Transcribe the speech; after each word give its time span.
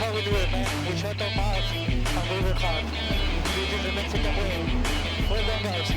how 0.00 0.14
we 0.14 0.22
do 0.24 0.30
it, 0.30 0.50
man. 0.50 0.66
We 0.88 0.96
shut 0.96 1.20
our 1.20 1.30
mouths 1.36 1.70
and 1.76 2.24
we 2.32 2.40
work 2.42 2.56
hard. 2.56 2.84
This 3.52 3.68
is 3.68 3.84
the 3.84 3.92
Mexican 3.92 4.34
way. 4.34 4.64
Well 5.28 5.44
done, 5.44 5.62
guys. 5.62 5.90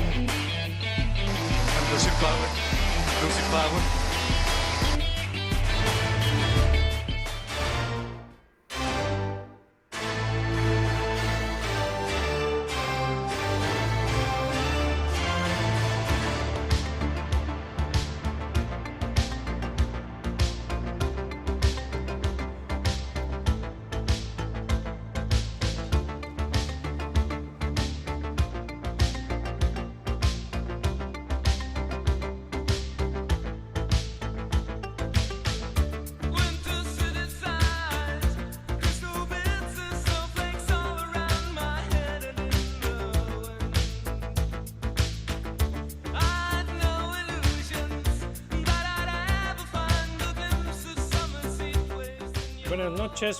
I'm 1.72 1.84
losing 1.90 2.12
power. 2.20 2.48
Losing 3.22 3.48
power. 3.50 4.03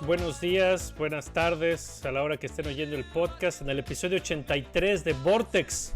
Buenos 0.07 0.41
días, 0.41 0.95
buenas 0.97 1.31
tardes 1.31 2.03
a 2.07 2.11
la 2.11 2.23
hora 2.23 2.39
que 2.39 2.47
estén 2.47 2.67
oyendo 2.67 2.97
el 2.97 3.05
podcast 3.05 3.61
en 3.61 3.69
el 3.69 3.81
episodio 3.81 4.17
83 4.17 5.05
de 5.05 5.13
Vortex, 5.13 5.95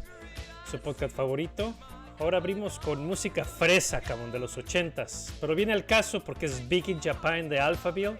su 0.70 0.78
podcast 0.78 1.17
favorito. 1.17 1.72
Ahora 2.19 2.36
abrimos 2.36 2.78
con 2.78 3.06
música 3.06 3.47
fresa, 3.47 4.03
cabrón, 4.03 4.31
de 4.31 4.41
los 4.41 4.59
80s, 4.59 5.33
pero 5.41 5.55
viene 5.55 5.72
al 5.72 5.86
caso 5.86 6.22
porque 6.22 6.44
es 6.44 6.69
Big 6.69 6.86
in 6.91 7.00
Japan 7.00 7.48
de 7.48 7.61
Alphaville, 7.61 8.19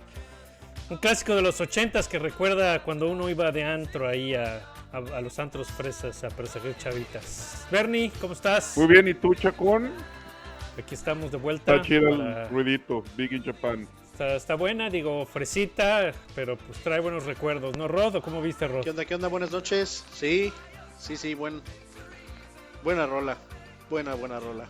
un 0.89 0.97
clásico 0.97 1.35
de 1.35 1.43
los 1.43 1.61
80s 1.61 2.09
que 2.09 2.19
recuerda 2.19 2.83
cuando 2.83 3.07
uno 3.07 3.29
iba 3.29 3.53
de 3.53 3.65
antro 3.65 4.09
ahí 4.09 4.35
a, 4.35 4.63
los 5.21 5.39
antros 5.39 5.69
fresas 5.69 6.25
a 6.25 6.31
perseguir 6.31 6.79
chavitas. 6.79 7.69
Bernie, 7.71 8.11
¿cómo 8.23 8.33
estás? 8.33 8.75
Muy 8.79 8.87
bien, 8.87 9.07
¿y 9.07 9.13
tú, 9.13 9.35
Chacón? 9.35 9.91
Aquí 10.79 10.95
estamos 10.95 11.31
de 11.31 11.37
vuelta. 11.37 11.75
Está 11.75 11.87
chido 11.87 12.09
el 12.09 12.49
ruidito, 12.49 13.05
Big 13.19 13.33
in 13.33 13.43
Japan. 13.43 13.87
Está, 14.21 14.57
buena, 14.57 14.91
digo, 14.91 15.25
fresita, 15.27 16.13
pero 16.35 16.57
pues 16.57 16.79
trae 16.81 16.99
buenos 16.99 17.25
recuerdos, 17.25 17.77
¿no, 17.77 17.87
Rod? 17.87 18.17
¿O 18.17 18.23
cómo 18.23 18.43
viste, 18.43 18.67
Rod? 18.67 18.83
¿Qué 18.83 18.91
onda, 18.91 19.05
qué 19.05 19.15
onda? 19.15 19.29
Buenas 19.29 19.53
noches. 19.53 20.05
Sí, 20.13 20.53
sí, 20.99 21.17
sí, 21.17 21.35
buen, 21.35 21.63
buena 22.83 23.07
rola. 23.07 23.37
Buena, 23.89 24.15
buena 24.15 24.41
rola. 24.41 24.67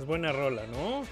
Es 0.00 0.04
buena 0.04 0.32
rola, 0.32 0.66
¿no? 0.66 1.04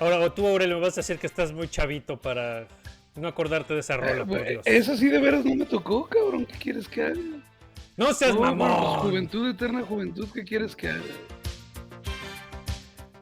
Ahora, 0.00 0.28
tú, 0.34 0.46
Aurelio, 0.46 0.76
me 0.76 0.82
vas 0.82 0.98
a 0.98 1.00
decir 1.00 1.18
que 1.18 1.26
estás 1.26 1.50
muy 1.50 1.66
chavito 1.66 2.18
para 2.18 2.68
no 3.14 3.26
acordarte 3.26 3.72
de 3.72 3.80
esa 3.80 3.96
rola, 3.96 4.26
por 4.26 4.40
eh, 4.40 4.50
Dios. 4.50 4.66
Eso 4.66 4.98
sí 4.98 5.08
de 5.08 5.18
veras 5.18 5.46
no 5.46 5.54
me 5.54 5.64
tocó, 5.64 6.06
cabrón. 6.06 6.44
¿Qué 6.44 6.58
quieres 6.58 6.86
que 6.88 7.02
haga? 7.04 7.20
No 7.96 8.12
seas 8.12 8.38
mamón. 8.38 8.68
Pues, 8.68 9.00
juventud, 9.00 9.48
eterna 9.48 9.82
juventud, 9.82 10.28
¿qué 10.34 10.44
quieres 10.44 10.76
que 10.76 10.90
haga? 10.90 11.02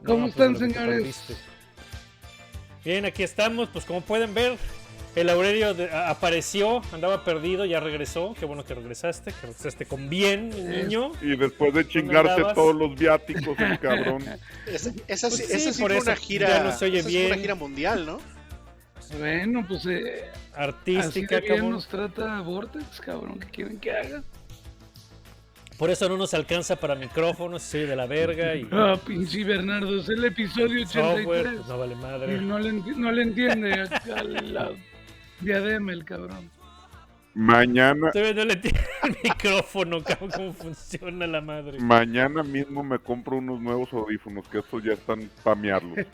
¿Cómo 0.05 0.23
pues, 0.23 0.31
están, 0.31 0.57
señores? 0.57 1.23
Bien, 2.85 3.03
aquí 3.03 3.23
estamos. 3.23 3.67
Pues 3.69 3.83
como 3.83 4.01
pueden 4.01 4.33
ver, 4.35 4.57
el 5.15 5.29
Aurelio 5.29 5.75
apareció, 6.05 6.81
andaba 6.93 7.23
perdido, 7.23 7.65
ya 7.65 7.79
regresó. 7.79 8.35
Qué 8.39 8.45
bueno 8.45 8.63
que 8.63 8.75
regresaste, 8.75 9.31
que 9.31 9.47
regresaste 9.47 9.85
con 9.85 10.07
bien, 10.07 10.49
niño. 10.49 11.11
Y 11.21 11.35
después 11.35 11.73
de 11.73 11.87
chingarte 11.87 12.43
todos 12.53 12.75
los 12.75 12.95
viáticos, 12.95 13.57
el 13.59 13.79
cabrón. 13.79 14.23
Esa, 14.67 14.91
esa, 15.07 15.29
pues 15.29 15.47
sí, 15.47 15.73
fue 15.73 15.99
una 15.99 16.15
gira, 16.15 16.63
no 16.63 16.71
se 16.71 16.85
oye 16.85 17.01
bien. 17.01 17.27
una 17.27 17.37
gira 17.37 17.55
mundial, 17.55 18.05
¿no? 18.05 18.19
Bueno, 19.19 19.63
pues 19.67 19.85
eh, 19.85 20.25
artística, 20.55 21.37
así 21.37 21.47
de 21.47 21.53
bien 21.53 21.69
nos 21.69 21.87
trata 21.87 22.41
Vortex, 22.41 22.99
cabrón, 23.01 23.39
¿qué 23.39 23.47
quieren 23.47 23.79
que 23.79 23.91
haga? 23.91 24.23
Por 25.77 25.89
eso 25.89 26.07
no 26.07 26.15
nos 26.15 26.33
alcanza 26.33 26.77
para 26.77 26.95
micrófonos, 26.95 27.61
soy 27.61 27.81
de 27.81 27.95
la 27.95 28.05
verga. 28.05 28.55
Y... 28.55 28.67
Ah, 28.71 28.97
pinche 29.05 29.43
Bernardo, 29.43 29.99
es 29.99 30.07
el 30.07 30.23
episodio 30.23 30.83
83. 30.83 31.25
Pues 31.25 31.67
no 31.67 31.77
vale 31.77 31.95
madre. 31.95 32.39
no, 32.39 32.59
le, 32.59 32.71
no 32.71 33.11
le 33.11 33.21
entiende 33.23 33.73
a 33.73 34.23
la 34.23 34.71
diadema 35.41 35.91
el 35.91 36.05
cabrón. 36.05 36.49
Mañana. 37.33 38.11
no 38.13 38.21
le 38.21 38.53
entiende 38.53 38.79
el 39.03 39.17
micrófono, 39.21 40.01
cabrón, 40.01 40.31
cómo 40.33 40.53
funciona 40.53 41.27
la 41.27 41.41
madre. 41.41 41.79
Mañana 41.79 42.43
mismo 42.43 42.81
me 42.81 42.97
compro 42.97 43.37
unos 43.37 43.59
nuevos 43.59 43.91
audífonos, 43.91 44.47
que 44.47 44.59
estos 44.59 44.81
ya 44.83 44.93
están 44.93 45.29
pamearlos. 45.43 45.97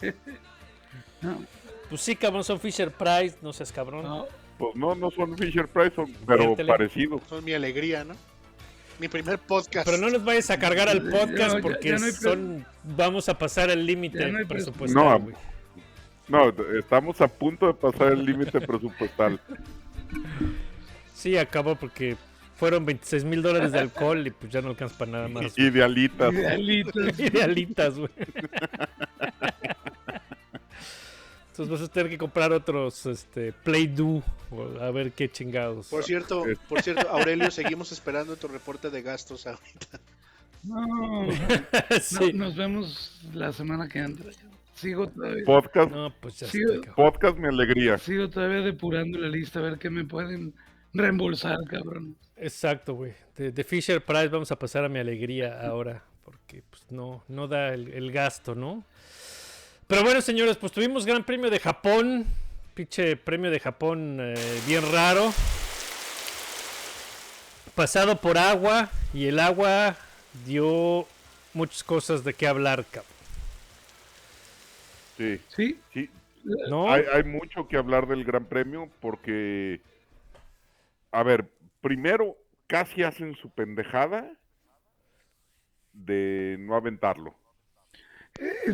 Pues 1.87 2.01
sí, 2.01 2.15
cabrón, 2.15 2.43
son 2.43 2.57
Fisher 2.57 2.89
Price, 2.89 3.37
no 3.41 3.51
seas 3.51 3.71
cabrón. 3.71 4.25
Pues 4.57 4.75
no, 4.75 4.95
no 4.95 5.11
son 5.11 5.37
Fisher 5.37 5.67
Price, 5.67 5.93
son, 5.93 6.11
pero 6.25 6.55
parecidos. 6.55 7.21
Son 7.27 7.43
mi 7.43 7.51
alegría, 7.51 8.05
¿no? 8.05 8.15
Mi 9.01 9.07
primer 9.07 9.39
podcast. 9.39 9.85
Pero 9.85 9.97
no 9.97 10.09
nos 10.09 10.23
vayas 10.23 10.49
a 10.51 10.59
cargar 10.59 10.87
al 10.87 11.09
podcast 11.09 11.59
porque 11.59 11.97
son 12.13 12.63
vamos 12.83 13.27
a 13.29 13.37
pasar 13.37 13.71
el 13.71 13.85
límite 13.85 14.31
presupuestal. 14.47 15.25
No, 16.29 16.49
no, 16.53 16.53
estamos 16.77 17.19
a 17.19 17.27
punto 17.27 17.67
de 17.67 17.73
pasar 17.73 18.13
el 18.13 18.23
límite 18.23 18.61
presupuestal. 18.61 19.39
Sí, 21.13 21.37
acabó 21.37 21.75
porque 21.75 22.17
fueron 22.55 22.83
26 22.83 23.25
mil 23.25 23.43
dólares 23.43 23.71
de 23.71 23.77
alcohol 23.77 24.25
y 24.25 24.31
pues 24.31 24.51
ya 24.51 24.59
no 24.59 24.69
alcanza 24.69 24.97
para 24.97 25.11
nada 25.11 25.27
más. 25.27 25.55
Idealitas. 25.55 26.33
Idealitas. 26.33 27.19
Idealitas, 27.19 27.95
güey. 27.99 28.09
Entonces 31.61 31.81
vas 31.81 31.89
a 31.89 31.93
tener 31.93 32.09
que 32.09 32.17
comprar 32.17 32.51
otros 32.51 33.05
este, 33.05 33.53
Play 33.53 33.87
Do. 33.87 34.23
A 34.79 34.89
ver 34.89 35.11
qué 35.11 35.29
chingados. 35.29 35.87
Por 35.89 36.03
cierto, 36.03 36.43
por 36.67 36.81
cierto, 36.81 37.07
Aurelio, 37.09 37.51
seguimos 37.51 37.91
esperando 37.91 38.35
tu 38.35 38.47
reporte 38.47 38.89
de 38.89 39.01
gastos 39.01 39.47
ahorita. 39.47 39.99
No, 40.63 41.25
nos 42.35 42.55
vemos 42.55 43.19
la 43.33 43.51
semana 43.51 43.89
que 43.89 43.97
entra. 43.97 44.29
Sigo 44.75 45.07
todavía. 45.07 45.43
Podcast. 45.43 45.91
No, 45.91 46.13
pues 46.19 46.39
ya 46.39 46.47
podcast 46.95 47.35
mi 47.39 47.47
alegría. 47.47 47.97
Sigo 47.97 48.29
todavía 48.29 48.61
depurando 48.61 49.17
la 49.17 49.27
lista 49.27 49.57
a 49.57 49.63
ver 49.63 49.79
qué 49.79 49.89
me 49.89 50.05
pueden 50.05 50.53
reembolsar, 50.93 51.57
cabrón. 51.67 52.15
Exacto, 52.35 52.93
güey. 52.93 53.15
De, 53.35 53.63
Fisher 53.63 54.05
Price 54.05 54.27
vamos 54.27 54.51
a 54.51 54.59
pasar 54.59 54.85
a 54.85 54.89
mi 54.89 54.99
alegría 54.99 55.59
ahora. 55.67 56.03
Porque 56.23 56.61
pues, 56.69 56.85
no, 56.91 57.23
no 57.27 57.47
da 57.47 57.73
el 57.73 58.11
gasto, 58.11 58.53
¿no? 58.53 58.85
Pero 59.91 60.03
bueno, 60.03 60.21
señores, 60.21 60.55
pues 60.55 60.71
tuvimos 60.71 61.05
Gran 61.05 61.25
Premio 61.25 61.49
de 61.49 61.59
Japón. 61.59 62.25
Pinche 62.73 63.17
premio 63.17 63.51
de 63.51 63.59
Japón 63.59 64.19
eh, 64.21 64.61
bien 64.65 64.89
raro. 64.89 65.33
Pasado 67.75 68.15
por 68.15 68.37
agua. 68.37 68.89
Y 69.13 69.25
el 69.25 69.37
agua 69.37 69.97
dio 70.45 71.05
muchas 71.53 71.83
cosas 71.83 72.23
de 72.23 72.33
qué 72.33 72.47
hablar, 72.47 72.85
cabrón. 72.89 73.11
Sí. 75.17 75.41
Sí. 75.49 75.79
sí. 75.93 76.09
Hay, 76.87 77.03
hay 77.13 77.25
mucho 77.25 77.67
que 77.67 77.75
hablar 77.75 78.07
del 78.07 78.23
Gran 78.23 78.45
Premio 78.45 78.89
porque. 79.01 79.81
A 81.11 81.21
ver, 81.23 81.51
primero, 81.81 82.37
casi 82.65 83.03
hacen 83.03 83.35
su 83.35 83.49
pendejada 83.49 84.31
de 85.91 86.55
no 86.61 86.77
aventarlo. 86.77 87.35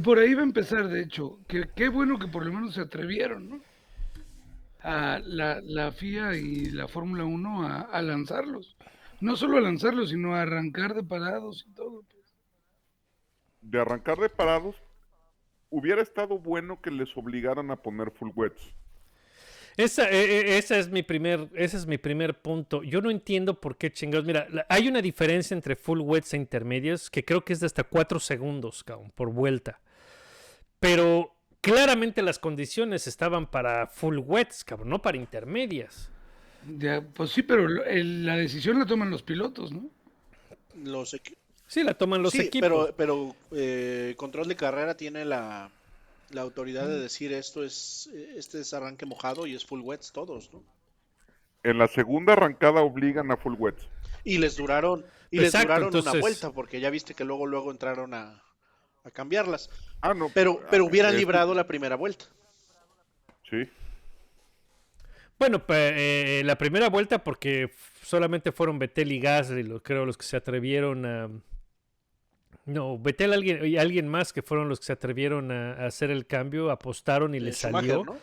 Por 0.04 0.20
ahí 0.20 0.34
va 0.34 0.42
a 0.42 0.46
empezar, 0.46 0.88
de 0.88 1.02
hecho. 1.02 1.40
Que, 1.48 1.70
qué 1.76 1.90
bueno 1.90 2.20
que 2.20 2.28
por 2.28 2.46
lo 2.46 2.54
menos 2.54 2.76
se 2.76 2.82
atrevieron, 2.82 3.50
¿no? 3.50 3.62
A 4.82 5.20
la, 5.24 5.60
la 5.62 5.92
FIA 5.92 6.36
y 6.36 6.70
la 6.70 6.88
Fórmula 6.88 7.26
1 7.26 7.88
a, 7.92 8.02
lanzarlos. 8.02 8.78
No 9.20 9.36
solo 9.36 9.58
a 9.58 9.62
lanzarlos, 9.62 10.10
sino 10.10 10.36
a 10.36 10.44
arrancar 10.44 10.94
de 10.94 11.04
parados 11.04 11.66
y 11.68 11.74
todo. 11.74 12.04
Pues. 12.04 12.36
De 13.62 13.80
arrancar 13.82 14.18
de 14.18 14.30
parados, 14.30 14.76
hubiera 15.70 16.02
estado 16.02 16.40
bueno 16.40 16.80
que 16.82 16.92
les 16.92 17.16
obligaran 17.18 17.72
a 17.72 17.78
poner 17.78 18.12
full 18.12 18.32
wets. 18.36 18.74
Esa, 19.78 20.10
e, 20.10 20.26
e, 20.26 20.58
esa 20.58 20.80
es 20.80 20.90
mi 20.90 21.04
primer, 21.04 21.50
ese 21.54 21.78
es 21.78 21.86
mi 21.86 22.00
primer 22.00 22.42
punto. 22.42 22.82
Yo 22.82 23.00
no 23.00 23.12
entiendo 23.12 23.62
por 23.62 23.78
qué 23.78 23.94
chingados. 23.94 24.26
Mira, 24.26 24.48
hay 24.70 24.88
una 24.88 25.04
diferencia 25.04 25.54
entre 25.54 25.76
full 25.76 26.02
wets 26.02 26.34
e 26.34 26.38
intermedios 26.38 27.12
que 27.12 27.24
creo 27.24 27.46
que 27.46 27.54
es 27.54 27.60
de 27.60 27.68
hasta 27.68 27.84
4 27.84 28.20
segundos, 28.20 28.84
cabrón, 28.84 29.12
por 29.14 29.32
vuelta. 29.32 29.80
Pero 30.80 31.36
claramente 31.62 32.24
las 32.24 32.40
condiciones 32.40 33.06
estaban 33.06 33.52
para 33.52 33.86
full 33.86 34.18
wets, 34.18 34.64
cabrón, 34.64 34.90
no 34.90 35.02
para 35.02 35.18
intermedias. 35.18 36.10
Ya, 36.80 37.02
pues 37.02 37.30
sí, 37.30 37.44
pero 37.44 37.68
la 37.68 38.36
decisión 38.36 38.80
la 38.80 38.88
toman 38.88 39.12
los 39.12 39.22
pilotos, 39.22 39.72
¿no? 39.72 39.90
Los 40.84 41.16
Sí, 41.68 41.84
la 41.84 41.94
toman 41.94 42.24
los 42.24 42.34
equipos. 42.34 42.62
Pero, 42.62 42.94
pero 42.96 43.36
eh, 43.52 44.16
control 44.18 44.48
de 44.48 44.56
carrera 44.56 44.96
tiene 44.96 45.24
la, 45.26 45.70
la 46.32 46.42
autoridad 46.42 46.88
de 46.88 47.00
decir 47.00 47.32
esto 47.34 47.64
es 47.64 48.10
este 48.36 48.60
es 48.62 48.74
arranque 48.74 49.06
mojado 49.06 49.48
y 49.48 49.56
es 49.56 49.66
full 49.66 49.82
wets 49.82 50.12
todos, 50.12 50.52
¿no? 50.54 50.64
en 51.64 51.78
la 51.80 51.88
segunda 51.88 52.34
arrancada 52.34 52.82
obligan 52.82 53.30
a 53.32 53.36
full 53.38 53.56
wets. 53.58 53.90
Y 54.24 54.38
les 54.38 54.56
duraron, 54.56 55.06
y 55.32 55.40
les 55.40 55.52
duraron 55.52 55.86
entonces- 55.86 56.12
una 56.14 56.22
vuelta, 56.22 56.52
porque 56.52 56.80
ya 56.80 56.90
viste 56.90 57.14
que 57.14 57.26
luego, 57.26 57.46
luego 57.46 57.72
entraron 57.72 58.14
a, 58.14 58.42
a 59.04 59.12
cambiarlas. 59.12 59.70
Ah, 60.02 60.14
no. 60.14 60.30
Pero, 60.34 60.62
pero 60.72 60.86
hubieran 60.86 61.14
es- 61.14 61.20
librado 61.20 61.54
la 61.54 61.68
primera 61.68 61.96
vuelta. 61.98 62.26
Sí. 63.50 63.64
Bueno, 65.40 65.62
eh, 65.68 66.42
la 66.46 66.58
primera 66.58 66.90
vuelta 66.90 67.24
porque 67.24 67.72
solamente 68.02 68.52
fueron 68.54 68.80
Betel 68.80 69.12
y 69.12 69.20
Gasly, 69.20 69.80
creo, 69.82 70.06
los 70.06 70.18
que 70.18 70.26
se 70.26 70.38
atrevieron 70.38 71.06
a... 71.06 71.30
No, 72.68 73.00
Betel 73.00 73.34
alguien, 73.34 73.66
y 73.66 73.78
alguien 73.78 74.08
más 74.08 74.32
que 74.34 74.42
fueron 74.44 74.70
los 74.70 74.80
que 74.80 74.86
se 74.88 74.94
atrevieron 74.94 75.52
a, 75.52 75.72
a 75.74 75.86
hacer 75.88 76.12
el 76.12 76.28
cambio, 76.28 76.70
apostaron 76.70 77.34
y 77.34 77.40
les 77.40 77.58
Schumacher, 77.58 77.90
salió. 77.90 78.04
¿no? 78.06 78.18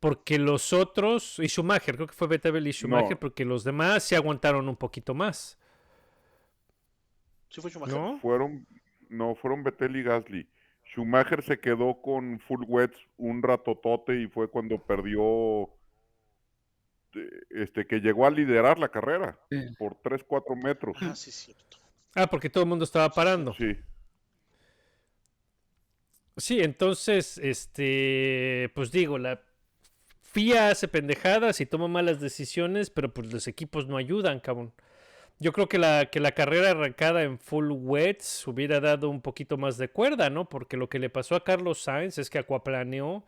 Porque 0.00 0.38
los 0.38 0.72
otros, 0.72 1.38
y 1.38 1.46
Schumacher, 1.48 1.94
creo 1.96 2.06
que 2.08 2.14
fue 2.14 2.26
Betel 2.26 2.66
y 2.66 2.72
Schumacher, 2.72 3.12
No. 3.12 3.20
porque 3.20 3.44
los 3.44 3.62
demás 3.62 4.02
se 4.02 4.16
aguantaron 4.16 4.68
un 4.68 4.76
poquito 4.76 5.14
más, 5.14 5.56
Sí 7.50 7.60
fue 7.60 7.70
Schumacher. 7.70 7.96
¿no? 7.96 8.18
Fueron, 8.20 8.66
no, 9.08 9.34
fueron 9.34 9.62
Vettel 9.64 9.96
y 9.96 10.02
Gasly. 10.02 10.48
Schumacher 10.92 11.42
se 11.42 11.58
quedó 11.60 12.00
con 12.00 12.40
full 12.40 12.62
wets 12.66 12.96
un 13.16 13.42
ratotote 13.42 14.20
y 14.22 14.26
fue 14.28 14.48
cuando 14.48 14.78
perdió, 14.78 15.64
eh, 17.14 17.28
este, 17.50 17.86
que 17.86 18.00
llegó 18.00 18.24
a 18.26 18.30
liderar 18.30 18.78
la 18.78 18.88
carrera 18.88 19.38
Sí. 19.50 19.58
por 19.78 19.96
3, 19.96 20.22
4 20.24 20.56
metros. 20.56 20.96
Ah, 21.00 21.14
sí, 21.14 21.30
cierto. 21.30 21.76
Ah, 22.14 22.26
porque 22.26 22.50
todo 22.50 22.64
el 22.64 22.68
mundo 22.68 22.84
estaba 22.84 23.10
parando. 23.10 23.54
Sí. 23.54 23.76
Sí, 26.36 26.60
entonces, 26.60 27.38
este, 27.38 28.70
pues 28.74 28.90
digo, 28.90 29.18
la 29.18 29.42
FIA 30.22 30.68
hace 30.70 30.88
pendejadas 30.88 31.60
y 31.60 31.66
toma 31.66 31.88
malas 31.88 32.20
decisiones, 32.20 32.88
pero 32.88 33.12
pues 33.12 33.32
los 33.32 33.46
equipos 33.46 33.88
no 33.88 33.96
ayudan, 33.96 34.40
cabrón. 34.40 34.72
Yo 35.38 35.52
creo 35.52 35.68
que 35.68 35.78
la, 35.78 36.06
que 36.06 36.20
la 36.20 36.32
carrera 36.32 36.70
arrancada 36.70 37.22
en 37.22 37.38
full 37.38 37.70
wets 37.72 38.46
hubiera 38.46 38.78
dado 38.80 39.08
un 39.08 39.22
poquito 39.22 39.56
más 39.56 39.76
de 39.78 39.88
cuerda, 39.88 40.30
¿no? 40.30 40.48
Porque 40.48 40.76
lo 40.76 40.88
que 40.88 40.98
le 40.98 41.10
pasó 41.10 41.34
a 41.34 41.44
Carlos 41.44 41.82
Sainz 41.82 42.18
es 42.18 42.28
que 42.30 42.38
acuaplaneó 42.38 43.24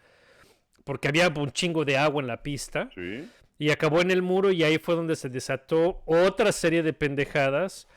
porque 0.85 1.09
había 1.09 1.29
un 1.29 1.53
chingo 1.53 1.85
de 1.85 1.97
agua 1.97 2.21
en 2.23 2.27
la 2.29 2.43
pista 2.43 2.91
Sí. 2.95 3.29
y 3.59 3.71
acabó 3.71 4.01
en 4.01 4.11
el 4.11 4.21
muro 4.21 4.51
y 4.53 4.63
ahí 4.63 4.79
fue 4.79 4.95
donde 4.95 5.17
se 5.17 5.29
desató 5.29 6.03
otra 6.07 6.53
serie 6.53 6.83
de 6.83 6.93
pendejadas 6.93 7.89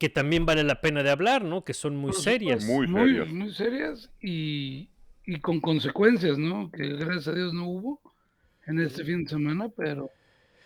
que 0.00 0.08
también 0.08 0.46
vale 0.46 0.64
la 0.64 0.80
pena 0.80 1.02
de 1.04 1.10
hablar, 1.10 1.44
¿no? 1.44 1.62
Que 1.62 1.74
son 1.74 1.94
muy 1.94 2.12
serias. 2.14 2.64
Muy 2.64 2.88
muy, 2.88 3.10
serias. 3.10 3.28
muy 3.28 3.52
serias 3.54 4.10
y, 4.20 4.88
y 5.26 5.38
con 5.40 5.60
consecuencias, 5.60 6.38
¿no? 6.38 6.70
Que 6.72 6.88
gracias 6.96 7.28
a 7.28 7.34
Dios 7.34 7.52
no 7.54 7.68
hubo 7.68 8.00
en 8.66 8.80
este 8.80 9.04
fin 9.04 9.24
de 9.24 9.30
semana, 9.30 9.68
pero 9.68 10.10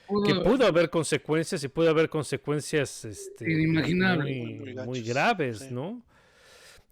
pudo 0.07 0.23
que 0.25 0.33
haber- 0.33 0.45
pudo 0.45 0.67
haber 0.67 0.89
consecuencias 0.89 1.65
y 1.65 1.69
pudo 1.69 1.91
haber 1.91 2.09
consecuencias 2.09 3.05
este, 3.05 3.51
Inimaginables. 3.53 4.37
muy, 4.37 4.55
Muy 4.55 4.75
muy 4.87 5.01
gachas, 5.01 5.09
graves, 5.15 5.59
sí. 5.59 5.69
¿no? 5.75 6.03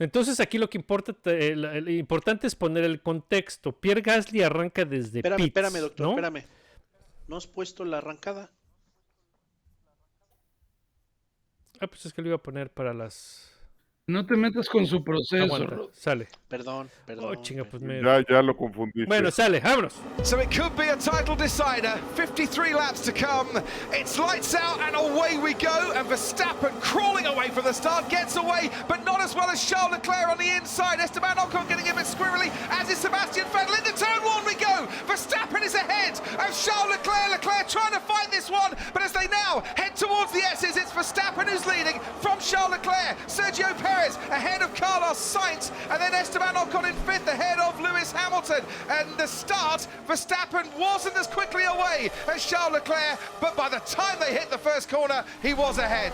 Entonces 0.00 0.40
aquí 0.40 0.58
lo 0.58 0.68
que 0.68 0.78
importa, 0.78 1.14
eh, 1.26 1.54
lo 1.54 1.90
importante 1.92 2.48
es 2.48 2.56
poner 2.56 2.82
el 2.82 3.00
contexto. 3.02 3.70
Pierre 3.70 4.00
Gasly 4.00 4.42
arranca 4.42 4.84
desde 4.84 5.20
Espérame, 5.20 5.36
pits, 5.36 5.46
espérame, 5.48 5.78
doctor, 5.80 6.06
¿no? 6.06 6.10
espérame. 6.12 6.44
¿No 7.28 7.36
has 7.36 7.46
puesto 7.46 7.84
la 7.84 7.98
arrancada? 7.98 8.50
Ah, 11.82 11.88
pues 11.88 12.06
es 12.06 12.12
que 12.12 12.22
lo 12.22 12.28
iba 12.28 12.36
a 12.36 12.42
poner 12.42 12.70
para 12.70 12.94
las... 12.94 13.51
no 14.12 14.24
te 14.26 14.36
metas 14.36 14.68
con 14.68 14.86
su 14.86 15.02
proceso. 15.02 15.54
Aguanta, 15.54 15.76
sale. 15.92 16.28
Perdón, 16.48 16.90
perdón. 17.06 17.24
Oh, 17.24 17.34
chinga, 17.42 17.64
pues 17.64 17.82
me... 17.82 18.02
Ya, 18.02 18.22
ya 18.28 18.42
lo 18.42 18.54
confundiste. 18.54 19.06
Bueno, 19.08 19.30
sale, 19.30 19.60
vámonos. 19.60 19.94
So 20.22 20.38
it 20.38 20.50
could 20.50 20.76
be 20.76 20.88
a 20.88 20.96
title 20.96 21.34
decider. 21.34 21.98
53 22.14 22.74
laps 22.74 23.00
to 23.00 23.12
come. 23.12 23.48
It's 23.92 24.18
lights 24.18 24.54
out 24.54 24.80
and 24.80 24.94
away 24.94 25.38
we 25.38 25.54
go. 25.54 25.92
And 25.96 26.06
Verstappen 26.06 26.78
crawling 26.80 27.26
away 27.26 27.48
from 27.48 27.64
the 27.64 27.72
start 27.72 28.08
gets 28.10 28.36
away, 28.36 28.70
but 28.86 29.04
not 29.04 29.20
as 29.20 29.34
well 29.34 29.48
as 29.48 29.64
Charles 29.64 29.92
Leclerc 29.92 30.28
on 30.28 30.36
the 30.36 30.54
inside. 30.56 31.00
Esteban 31.00 31.36
Ocon 31.36 31.66
getting 31.68 31.88
a 31.88 31.94
bit 31.94 32.04
squirrely, 32.04 32.50
as 32.70 32.90
is 32.90 32.98
Sebastian 32.98 33.46
Vettel. 33.46 33.78
Into 33.78 33.92
turn 33.96 34.22
one 34.22 34.44
we 34.44 34.54
go. 34.54 34.86
Verstappen 35.06 35.62
is 35.62 35.74
ahead 35.74 36.18
of 36.18 36.52
Charles 36.52 36.90
Leclerc. 36.90 37.30
Leclerc 37.30 37.68
trying 37.68 37.92
to 37.92 38.00
fight 38.00 38.30
this 38.30 38.50
one, 38.50 38.74
but 38.92 39.02
as 39.02 39.12
they 39.12 39.26
now 39.28 39.62
head 39.76 39.96
towards 39.96 40.32
the 40.32 40.42
S's, 40.52 40.76
it's 40.76 40.90
Verstappen 40.90 41.48
who's 41.48 41.64
leading 41.66 41.98
from 42.20 42.38
Charles 42.40 42.72
Leclerc. 42.72 43.16
Sergio 43.26 43.72
Perez 43.78 44.01
ahead 44.30 44.62
of 44.62 44.74
Carlos 44.74 45.18
Sainz, 45.18 45.70
and 45.90 46.00
then 46.00 46.14
Esteban 46.14 46.54
Ocon 46.54 46.88
in 46.88 46.94
fifth 47.06 47.26
ahead 47.26 47.58
of 47.58 47.80
Lewis 47.80 48.12
Hamilton. 48.12 48.64
And 48.90 49.08
the 49.16 49.26
start, 49.26 49.86
Verstappen 50.06 50.66
wasn't 50.78 51.16
as 51.16 51.26
quickly 51.26 51.64
away 51.64 52.10
as 52.32 52.44
Charles 52.44 52.72
Leclerc, 52.72 53.18
but 53.40 53.56
by 53.56 53.68
the 53.68 53.80
time 53.80 54.18
they 54.20 54.32
hit 54.32 54.50
the 54.50 54.58
first 54.58 54.88
corner, 54.88 55.24
he 55.42 55.54
was 55.54 55.78
ahead. 55.78 56.12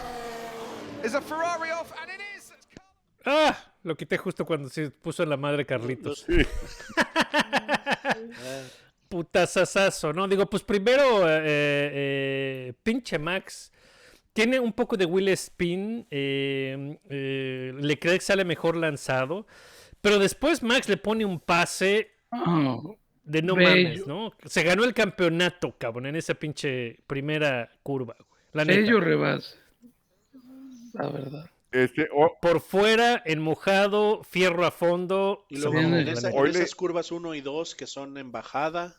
Is 1.03 1.15
a 1.15 1.21
Ferrari 1.21 1.71
off, 1.71 1.93
and 2.03 2.11
it 2.11 2.21
is. 2.37 2.53
Ah, 3.25 3.57
lo 3.85 3.95
quité 3.95 4.19
justo 4.19 4.45
cuando 4.45 4.69
se 4.69 4.91
puso 4.91 5.23
en 5.23 5.31
la 5.31 5.37
madre 5.37 5.65
Carlitos. 5.65 6.25
Sí. 6.27 6.45
putazazazo, 9.09 10.13
¿no? 10.13 10.29
Digo, 10.29 10.47
pues 10.47 10.63
primero, 10.63 11.29
eh, 11.29 11.43
eh, 11.45 12.73
pinche 12.83 13.19
Max. 13.19 13.73
Tiene 14.39 14.61
un 14.61 14.73
poco 14.73 14.97
de 14.97 15.05
Will 15.05 15.27
Spin. 15.31 16.07
Eh, 16.13 16.97
eh, 17.11 17.73
Leclerc 17.77 18.21
sale 18.21 18.45
mejor 18.45 18.77
lanzado. 18.77 19.49
Pero 20.01 20.21
después 20.21 20.63
Max 20.63 20.89
le 20.89 20.97
pone 20.97 21.25
un 21.25 21.41
pase 21.41 22.13
Ah, 22.31 22.79
de 23.25 23.43
no 23.43 23.57
Bello. 23.57 23.69
mames, 23.89 24.07
¿no? 24.07 24.33
Se 24.45 24.63
ganó 24.63 24.85
el 24.85 24.95
campeonato, 24.95 25.75
cabrón, 25.77 26.07
en 26.07 26.15
esa 26.15 26.35
pinche 26.35 27.01
primera 27.09 27.69
curva, 27.83 28.15
güey. 28.17 28.41
La 28.53 28.65
neta. 28.65 28.79
ello 28.79 29.01
rebase. 29.01 29.57
La 30.93 31.09
verdad. 31.09 31.51
Este, 31.73 32.09
o- 32.15 32.37
Por 32.41 32.61
fuera, 32.61 33.21
en 33.27 33.41
mojado, 33.41 34.23
fierro 34.23 34.65
a 34.65 34.71
fondo. 34.71 35.47
Y 35.49 35.57
luego 35.59 35.81
en, 35.81 35.95
esa- 36.07 36.31
en 36.31 36.45
le- 36.45 36.51
esas 36.51 36.77
curvas 36.77 37.11
1 37.11 37.35
y 37.35 37.41
2 37.41 37.75
que 37.75 37.89
son 37.89 38.17
en 38.19 38.31
bajada. 38.31 38.95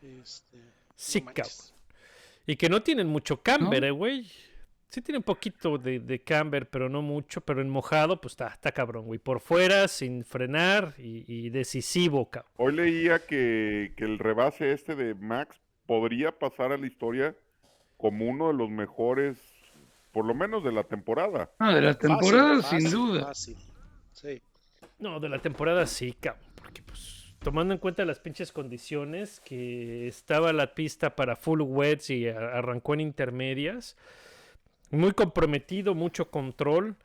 Este, 0.00 0.58
Sí, 0.94 1.22
no 1.22 1.34
cabrón. 1.34 1.52
Y 2.46 2.56
que 2.56 2.68
no 2.68 2.82
tienen 2.82 3.08
mucho 3.08 3.42
camber, 3.42 3.80
¿No? 3.80 3.86
eh, 3.88 3.90
güey. 3.90 4.30
Sí 4.94 5.02
tiene 5.02 5.18
un 5.18 5.24
poquito 5.24 5.76
de, 5.76 5.98
de 5.98 6.22
camber, 6.22 6.70
pero 6.70 6.88
no 6.88 7.02
mucho. 7.02 7.40
Pero 7.40 7.60
en 7.60 7.68
mojado, 7.68 8.20
pues 8.20 8.34
está, 8.34 8.46
está 8.46 8.70
cabrón, 8.70 9.06
güey. 9.06 9.18
Por 9.18 9.40
fuera, 9.40 9.88
sin 9.88 10.24
frenar 10.24 10.94
y, 10.98 11.24
y 11.26 11.50
decisivo, 11.50 12.30
cabrón. 12.30 12.52
hoy 12.58 12.76
leía 12.76 13.18
que, 13.18 13.92
que 13.96 14.04
el 14.04 14.20
rebase 14.20 14.70
este 14.70 14.94
de 14.94 15.16
Max 15.16 15.60
podría 15.86 16.38
pasar 16.38 16.70
a 16.70 16.76
la 16.76 16.86
historia 16.86 17.34
como 17.96 18.26
uno 18.26 18.46
de 18.46 18.54
los 18.54 18.70
mejores, 18.70 19.36
por 20.12 20.24
lo 20.26 20.32
menos 20.32 20.62
de 20.62 20.70
la 20.70 20.84
temporada. 20.84 21.50
Ah, 21.58 21.74
de 21.74 21.80
la 21.80 21.94
temporada, 21.94 22.62
fácil, 22.62 22.80
sin 22.82 22.90
duda. 22.92 23.24
fácil. 23.24 23.56
Sí. 24.12 24.40
No, 25.00 25.18
de 25.18 25.28
la 25.28 25.40
temporada 25.40 25.86
sí, 25.88 26.12
cabrón. 26.20 26.46
Porque, 26.54 26.84
pues, 26.84 27.34
tomando 27.40 27.74
en 27.74 27.80
cuenta 27.80 28.04
las 28.04 28.20
pinches 28.20 28.52
condiciones, 28.52 29.40
que 29.40 30.06
estaba 30.06 30.52
la 30.52 30.72
pista 30.72 31.16
para 31.16 31.34
full 31.34 31.62
wets 31.62 32.10
y 32.10 32.28
arrancó 32.28 32.94
en 32.94 33.00
intermedias. 33.00 33.96
Muy 34.90 35.12
comprometido, 35.12 35.94
mucho 35.94 36.30
control. 36.30 36.96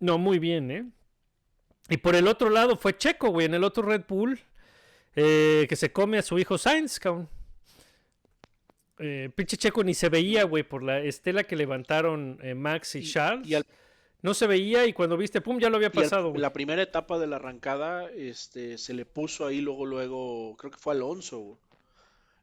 No, 0.00 0.18
muy 0.18 0.38
bien, 0.38 0.70
¿eh? 0.70 0.84
Y 1.88 1.96
por 1.98 2.14
el 2.14 2.26
otro 2.28 2.50
lado 2.50 2.76
fue 2.76 2.96
Checo, 2.96 3.30
güey, 3.30 3.46
en 3.46 3.54
el 3.54 3.64
otro 3.64 3.82
Red 3.82 4.04
Bull, 4.08 4.38
eh, 5.16 5.66
que 5.68 5.76
se 5.76 5.92
come 5.92 6.18
a 6.18 6.22
su 6.22 6.38
hijo 6.38 6.56
Sainz, 6.58 6.98
cabrón. 6.98 7.28
Eh, 8.98 9.30
pinche 9.34 9.56
Checo 9.56 9.82
ni 9.82 9.94
se 9.94 10.08
veía, 10.08 10.44
güey, 10.44 10.62
por 10.62 10.82
la 10.82 11.00
estela 11.00 11.44
que 11.44 11.56
levantaron 11.56 12.38
eh, 12.42 12.54
Max 12.54 12.94
y, 12.96 12.98
Y- 12.98 13.10
Charles. 13.12 13.48
y 13.48 13.54
al- 13.54 13.66
No 14.22 14.34
se 14.34 14.46
veía 14.46 14.84
y 14.86 14.92
cuando 14.92 15.16
viste, 15.16 15.40
pum, 15.40 15.58
ya 15.58 15.70
lo 15.70 15.76
había 15.76 15.88
al- 15.88 15.94
pasado, 15.94 16.28
güey. 16.30 16.40
la 16.42 16.52
primera 16.52 16.82
etapa 16.82 17.18
de 17.18 17.26
la 17.26 17.36
arrancada, 17.36 18.10
este, 18.10 18.76
se 18.76 18.92
le 18.92 19.06
puso 19.06 19.46
ahí 19.46 19.62
luego, 19.62 19.86
luego, 19.86 20.56
creo 20.58 20.70
que 20.70 20.76
fue 20.78 20.92
Alonso. 20.94 21.38
güey. 21.38 21.58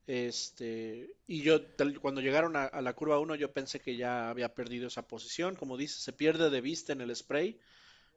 Este, 0.07 1.11
y 1.27 1.41
yo, 1.41 1.59
cuando 2.01 2.21
llegaron 2.21 2.55
a, 2.55 2.63
a 2.65 2.81
la 2.81 2.93
curva 2.93 3.19
1, 3.19 3.35
yo 3.35 3.51
pensé 3.51 3.81
que 3.81 3.97
ya 3.97 4.29
había 4.29 4.55
perdido 4.55 4.87
esa 4.87 5.07
posición. 5.07 5.55
Como 5.55 5.77
dice, 5.77 5.99
se 5.99 6.13
pierde 6.13 6.49
de 6.49 6.61
vista 6.61 6.93
en 6.93 7.01
el 7.01 7.15
spray. 7.15 7.59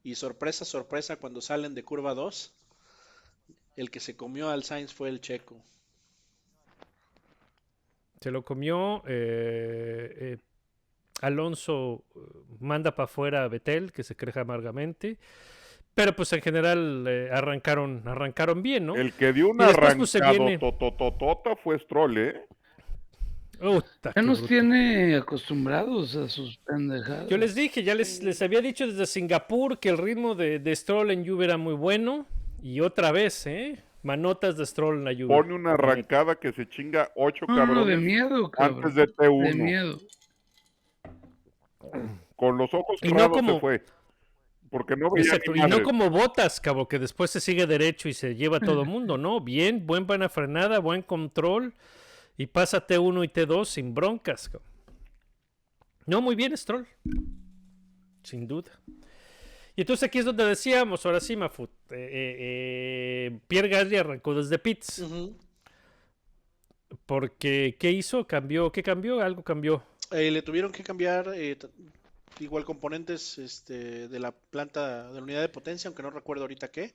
Y 0.02 0.14
sorpresa, 0.14 0.64
sorpresa, 0.64 1.16
cuando 1.16 1.40
salen 1.42 1.74
de 1.74 1.84
curva 1.84 2.14
2, 2.14 2.54
el 3.76 3.90
que 3.90 4.00
se 4.00 4.16
comió 4.16 4.50
al 4.50 4.64
Sainz 4.64 4.94
fue 4.94 5.08
el 5.08 5.20
checo. 5.20 5.62
Se 8.20 8.30
lo 8.30 8.44
comió. 8.44 9.02
eh, 9.06 10.16
eh, 10.20 10.38
Alonso 11.22 12.04
eh, 12.14 12.20
manda 12.60 12.94
para 12.94 13.04
afuera 13.04 13.44
a 13.44 13.48
Betel, 13.48 13.92
que 13.92 14.02
se 14.04 14.16
queja 14.16 14.42
amargamente. 14.42 15.18
Pero 16.00 16.16
pues 16.16 16.32
en 16.32 16.40
general 16.40 17.04
eh, 17.06 17.28
arrancaron, 17.30 18.02
arrancaron 18.06 18.62
bien, 18.62 18.86
¿no? 18.86 18.94
El 18.96 19.12
que 19.12 19.34
dio 19.34 19.50
un 19.50 19.58
después, 19.58 19.96
pues, 19.96 20.08
se 20.10 20.16
arrancado 20.18 20.46
viene- 20.46 20.58
totototota 20.58 21.56
fue 21.56 21.78
Stroll, 21.78 22.16
¿eh? 22.16 22.40
Uta, 23.62 24.12
Ya 24.16 24.22
nos 24.22 24.38
bruto. 24.38 24.48
tiene 24.48 25.14
acostumbrados 25.16 26.16
a 26.16 26.26
sus 26.30 26.56
pendejadas. 26.56 27.28
Yo 27.28 27.36
les 27.36 27.54
dije, 27.54 27.82
ya 27.82 27.94
les, 27.94 28.22
les 28.22 28.40
había 28.40 28.62
dicho 28.62 28.86
desde 28.86 29.04
Singapur 29.04 29.78
que 29.78 29.90
el 29.90 29.98
ritmo 29.98 30.34
de, 30.34 30.58
de 30.58 30.74
Stroll 30.74 31.10
en 31.10 31.26
Juve 31.28 31.44
era 31.44 31.58
muy 31.58 31.74
bueno. 31.74 32.24
Y 32.62 32.80
otra 32.80 33.12
vez, 33.12 33.46
¿eh? 33.46 33.78
Manotas 34.02 34.56
de 34.56 34.64
Stroll 34.64 34.96
en 34.96 35.04
la 35.04 35.12
lluvia. 35.12 35.36
Pone 35.36 35.52
una 35.52 35.74
arrancada 35.74 36.36
que 36.36 36.50
se 36.52 36.66
chinga 36.66 37.10
ocho 37.14 37.44
No, 37.46 37.54
no, 37.56 37.60
cabrones 37.60 37.86
de 37.88 37.96
miedo, 37.98 38.50
cabrón. 38.50 38.76
antes 38.78 38.94
de 38.94 39.02
De 39.06 39.12
T1. 39.12 39.54
miedo. 39.56 39.98
Con 42.36 42.56
los 42.56 42.72
ojos 42.72 42.98
Y 43.02 43.08
no 43.08 43.18
cerrados 43.18 43.36
como- 43.36 43.52
se 43.54 43.60
fue. 43.60 43.82
Porque 44.70 44.94
no 44.96 45.10
veía 45.10 45.24
Exacto, 45.24 45.52
ni 45.52 45.60
y 45.60 45.66
no 45.66 45.82
como 45.82 46.08
botas, 46.10 46.60
cabo, 46.60 46.86
que 46.88 46.98
después 47.00 47.30
se 47.30 47.40
sigue 47.40 47.66
derecho 47.66 48.08
y 48.08 48.14
se 48.14 48.36
lleva 48.36 48.58
a 48.58 48.60
todo 48.60 48.84
mundo, 48.84 49.18
¿no? 49.18 49.40
Bien, 49.40 49.84
buen 49.84 50.06
buena 50.06 50.28
frenada, 50.28 50.78
buen 50.78 51.02
control 51.02 51.74
y 52.36 52.46
pasa 52.46 52.86
T1 52.86 53.24
y 53.24 53.28
T2 53.28 53.64
sin 53.64 53.94
broncas. 53.94 54.48
cabo. 54.48 54.64
No, 56.06 56.20
muy 56.22 56.36
bien, 56.36 56.56
Stroll. 56.56 56.86
Sin 58.22 58.46
duda. 58.46 58.70
Y 59.74 59.80
entonces 59.82 60.04
aquí 60.06 60.18
es 60.18 60.24
donde 60.24 60.44
decíamos, 60.44 61.04
ahora 61.04 61.20
sí, 61.20 61.36
Mafut, 61.36 61.70
eh, 61.90 61.94
eh, 61.96 62.36
eh, 63.32 63.40
Pierre 63.48 63.68
Gasly 63.68 63.96
arrancó 63.96 64.34
desde 64.34 64.58
pits, 64.58 65.00
Ujú. 65.00 65.36
porque 67.06 67.76
¿qué 67.78 67.90
hizo? 67.90 68.26
¿Cambió? 68.26 68.70
¿Qué 68.72 68.82
cambió? 68.82 69.20
Algo 69.20 69.42
cambió. 69.42 69.82
Eh, 70.12 70.30
le 70.30 70.42
tuvieron 70.42 70.72
que 70.72 70.82
cambiar 70.82 71.30
eh, 71.34 71.56
igual 72.40 72.64
componentes 72.64 73.38
este, 73.38 74.08
de 74.08 74.18
la 74.20 74.32
planta 74.32 75.08
de 75.08 75.14
la 75.16 75.22
unidad 75.22 75.40
de 75.40 75.48
potencia, 75.48 75.88
aunque 75.88 76.02
no 76.02 76.10
recuerdo 76.10 76.44
ahorita 76.44 76.70
qué, 76.70 76.94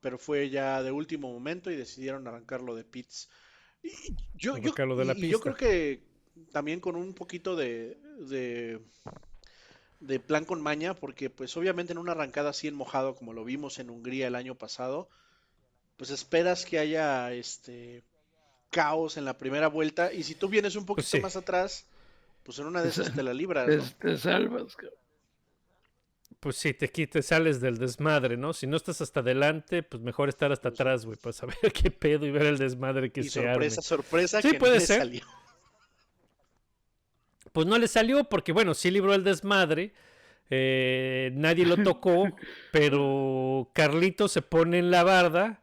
pero 0.00 0.18
fue 0.18 0.50
ya 0.50 0.82
de 0.82 0.92
último 0.92 1.32
momento 1.32 1.70
y 1.70 1.76
decidieron 1.76 2.28
arrancarlo 2.28 2.74
de 2.76 2.84
pits. 2.84 3.30
Y 3.82 4.14
yo, 4.34 4.58
yo, 4.58 4.72
de 4.96 5.04
la 5.04 5.14
y- 5.14 5.28
yo 5.28 5.40
creo 5.40 5.54
que 5.54 6.02
también 6.52 6.80
con 6.80 6.96
un 6.96 7.14
poquito 7.14 7.56
de, 7.56 7.98
de, 8.28 8.80
de 10.00 10.20
plan 10.20 10.44
con 10.44 10.60
maña, 10.62 10.94
porque 10.94 11.28
pues 11.30 11.56
obviamente 11.56 11.92
en 11.92 11.98
una 11.98 12.12
arrancada 12.12 12.50
así 12.50 12.68
en 12.68 12.74
mojado, 12.74 13.14
como 13.16 13.32
lo 13.32 13.44
vimos 13.44 13.78
en 13.78 13.90
Hungría 13.90 14.28
el 14.28 14.34
año 14.36 14.54
pasado, 14.54 15.08
pues 15.98 16.10
esperas 16.10 16.66
que 16.66 16.78
haya 16.80 17.32
este 17.34 18.04
caos 18.70 19.18
en 19.18 19.26
la 19.26 19.38
primera 19.38 19.68
vuelta 19.68 20.12
y 20.12 20.24
si 20.24 20.36
tú 20.36 20.48
vienes 20.48 20.76
un 20.76 20.86
poquito 20.86 21.18
sí. 21.18 21.20
más 21.20 21.36
atrás, 21.36 21.87
pues 22.48 22.58
en 22.60 22.66
una 22.66 22.80
de 22.80 22.88
esas 22.88 23.08
sa- 23.08 23.12
te 23.12 23.22
la 23.22 23.34
libras, 23.34 23.66
Te, 23.66 23.76
¿no? 23.76 23.84
te 24.00 24.16
salvas, 24.16 24.74
cabrón. 24.74 24.98
Pues 26.40 26.56
sí, 26.56 26.72
te, 26.72 26.88
te 26.88 27.20
sales 27.20 27.60
del 27.60 27.76
desmadre, 27.76 28.38
¿no? 28.38 28.54
Si 28.54 28.66
no 28.66 28.78
estás 28.78 29.02
hasta 29.02 29.20
adelante, 29.20 29.82
pues 29.82 30.02
mejor 30.02 30.30
estar 30.30 30.50
hasta 30.50 30.70
atrás, 30.70 31.04
güey, 31.04 31.18
para 31.18 31.34
saber 31.34 31.56
qué 31.74 31.90
pedo 31.90 32.24
y 32.24 32.30
ver 32.30 32.46
el 32.46 32.56
desmadre 32.56 33.12
que 33.12 33.20
Y 33.20 33.24
se 33.24 33.42
sorpresa, 33.42 33.80
arme. 33.80 33.82
sorpresa 33.82 34.40
Sí, 34.40 34.48
que 34.48 34.54
no 34.54 34.60
puede 34.60 34.78
le 34.78 34.86
ser. 34.86 34.98
salió. 35.00 35.20
Pues 37.52 37.66
no 37.66 37.78
le 37.78 37.88
salió 37.88 38.24
porque, 38.24 38.52
bueno, 38.52 38.72
sí 38.74 38.90
libró 38.90 39.14
el 39.14 39.24
desmadre. 39.24 39.92
eh, 40.50 41.30
nadie 41.34 41.66
lo 41.66 41.76
tocó, 41.76 42.24
pero 42.72 43.70
Carlito 43.74 44.28
se 44.28 44.40
pone 44.42 44.78
en 44.78 44.90
la 44.90 45.02
barda 45.04 45.62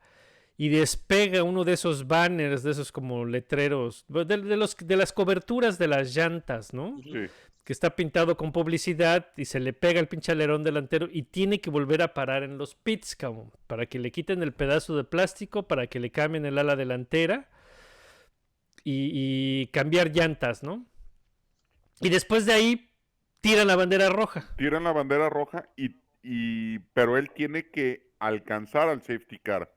y 0.57 0.69
despega 0.69 1.43
uno 1.43 1.63
de 1.63 1.73
esos 1.73 2.07
banners, 2.07 2.63
de 2.63 2.71
esos 2.71 2.91
como 2.91 3.25
letreros, 3.25 4.05
de, 4.07 4.25
de 4.25 4.57
los, 4.57 4.77
de 4.77 4.95
las 4.95 5.11
coberturas 5.11 5.77
de 5.77 5.87
las 5.87 6.15
llantas, 6.15 6.73
¿no? 6.73 6.97
Sí. 7.03 7.25
Que 7.63 7.73
está 7.73 7.95
pintado 7.95 8.37
con 8.37 8.51
publicidad 8.51 9.27
y 9.35 9.45
se 9.45 9.59
le 9.59 9.73
pega 9.73 9.99
el 9.99 10.07
pinche 10.07 10.31
alerón 10.31 10.63
delantero 10.63 11.07
y 11.11 11.23
tiene 11.23 11.59
que 11.59 11.71
volver 11.71 12.03
a 12.03 12.13
parar 12.13 12.43
en 12.43 12.57
los 12.57 12.75
pits, 12.75 13.15
cabrón, 13.15 13.51
para 13.67 13.87
que 13.87 13.99
le 13.99 14.11
quiten 14.11 14.43
el 14.43 14.53
pedazo 14.53 14.95
de 14.95 15.03
plástico, 15.03 15.67
para 15.67 15.87
que 15.87 15.99
le 15.99 16.11
cambien 16.11 16.45
el 16.45 16.57
ala 16.57 16.75
delantera 16.75 17.49
y, 18.83 19.09
y 19.13 19.67
cambiar 19.67 20.11
llantas, 20.11 20.61
¿no? 20.61 20.85
Y 22.01 22.09
después 22.09 22.45
de 22.45 22.53
ahí 22.53 22.91
tiran 23.41 23.67
la 23.67 23.75
bandera 23.75 24.09
roja. 24.09 24.53
Tiran 24.57 24.83
la 24.83 24.91
bandera 24.91 25.29
roja 25.29 25.69
y, 25.75 26.01
y 26.21 26.79
pero 26.93 27.17
él 27.17 27.31
tiene 27.31 27.69
que 27.71 28.11
alcanzar 28.19 28.89
al 28.89 29.01
safety 29.01 29.39
car. 29.39 29.71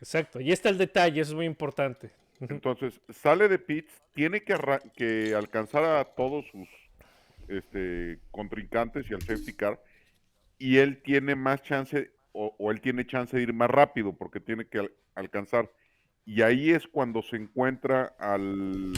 Exacto. 0.00 0.40
Y 0.40 0.52
está 0.52 0.68
el 0.68 0.78
detalle, 0.78 1.20
eso 1.20 1.32
es 1.32 1.36
muy 1.36 1.46
importante. 1.46 2.10
Entonces 2.40 3.00
sale 3.08 3.48
de 3.48 3.58
pits, 3.58 3.92
tiene 4.14 4.42
que, 4.42 5.34
alcanzar 5.34 5.84
a 5.84 6.04
todos 6.04 6.46
sus 6.46 6.68
este, 7.48 8.20
contrincantes 8.30 9.10
y 9.10 9.14
al 9.14 9.22
safety 9.22 9.54
car, 9.54 9.82
y 10.58 10.78
él 10.78 11.02
tiene 11.02 11.34
más 11.34 11.62
chance, 11.62 12.10
o, 12.32 12.54
o 12.58 12.70
él 12.70 12.80
tiene 12.80 13.06
chance 13.06 13.36
de 13.36 13.42
ir 13.42 13.52
más 13.52 13.70
rápido 13.70 14.12
porque 14.12 14.38
tiene 14.40 14.66
que 14.66 14.78
al- 14.78 14.92
alcanzar. 15.14 15.70
Y 16.24 16.42
ahí 16.42 16.70
es 16.70 16.86
cuando 16.86 17.22
se 17.22 17.36
encuentra 17.36 18.14
al 18.18 18.92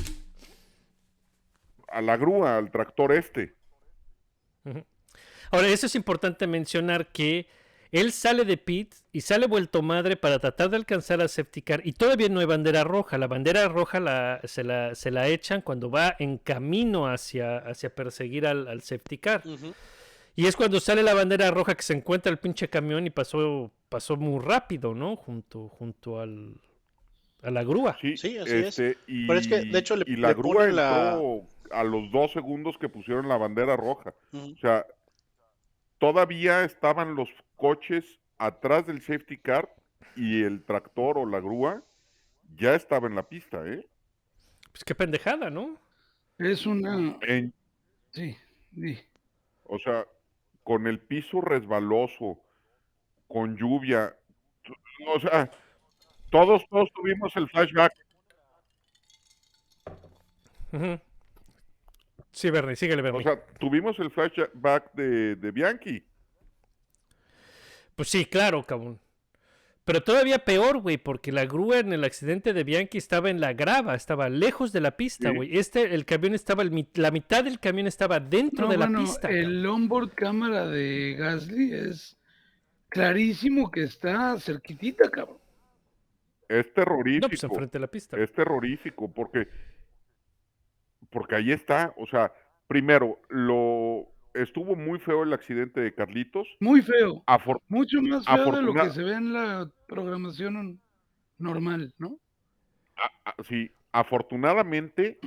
a 1.91 2.01
la 2.01 2.17
grúa, 2.17 2.57
al 2.57 2.71
tractor 2.71 3.13
este. 3.13 3.55
Ahora, 5.51 5.69
eso 5.69 5.87
es 5.87 5.95
importante 5.95 6.47
mencionar 6.47 7.11
que 7.11 7.49
él 7.93 8.13
sale 8.13 8.45
de 8.45 8.57
pit 8.57 8.95
y 9.13 9.21
sale 9.23 9.47
vuelto 9.47 9.83
madre 9.83 10.17
para 10.17 10.39
tratar 10.39 10.71
de 10.71 10.77
alcanzar 10.77 11.21
a 11.21 11.29
safety 11.29 11.63
car 11.63 11.81
y 11.85 11.93
todavía 11.93 12.29
no 12.29 12.41
hay 12.41 12.47
bandera 12.47 12.85
roja. 12.85 13.19
La 13.19 13.27
bandera 13.27 13.67
roja 13.69 13.99
la, 14.01 14.41
se, 14.45 14.63
la, 14.65 14.95
se 14.95 15.11
la 15.11 15.27
echan 15.29 15.61
cuando 15.63 15.91
va 15.91 16.15
en 16.19 16.39
camino 16.39 17.09
hacia, 17.09 17.59
hacia 17.59 17.95
perseguir 17.95 18.47
al, 18.47 18.69
al 18.69 18.81
safety 18.83 19.19
car. 19.19 19.43
Ujú. 19.45 19.75
Y 20.37 20.47
es 20.47 20.55
cuando 20.57 20.79
sale 20.81 21.03
la 21.03 21.15
bandera 21.15 21.51
roja 21.51 21.75
que 21.75 21.83
se 21.83 21.93
encuentra 21.93 22.31
el 22.31 22.39
pinche 22.39 22.69
camión 22.71 23.05
y 23.07 23.11
pasó, 23.11 23.71
pasó 23.89 24.17
muy 24.17 24.43
rápido, 24.45 24.95
¿no? 24.95 25.17
Junto, 25.17 25.69
junto 25.69 26.21
al, 26.21 26.55
a 27.43 27.51
la 27.51 27.65
grúa. 27.65 27.99
Sí, 28.01 28.17
Sí, 28.17 28.39
así 28.39 28.51
es. 28.55 28.79
este, 28.79 28.99
Y, 29.09 29.27
Pero 29.27 29.39
es 29.41 29.49
que, 29.49 29.61
de 29.63 29.79
hecho, 29.79 29.97
le- 29.97 30.05
y 30.07 30.15
la 30.17 30.29
le 30.29 30.35
grúa 30.35 30.55
ponen 30.55 30.77
la- 30.77 31.13
entró 31.15 31.47
a 31.73 31.83
los 31.85 32.11
dos 32.13 32.33
segundos 32.33 32.77
que 32.79 32.89
pusieron 32.89 33.29
la 33.29 33.37
bandera 33.37 33.77
roja. 33.77 34.15
O 34.33 34.57
sea, 34.61 34.87
todavía 35.99 36.65
estaban 36.65 37.15
los 37.15 37.29
coches 37.61 38.19
atrás 38.39 38.87
del 38.87 39.01
safety 39.03 39.37
car 39.39 39.73
y 40.17 40.43
el 40.43 40.65
tractor 40.65 41.19
o 41.19 41.27
la 41.27 41.39
grúa 41.41 41.83
ya 42.57 42.75
estaba 42.75 43.07
en 43.07 43.15
la 43.15 43.29
pista, 43.29 43.65
¿eh? 43.67 43.87
Pues 44.73 44.83
qué 44.85 44.95
pendejada, 44.95 45.51
¿no? 45.51 45.77
Es 46.39 46.67
una. 46.67 47.19
En- 47.23 47.53
Sí, 48.13 48.37
sí. 48.75 48.99
o 49.65 49.79
sea, 49.79 50.05
con 50.65 50.87
el 50.89 50.99
piso 50.99 51.41
resbaloso, 51.41 52.41
con 53.29 53.57
lluvia, 53.57 54.17
o 55.07 55.21
sea, 55.21 55.49
todos, 56.31 56.67
todos 56.69 56.91
tuvimos 56.93 57.35
el 57.37 57.49
flashback. 57.49 57.93
Sí, 62.33 62.51
Bernie, 62.51 62.77
síguele, 62.77 63.03
Bernie. 63.03 63.21
O 63.21 63.23
sea, 63.23 63.45
tuvimos 63.59 63.99
el 63.99 64.11
flashback 64.11 64.93
de, 64.95 65.37
de 65.37 65.51
Bianchi. 65.51 66.05
Pues 68.01 68.09
sí, 68.09 68.25
claro, 68.25 68.65
cabrón. 68.65 68.99
Pero 69.85 70.03
todavía 70.03 70.39
peor, 70.39 70.79
güey, 70.81 70.97
porque 70.97 71.33
la 71.33 71.45
grúa 71.45 71.81
en 71.81 71.93
el 71.93 72.03
accidente 72.03 72.55
de 72.55 72.65
Bianchi 72.65 72.97
estaba 72.97 73.29
en 73.29 73.43
la 73.43 73.53
grava, 73.53 73.95
estaba 73.95 74.31
lejos 74.31 74.73
de 74.73 74.81
la 74.81 74.97
pista, 74.97 75.29
Sí. 75.29 75.37
güey. 75.37 75.59
Este, 75.59 75.95
el 75.95 76.07
camión 76.07 76.33
estaba, 76.35 76.63
el 76.63 76.89
la 76.95 77.11
mitad 77.11 77.45
del 77.45 77.61
camión 77.61 77.87
estaba 77.87 78.19
dentro 78.19 78.65
No, 78.65 78.73
de 78.73 78.79
la 78.79 78.87
bueno, 78.87 79.01
pista. 79.01 79.29
cabrón. 79.29 79.39
el 79.39 79.67
onboard 79.67 80.15
cámara 80.15 80.67
de 80.67 81.15
Gasly 81.19 81.75
es 81.75 82.17
clarísimo 82.89 83.71
que 83.71 83.83
está 83.83 84.41
cerquitita, 84.41 85.11
cabrón. 85.11 85.37
Es 86.49 86.73
terrorífico. 86.73 87.27
No, 87.27 87.29
pues 87.29 87.45
enfrente 87.45 87.73
de 87.77 87.81
la 87.83 87.87
pista. 87.89 88.17
Es 88.19 88.33
terrorífico 88.33 89.13
porque 89.13 89.47
porque 91.11 91.35
ahí 91.35 91.53
está, 91.53 91.93
o 91.99 92.07
sea, 92.07 92.33
primero 92.67 93.21
lo 93.29 94.07
estuvo 94.35 94.77
muy 94.77 94.99
feo 94.99 95.23
el 95.23 95.33
accidente 95.33 95.81
de 95.81 95.95
Carlitos. 95.95 96.47
Muy 96.61 96.83
feo. 96.83 97.23
Afor- 97.27 97.61
Mucho 97.69 98.01
más 98.03 98.25
feo 98.25 98.53
de 98.53 98.63
lo 98.63 98.73
que 98.75 98.91
se 98.91 99.03
ve 99.03 99.15
en 99.15 99.33
la 99.33 99.71
programación 99.89 100.81
normal, 101.39 101.93
¿no? 101.99 102.19
a- 103.25 103.35
sí, 103.45 103.71
afortunadamente 103.93 105.19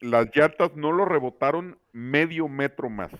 las 0.00 0.28
llantas 0.36 0.76
no 0.76 0.92
lo 0.92 1.04
rebotaron 1.06 1.78
medio 1.92 2.48
metro 2.48 2.90
más. 2.90 3.10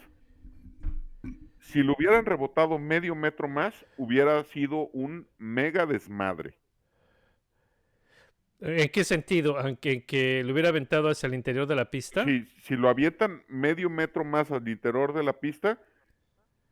Si 1.60 1.82
lo 1.82 1.94
hubieran 1.98 2.24
rebotado 2.24 2.78
medio 2.78 3.14
metro 3.14 3.48
más, 3.48 3.84
hubiera 3.96 4.42
sido 4.44 4.88
un 4.92 5.26
mega 5.38 5.84
desmadre. 5.86 6.54
¿En 8.60 8.88
qué 8.88 9.04
sentido? 9.04 9.56
¿Aunque 9.58 10.04
que 10.04 10.42
lo 10.44 10.52
hubiera 10.52 10.70
aventado 10.70 11.08
hacia 11.08 11.28
el 11.28 11.34
interior 11.34 11.66
de 11.66 11.76
la 11.76 11.90
pista? 11.90 12.24
Si, 12.24 12.44
si 12.62 12.74
lo 12.76 12.88
avientan 12.88 13.42
medio 13.48 13.88
metro 13.88 14.24
más 14.24 14.50
al 14.50 14.66
interior 14.68 15.12
de 15.12 15.22
la 15.22 15.32
pista, 15.32 15.78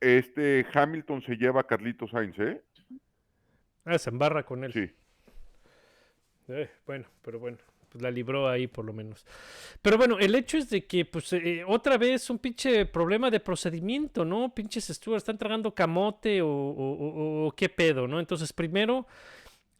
este 0.00 0.66
Hamilton 0.73 1.23
se 1.23 1.37
lleva 1.37 1.61
a 1.61 1.64
Carlitos 1.66 2.11
Sainz, 2.11 2.38
¿eh? 2.38 2.61
Ah, 3.85 3.99
se 3.99 4.11
embarra 4.11 4.45
con 4.45 4.64
él. 4.64 4.73
Sí. 4.73 4.90
Eh, 6.49 6.69
bueno, 6.87 7.05
pero 7.23 7.38
bueno, 7.38 7.59
pues 7.88 8.02
la 8.02 8.11
libró 8.11 8.49
ahí 8.49 8.66
por 8.66 8.85
lo 8.85 8.93
menos. 8.93 9.25
Pero 9.81 9.97
bueno, 9.97 10.19
el 10.19 10.35
hecho 10.35 10.59
es 10.59 10.69
de 10.71 10.87
que, 10.87 11.05
pues, 11.05 11.33
eh, 11.33 11.62
otra 11.66 11.97
vez 11.99 12.28
un 12.31 12.38
pinche 12.38 12.87
problema 12.87 13.31
de 13.31 13.38
procedimiento, 13.40 14.25
¿no? 14.25 14.52
Pinches 14.55 14.87
Stuart 14.88 15.19
están 15.19 15.38
tragando 15.38 15.73
camote 15.75 16.43
o, 16.43 16.49
o- 16.49 16.93
o- 16.95 17.47
o 17.47 17.52
qué 17.52 17.69
pedo, 17.69 18.07
¿no? 18.09 18.19
Entonces, 18.21 18.52
primero, 18.52 19.07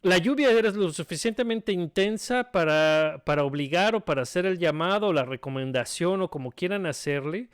la 0.07 0.17
lluvia 0.17 0.51
era 0.51 0.71
lo 0.71 0.91
suficientemente 0.91 1.71
intensa 1.71 2.51
para, 2.51 3.21
para 3.25 3.43
obligar 3.43 3.95
o 3.95 3.99
para 4.03 4.23
hacer 4.23 4.45
el 4.45 4.57
llamado 4.57 5.07
o 5.07 5.13
la 5.13 5.25
recomendación 5.25 6.21
o 6.21 6.29
como 6.29 6.51
quieran 6.51 6.85
hacerle. 6.85 7.49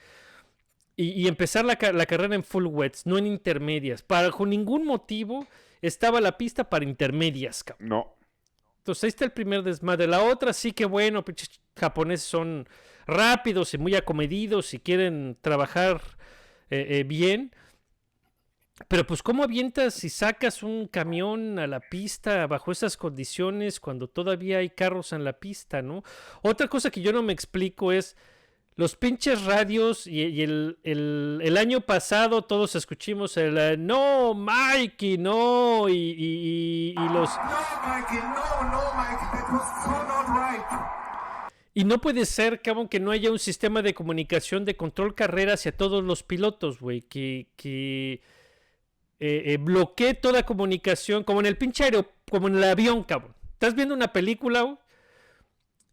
Y, 0.95 1.10
y 1.10 1.27
empezar 1.27 1.65
la, 1.65 1.75
ca- 1.75 1.91
la 1.91 2.05
carrera 2.05 2.36
en 2.36 2.43
full 2.43 2.67
wets, 2.67 3.05
no 3.07 3.17
en 3.17 3.25
intermedias. 3.25 4.03
Para 4.03 4.29
con 4.29 4.50
ningún 4.50 4.86
motivo 4.86 5.48
estaba 5.81 6.22
la 6.22 6.38
pista 6.38 6.69
para 6.69 6.86
intermedias, 6.86 7.63
cabrón. 7.63 7.89
No. 7.89 8.15
Entonces 8.77 9.03
ahí 9.05 9.07
está 9.10 9.25
el 9.25 9.31
primer 9.31 9.63
desmadre. 9.63 10.07
La 10.07 10.22
otra 10.24 10.53
sí 10.53 10.72
que 10.72 10.86
bueno, 10.86 11.25
pinches 11.25 11.60
japoneses 11.75 12.27
son 12.27 12.67
rápidos 13.07 13.74
y 13.74 13.77
muy 13.79 13.95
acomedidos 13.95 14.74
y 14.74 14.79
quieren 14.79 15.38
trabajar 15.41 16.01
eh, 16.69 17.00
eh, 17.00 17.03
bien. 17.03 17.51
Pero 18.88 19.06
pues 19.06 19.22
cómo 19.22 19.44
avientas 19.44 20.03
y 20.03 20.10
sacas 20.10 20.63
un 20.63 20.88
camión 20.88 21.60
a 21.60 21.68
la 21.68 21.80
pista 21.80 22.48
bajo 22.48 22.72
esas 22.72 22.98
condiciones 22.98 23.80
cuando 23.80 24.08
todavía 24.08 24.58
hay 24.58 24.70
carros 24.72 25.13
en 25.13 25.24
la 25.24 25.34
pista, 25.34 25.82
¿no? 25.82 26.03
Otra 26.42 26.68
cosa 26.68 26.89
que 26.89 27.01
yo 27.01 27.13
no 27.13 27.22
me 27.22 27.34
explico 27.34 27.92
es 27.92 28.18
los 28.75 28.96
pinches 28.96 29.44
radios 29.46 30.08
y, 30.08 30.22
y 30.24 30.42
el, 30.42 30.80
el- 30.84 31.39
el 31.44 31.58
año 31.58 31.82
pasado 31.82 32.42
todos 32.42 32.75
escuchimos 32.75 33.38
el 33.38 33.56
eh, 33.60 33.77
no, 33.77 34.34
Mikey, 34.34 35.20
no, 35.20 35.88
y, 35.88 35.94
y- 35.94 36.96
y- 36.98 37.10
los... 37.13 37.30
Y 41.75 41.86
no 41.86 42.00
puede 42.01 42.25
ser, 42.25 42.62
cabrón, 42.62 42.88
que 42.88 43.00
no 43.00 43.12
haya 43.12 43.32
un 43.32 43.39
sistema 43.39 43.82
de 43.84 43.94
comunicación 43.94 44.65
de 44.65 44.75
control 44.75 45.13
carrera 45.15 45.53
hacia 45.53 45.75
todos 45.75 46.03
los 46.03 46.24
pilotos, 46.24 46.80
güey, 46.80 47.01
que, 47.01 47.48
que 47.56 48.22
eh, 49.25 49.53
eh, 49.53 49.58
bloquee 49.58 50.13
toda 50.15 50.44
comunicación, 50.44 51.24
como 51.24 51.39
en 51.39 51.46
el 51.46 51.58
pinche 51.58 51.86
como 52.30 52.48
en 52.48 52.56
el 52.58 52.63
avión, 52.65 53.03
cabrón. 53.03 53.34
Estás 53.53 53.74
viendo 53.75 53.96
una 53.96 54.12
película, 54.12 54.77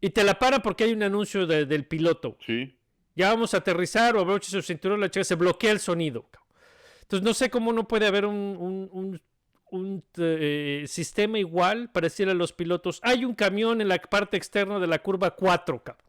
y 0.01 0.09
te 0.09 0.23
la 0.23 0.37
para 0.39 0.59
porque 0.61 0.83
hay 0.85 0.93
un 0.93 1.03
anuncio 1.03 1.45
de- 1.47 1.65
del 1.65 1.85
piloto. 1.85 2.37
Sí. 2.45 2.75
Ya 3.15 3.29
vamos 3.29 3.53
a 3.53 3.57
aterrizar 3.57 4.15
o 4.15 4.19
abroche 4.21 4.49
su 4.49 4.61
cinturón, 4.61 4.99
la 4.99 5.09
chica 5.09 5.23
se 5.23 5.35
bloquea 5.35 5.71
el 5.71 5.79
sonido. 5.79 6.23
cabrón. 6.23 6.49
Entonces 7.03 7.23
no 7.23 7.33
sé 7.33 7.49
cómo 7.49 7.71
no 7.73 7.87
puede 7.87 8.07
haber 8.07 8.25
un, 8.25 8.35
un- 8.59 8.89
un- 8.91 9.21
un, 9.71 10.03
eh, 10.17 10.83
sistema 10.87 11.39
igual 11.39 11.89
para 11.91 12.05
decirle 12.07 12.31
a 12.33 12.35
los 12.35 12.51
pilotos, 12.51 12.99
hay 13.03 13.23
un 13.23 13.35
camión 13.35 13.79
en 13.79 13.87
la 13.87 13.97
parte 13.99 14.35
externa 14.37 14.79
de 14.79 14.87
la 14.87 14.99
curva 14.99 15.31
4, 15.35 15.81
cabrón. 15.83 16.05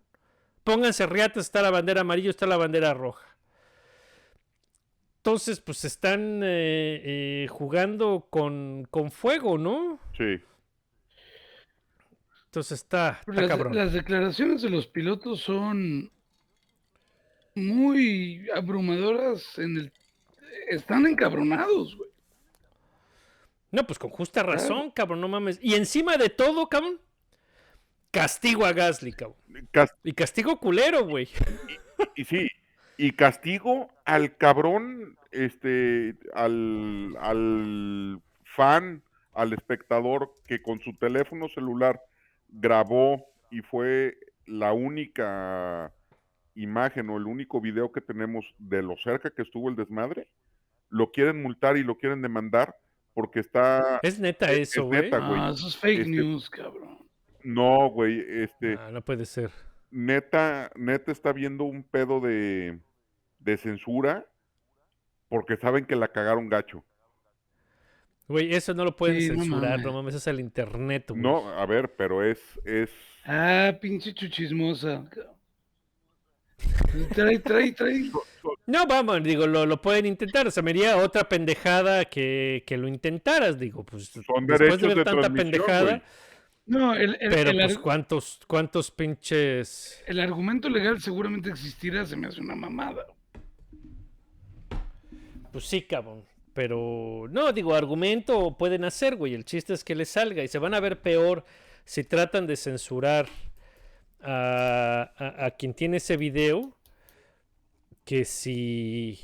Pónganse 0.64 1.06
riatas, 1.06 1.44
está 1.46 1.60
la 1.62 1.70
bandera 1.70 2.00
amarilla, 2.00 2.30
está 2.30 2.46
la 2.46 2.56
bandera 2.56 2.94
roja. 2.94 3.31
Entonces, 5.24 5.60
pues 5.60 5.84
están 5.84 6.42
eh, 6.42 7.00
eh, 7.04 7.46
jugando 7.48 8.26
con, 8.28 8.88
con 8.90 9.12
fuego, 9.12 9.56
¿no? 9.56 10.00
Sí. 10.18 10.40
Entonces 12.46 12.80
está, 12.80 13.20
está 13.20 13.32
Las, 13.40 13.48
cabrón. 13.48 13.76
las 13.76 13.92
declaraciones 13.92 14.62
de 14.62 14.70
los 14.70 14.88
pilotos 14.88 15.40
son 15.40 16.10
muy 17.54 18.48
abrumadoras 18.52 19.58
en 19.58 19.76
el 19.76 19.92
están 20.68 21.06
encabronados, 21.06 21.96
güey. 21.96 22.10
No, 23.70 23.86
pues 23.86 24.00
con 24.00 24.10
justa 24.10 24.42
razón, 24.42 24.90
cabrón, 24.90 25.20
no 25.20 25.28
mames. 25.28 25.60
Y 25.62 25.76
encima 25.76 26.16
de 26.16 26.30
todo, 26.30 26.68
cabrón, 26.68 27.00
castigo 28.10 28.66
a 28.66 28.72
Gasly, 28.72 29.12
cabrón. 29.12 29.38
Y 30.02 30.14
castigo 30.14 30.58
culero, 30.58 31.06
güey. 31.06 31.28
y 32.16 32.24
sí, 32.24 32.48
y 32.98 33.12
castigo 33.12 33.90
al 34.04 34.36
cabrón, 34.36 35.16
este, 35.30 36.16
al, 36.34 37.16
al 37.20 38.20
fan, 38.44 39.02
al 39.32 39.52
espectador 39.52 40.32
que 40.46 40.62
con 40.62 40.80
su 40.80 40.94
teléfono 40.96 41.48
celular 41.48 42.00
grabó 42.48 43.26
y 43.50 43.60
fue 43.62 44.18
la 44.46 44.72
única 44.72 45.92
imagen 46.54 47.08
o 47.08 47.16
el 47.16 47.26
único 47.26 47.60
video 47.60 47.92
que 47.92 48.00
tenemos 48.02 48.44
de 48.58 48.82
lo 48.82 48.96
cerca 49.02 49.30
que 49.30 49.42
estuvo 49.42 49.68
el 49.70 49.76
desmadre, 49.76 50.28
lo 50.90 51.10
quieren 51.10 51.42
multar 51.42 51.76
y 51.78 51.82
lo 51.82 51.96
quieren 51.96 52.20
demandar 52.20 52.76
porque 53.14 53.40
está... 53.40 54.00
Es 54.02 54.18
neta 54.18 54.50
Es- 54.52 54.70
eso, 54.70 54.82
es 54.82 54.86
güey. 54.88 55.02
neta, 55.02 55.18
güey. 55.18 55.40
Ah, 55.40 55.50
eso 55.54 55.68
es 55.68 55.76
fake 55.78 56.00
Este- 56.00 56.10
news, 56.10 56.50
cabrón. 56.50 56.98
No, 57.44 57.88
güey, 57.90 58.20
este... 58.42 58.76
Ah, 58.78 58.90
no 58.92 59.00
puede 59.02 59.24
ser. 59.24 59.50
Neta, 59.92 60.72
neta 60.74 61.12
está 61.12 61.32
viendo 61.32 61.64
un 61.64 61.84
pedo 61.84 62.20
de, 62.20 62.80
de 63.38 63.56
censura 63.56 64.26
porque 65.28 65.56
saben 65.56 65.86
que 65.86 65.94
la 65.96 66.08
cagaron 66.08 66.48
gacho. 66.48 66.84
Güey, 68.28 68.54
eso 68.54 68.72
no 68.74 68.84
lo 68.84 68.96
pueden 68.96 69.20
Sí, 69.20 69.28
censurar, 69.28 69.80
no 69.80 69.92
mames, 69.92 70.14
es 70.14 70.26
el 70.26 70.40
internet, 70.40 71.06
güey. 71.08 71.20
No, 71.20 71.48
a 71.48 71.66
ver, 71.66 71.94
pero 71.96 72.24
es, 72.24 72.40
es, 72.64 72.90
Ah, 73.24 73.76
pinche 73.80 74.14
chuchismosa. 74.14 75.04
Trae, 77.14 77.38
trae, 77.38 77.72
trae. 77.72 78.10
No, 78.66 78.86
vamos, 78.86 79.22
digo, 79.22 79.46
lo, 79.46 79.66
lo 79.66 79.80
pueden 79.80 80.06
intentar. 80.06 80.46
O 80.46 80.50
sea, 80.50 80.62
me 80.62 80.70
haría 80.70 80.96
otra 80.96 81.28
pendejada 81.28 82.04
que, 82.04 82.64
que 82.66 82.76
lo 82.76 82.88
intentaras, 82.88 83.58
digo, 83.58 83.84
pues 83.84 84.08
son 84.08 84.46
después 84.46 84.58
derechos 84.58 84.80
de 84.80 84.88
ver 84.88 84.96
de 84.98 85.04
tanta 85.04 85.30
pendejada, 85.30 85.82
güey. 85.82 86.02
No, 86.66 86.94
el, 86.94 87.16
el- 87.20 87.30
pero 87.30 87.50
el 87.50 87.56
pues 87.58 87.78
cuántos, 87.78 88.40
cuántos 88.46 88.90
pinches... 88.90 90.02
el 90.06 90.20
argumento 90.20 90.68
legal 90.68 91.00
seguramente 91.00 91.50
existirá, 91.50 92.04
se 92.06 92.16
me 92.16 92.28
hace 92.28 92.40
una 92.40 92.54
mamada. 92.54 93.06
Pues 95.52 95.64
sí, 95.66 95.82
cabrón. 95.82 96.24
Pero 96.54 97.26
no, 97.30 97.52
digo, 97.52 97.74
argumento 97.74 98.56
pueden 98.56 98.84
hacer, 98.84 99.16
güey. 99.16 99.34
El 99.34 99.44
chiste 99.44 99.72
es 99.72 99.84
que 99.84 99.94
les 99.94 100.10
salga 100.10 100.42
y 100.42 100.48
se 100.48 100.58
van 100.58 100.74
a 100.74 100.80
ver 100.80 101.00
peor 101.00 101.44
si 101.84 102.04
tratan 102.04 102.46
de 102.46 102.56
censurar 102.56 103.26
a, 104.22 105.10
a- 105.16 105.46
a 105.46 105.50
quien 105.52 105.74
tiene 105.74 105.96
ese 105.96 106.16
video 106.16 106.76
que 108.04 108.24
si 108.24 109.18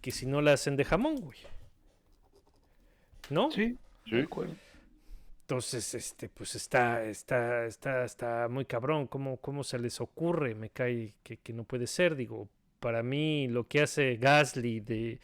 que 0.00 0.10
si 0.10 0.26
no 0.26 0.40
la 0.42 0.52
hacen 0.54 0.76
de 0.76 0.84
jamón, 0.84 1.16
güey. 1.16 1.38
¿No? 3.30 3.50
Sí, 3.50 3.76
Sí. 4.04 4.16
de 4.16 4.22
acuerdo. 4.24 4.54
Entonces, 5.52 5.94
este, 5.94 6.30
pues 6.30 6.54
está, 6.54 7.04
está, 7.04 7.66
está, 7.66 8.04
está 8.06 8.48
muy 8.48 8.64
cabrón. 8.64 9.06
¿Cómo, 9.06 9.36
cómo 9.36 9.62
se 9.64 9.78
les 9.78 10.00
ocurre? 10.00 10.54
Me 10.54 10.70
cae 10.70 11.12
que, 11.22 11.36
que 11.36 11.52
no 11.52 11.64
puede 11.64 11.86
ser. 11.86 12.16
Digo, 12.16 12.48
para 12.80 13.02
mí 13.02 13.48
lo 13.48 13.68
que 13.68 13.82
hace 13.82 14.16
Gasly 14.16 14.80
de 14.80 15.20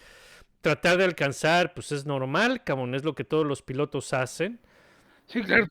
tratar 0.60 0.98
de 0.98 1.04
alcanzar, 1.04 1.74
pues 1.74 1.92
es 1.92 2.06
normal, 2.06 2.62
cabrón. 2.64 2.94
Es 2.94 3.04
lo 3.04 3.14
que 3.14 3.24
todos 3.24 3.46
los 3.46 3.62
pilotos 3.62 4.12
hacen. 4.12 4.60
Sí, 5.26 5.42
claro. 5.42 5.68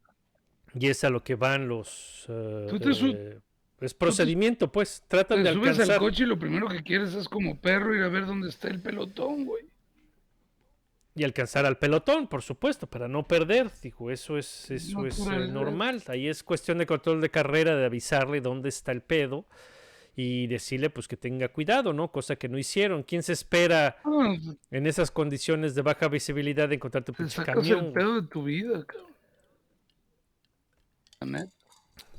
Y 0.73 0.87
es 0.87 1.03
a 1.03 1.09
lo 1.09 1.23
que 1.23 1.35
van 1.35 1.67
los... 1.67 2.25
eh, 2.29 2.67
Tú 2.69 2.79
te 2.79 2.91
eh, 2.91 3.39
es 3.79 3.93
procedimiento, 3.93 4.71
pues. 4.71 5.03
Tratan 5.07 5.43
Te 5.43 5.49
de 5.49 5.53
subes 5.53 5.79
al 5.79 5.81
alcanzar. 5.81 5.99
coche 5.99 6.23
y 6.23 6.27
lo 6.27 6.39
primero 6.39 6.67
que 6.67 6.83
quieres 6.83 7.13
es 7.13 7.29
como 7.29 7.59
perro 7.61 7.95
ir 7.95 8.03
a 8.03 8.09
ver 8.09 8.25
dónde 8.25 8.49
está 8.49 8.67
el 8.69 8.81
pelotón, 8.81 9.45
güey. 9.45 9.65
Y 11.17 11.23
alcanzar 11.23 11.65
al 11.65 11.77
pelotón, 11.79 12.27
por 12.27 12.43
supuesto, 12.43 12.85
para 12.87 13.07
no 13.07 13.27
perder. 13.27 13.71
Digo, 13.81 14.11
eso 14.11 14.37
es, 14.37 14.69
eso 14.69 15.05
es 15.05 15.19
eh, 15.19 15.47
normal. 15.47 16.03
Ahí 16.07 16.27
es 16.27 16.43
cuestión 16.43 16.77
de 16.77 16.85
control 16.85 17.21
de 17.21 17.31
carrera, 17.31 17.75
de 17.75 17.85
avisarle 17.85 18.39
dónde 18.39 18.69
está 18.69 18.91
el 18.91 19.01
pedo 19.01 19.45
y 20.15 20.47
decirle 20.47 20.89
pues 20.89 21.07
que 21.07 21.17
tenga 21.17 21.47
cuidado, 21.49 21.91
¿no? 21.93 22.11
Cosa 22.11 22.35
que 22.35 22.47
no 22.49 22.57
hicieron. 22.57 23.03
¿Quién 23.03 23.23
se 23.23 23.33
espera 23.33 23.97
Ah, 24.03 24.35
en 24.71 24.85
esas 24.87 25.09
condiciones 25.11 25.73
de 25.75 25.81
baja 25.81 26.07
visibilidad 26.07 26.69
de 26.69 26.75
encontrarte 26.75 27.11
un 27.11 27.15
te 27.17 27.23
pinche 27.23 27.43
camión? 27.43 27.85
el 27.87 27.93
pedo 27.93 28.21
de 28.21 28.27
tu 28.27 28.43
vida, 28.43 28.85
cabrón. 28.85 29.07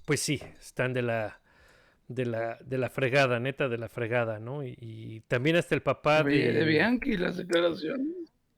Pues 0.05 0.21
sí, 0.21 0.41
están 0.61 0.93
de 0.93 1.03
la 1.03 1.41
de 2.09 2.25
la 2.25 2.59
de 2.65 2.79
la 2.79 2.89
fregada, 2.89 3.39
neta 3.39 3.69
de 3.69 3.79
la 3.79 3.89
fregada, 3.89 4.39
¿no? 4.39 4.65
Y, 4.65 4.75
y 4.81 5.21
también 5.29 5.57
hasta 5.57 5.75
el 5.75 5.83
papá 5.83 6.23
de, 6.23 6.53
de 6.53 6.65
Bianchi, 6.65 7.17
las 7.17 7.37
declaraciones. 7.37 8.09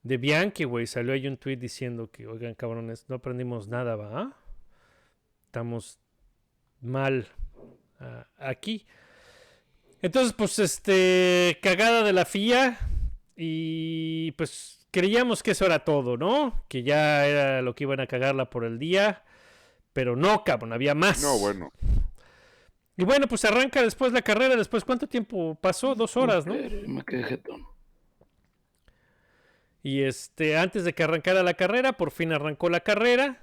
De 0.03 0.17
Bianchi, 0.17 0.65
güey, 0.65 0.87
salió 0.87 1.13
ahí 1.13 1.27
un 1.27 1.37
tweet 1.37 1.57
diciendo 1.57 2.11
que, 2.11 2.27
oigan, 2.27 2.55
cabrones, 2.55 3.05
no 3.09 3.17
aprendimos 3.17 3.69
nada, 3.69 3.97
¿va? 3.97 4.37
Estamos 5.47 5.99
mal 6.81 7.27
ah, 7.99 8.27
aquí. 8.39 8.87
Entonces, 10.03 10.33
pues, 10.33 10.59
este, 10.59 11.59
cagada 11.63 12.03
de 12.03 12.13
la 12.13 12.25
FIA 12.25 12.79
y 13.37 14.33
pues 14.33 14.87
creíamos 14.91 15.43
que 15.43 15.53
eso 15.53 15.67
era 15.67 15.85
todo, 15.85 16.17
¿no? 16.17 16.65
Que 16.69 16.83
ya 16.83 17.27
era 17.27 17.63
lo 17.63 17.75
que 17.75 17.85
iban 17.85 18.01
a 18.01 18.07
cagarla 18.07 18.51
por 18.51 18.65
el 18.65 18.79
día, 18.79 19.23
pero 19.93 20.17
no, 20.17 20.45
cabrón, 20.45 20.73
había 20.73 20.95
más. 20.95 21.23
No, 21.23 21.39
bueno, 21.39 21.73
Y 22.97 23.05
bueno, 23.05 23.27
pues 23.29 23.45
arranca 23.45 23.83
después 23.83 24.13
la 24.13 24.23
carrera, 24.23 24.57
después, 24.57 24.85
¿cuánto 24.85 25.07
tiempo 25.07 25.59
pasó? 25.61 25.95
Dos 25.95 26.17
horas, 26.17 26.47
¿no? 26.47 26.55
Pero 26.55 26.89
Me 26.89 27.05
quedé 27.05 27.25
jetón. 27.25 27.67
Y 29.83 30.03
este, 30.03 30.57
antes 30.59 30.85
de 30.85 30.93
que 30.93 31.03
arrancara 31.03 31.43
la 31.43 31.55
carrera, 31.55 31.95
por 31.95 32.11
fin 32.11 32.33
arrancó 32.33 32.69
la 32.69 32.81
carrera. 32.81 33.41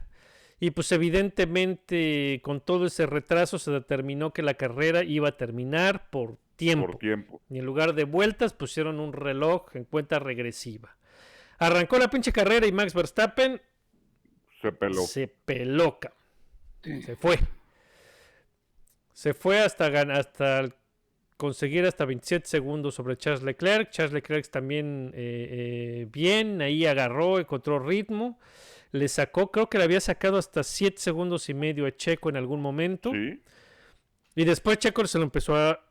Y 0.59 0.71
pues 0.71 0.91
evidentemente 0.91 2.39
con 2.43 2.61
todo 2.61 2.87
ese 2.87 3.05
retraso 3.05 3.59
se 3.59 3.71
determinó 3.71 4.33
que 4.33 4.41
la 4.41 4.55
carrera 4.55 5.03
iba 5.03 5.29
a 5.29 5.37
terminar 5.37 6.09
por 6.09 6.37
tiempo. 6.55 6.87
por 6.87 6.97
tiempo. 6.97 7.41
Y 7.49 7.59
en 7.59 7.65
lugar 7.65 7.93
de 7.93 8.05
vueltas 8.05 8.53
pusieron 8.53 8.99
un 8.99 9.13
reloj 9.13 9.75
en 9.75 9.83
cuenta 9.83 10.19
regresiva. 10.19 10.97
Arrancó 11.59 11.97
la 11.99 12.09
pinche 12.09 12.31
carrera 12.31 12.65
y 12.67 12.71
Max 12.71 12.93
Verstappen 12.93 13.61
Se 14.61 14.71
peló. 14.71 15.01
se. 15.01 15.33
Sí. 16.83 17.01
Se 17.03 17.15
fue. 17.15 17.39
Se 19.13 19.33
fue 19.33 19.59
hasta, 19.59 19.87
hasta 19.87 20.59
el 20.59 20.73
conseguir 21.37 21.85
hasta 21.85 22.03
27 22.05 22.47
segundos 22.47 22.95
sobre 22.95 23.17
Charles 23.17 23.43
Leclerc. 23.43 23.89
Charles 23.91 24.13
Leclerc 24.13 24.49
también 24.49 25.11
eh, 25.13 25.47
eh, 25.49 26.07
bien, 26.11 26.61
ahí 26.61 26.85
agarró, 26.85 27.39
encontró 27.39 27.79
ritmo. 27.79 28.39
Le 28.91 29.07
sacó, 29.07 29.51
creo 29.51 29.69
que 29.69 29.77
le 29.77 29.83
había 29.83 30.01
sacado 30.01 30.37
hasta 30.37 30.63
7 30.63 30.97
segundos 30.97 31.49
y 31.49 31.53
medio 31.53 31.85
a 31.85 31.95
Checo 31.95 32.29
en 32.29 32.37
algún 32.37 32.61
momento. 32.61 33.11
Sí. 33.11 33.41
Y 34.35 34.45
después 34.45 34.79
Checo 34.79 35.05
se 35.07 35.17
lo 35.17 35.23
empezó 35.23 35.55
a 35.55 35.83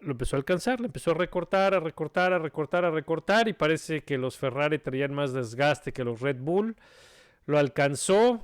lo 0.00 0.12
empezó 0.12 0.36
a 0.36 0.38
alcanzar, 0.38 0.80
le 0.80 0.86
empezó 0.86 1.10
a 1.10 1.14
recortar, 1.14 1.74
a 1.74 1.80
recortar, 1.80 2.32
a 2.32 2.38
recortar, 2.38 2.84
a 2.84 2.90
recortar 2.90 3.48
y 3.48 3.52
parece 3.52 4.02
que 4.02 4.16
los 4.16 4.36
Ferrari 4.36 4.78
traían 4.78 5.12
más 5.12 5.32
desgaste 5.32 5.92
que 5.92 6.04
los 6.04 6.20
Red 6.20 6.36
Bull. 6.38 6.76
Lo 7.46 7.58
alcanzó 7.58 8.40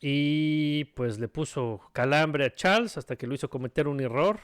y 0.00 0.84
pues 0.96 1.18
le 1.18 1.28
puso 1.28 1.80
calambre 1.92 2.44
a 2.44 2.54
Charles 2.54 2.98
hasta 2.98 3.16
que 3.16 3.26
lo 3.26 3.34
hizo 3.34 3.48
cometer 3.48 3.88
un 3.88 4.00
error. 4.00 4.38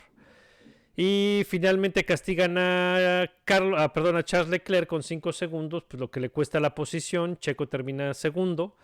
Y 0.97 1.45
finalmente 1.49 2.05
castigan 2.05 2.57
a, 2.59 3.31
Carlos, 3.45 3.81
ah, 3.81 3.93
perdón, 3.93 4.17
a 4.17 4.25
Charles 4.25 4.51
Leclerc 4.51 4.89
con 4.89 5.03
5 5.03 5.33
segundos, 5.33 5.85
pues 5.89 6.01
lo 6.01 6.11
que 6.11 6.21
le 6.21 6.31
cuesta 6.31 6.61
la 6.61 6.75
posición. 6.75 7.39
Checo 7.39 7.69
termina 7.69 8.13
segundo, 8.15 8.77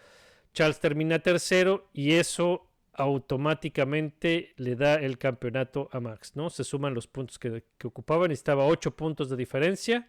Charles 0.53 0.81
termina 0.81 1.19
tercero 1.19 1.89
y 1.93 2.13
eso 2.13 2.67
automáticamente 2.95 4.55
le 4.57 4.75
da 4.77 4.95
el 4.95 5.19
campeonato 5.19 5.91
a 5.93 6.01
Max, 6.01 6.33
¿no? 6.35 6.49
Se 6.49 6.65
suman 6.65 6.95
los 6.95 7.07
puntos 7.07 7.39
que, 7.39 7.63
que 7.77 7.87
ocupaban 7.87 8.31
y 8.31 8.35
estaba 8.35 8.65
8 8.67 8.97
puntos 8.97 9.29
de 9.29 9.37
diferencia 9.37 10.09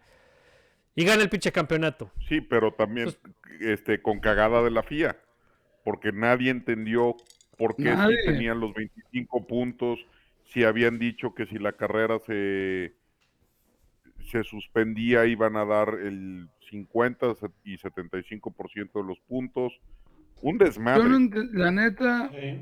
y 0.95 1.05
gana 1.05 1.21
el 1.21 1.29
pinche 1.29 1.51
campeonato. 1.51 2.11
Sí, 2.27 2.41
pero 2.41 2.73
también 2.73 3.13
este, 3.59 4.01
con 4.01 4.19
cagada 4.19 4.63
de 4.63 4.71
la 4.71 4.83
FIA, 4.83 5.17
porque 5.83 6.11
nadie 6.11 6.49
entendió 6.49 7.15
por 7.57 7.75
qué 7.75 7.83
Nadie. 7.83 8.17
tenían 8.25 8.59
los 8.59 8.73
25 8.73 9.45
puntos, 9.45 9.99
si 10.47 10.63
habían 10.63 10.99
dicho 10.99 11.33
que 11.33 11.45
si 11.45 11.57
la 11.59 11.73
carrera 11.73 12.19
se, 12.25 12.93
se 14.31 14.43
suspendía 14.43 15.25
iban 15.25 15.55
a 15.57 15.65
dar 15.65 15.95
el 16.01 16.49
50 16.69 17.27
y 17.63 17.77
75% 17.77 19.01
de 19.01 19.07
los 19.07 19.19
puntos. 19.21 19.79
Un 20.41 20.57
desmadre. 20.57 21.03
Yo 21.03 21.09
no 21.19 21.29
la 21.53 21.71
neta, 21.71 22.29
Sí. 22.31 22.59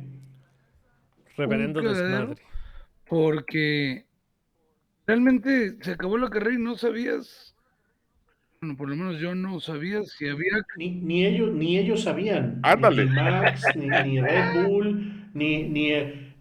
Reverendo 1.38 1.82
desmadre. 1.82 2.36
porque 3.08 4.06
realmente 5.06 5.76
se 5.82 5.92
acabó 5.92 6.18
la 6.18 6.30
carrera 6.30 6.56
y 6.56 6.64
no 6.64 6.76
sabías, 6.78 7.54
bueno, 8.62 8.78
por 8.78 8.90
lo 8.90 8.96
menos 8.96 9.20
yo 9.20 9.36
no 9.36 9.60
sabía 9.60 10.02
si 10.04 10.30
había 10.30 10.54
Ni, 10.78 10.92
ni 10.92 11.26
ellos, 11.26 11.54
ni 11.54 11.78
ellos 11.78 12.04
sabían. 12.04 12.62
Ándale. 12.64 13.06
Ni 13.06 13.12
Max, 13.12 13.64
ni, 13.76 13.88
ni 13.88 14.22
Red 14.22 14.64
Bull, 14.64 15.30
ni, 15.34 15.64
ni, 15.64 15.92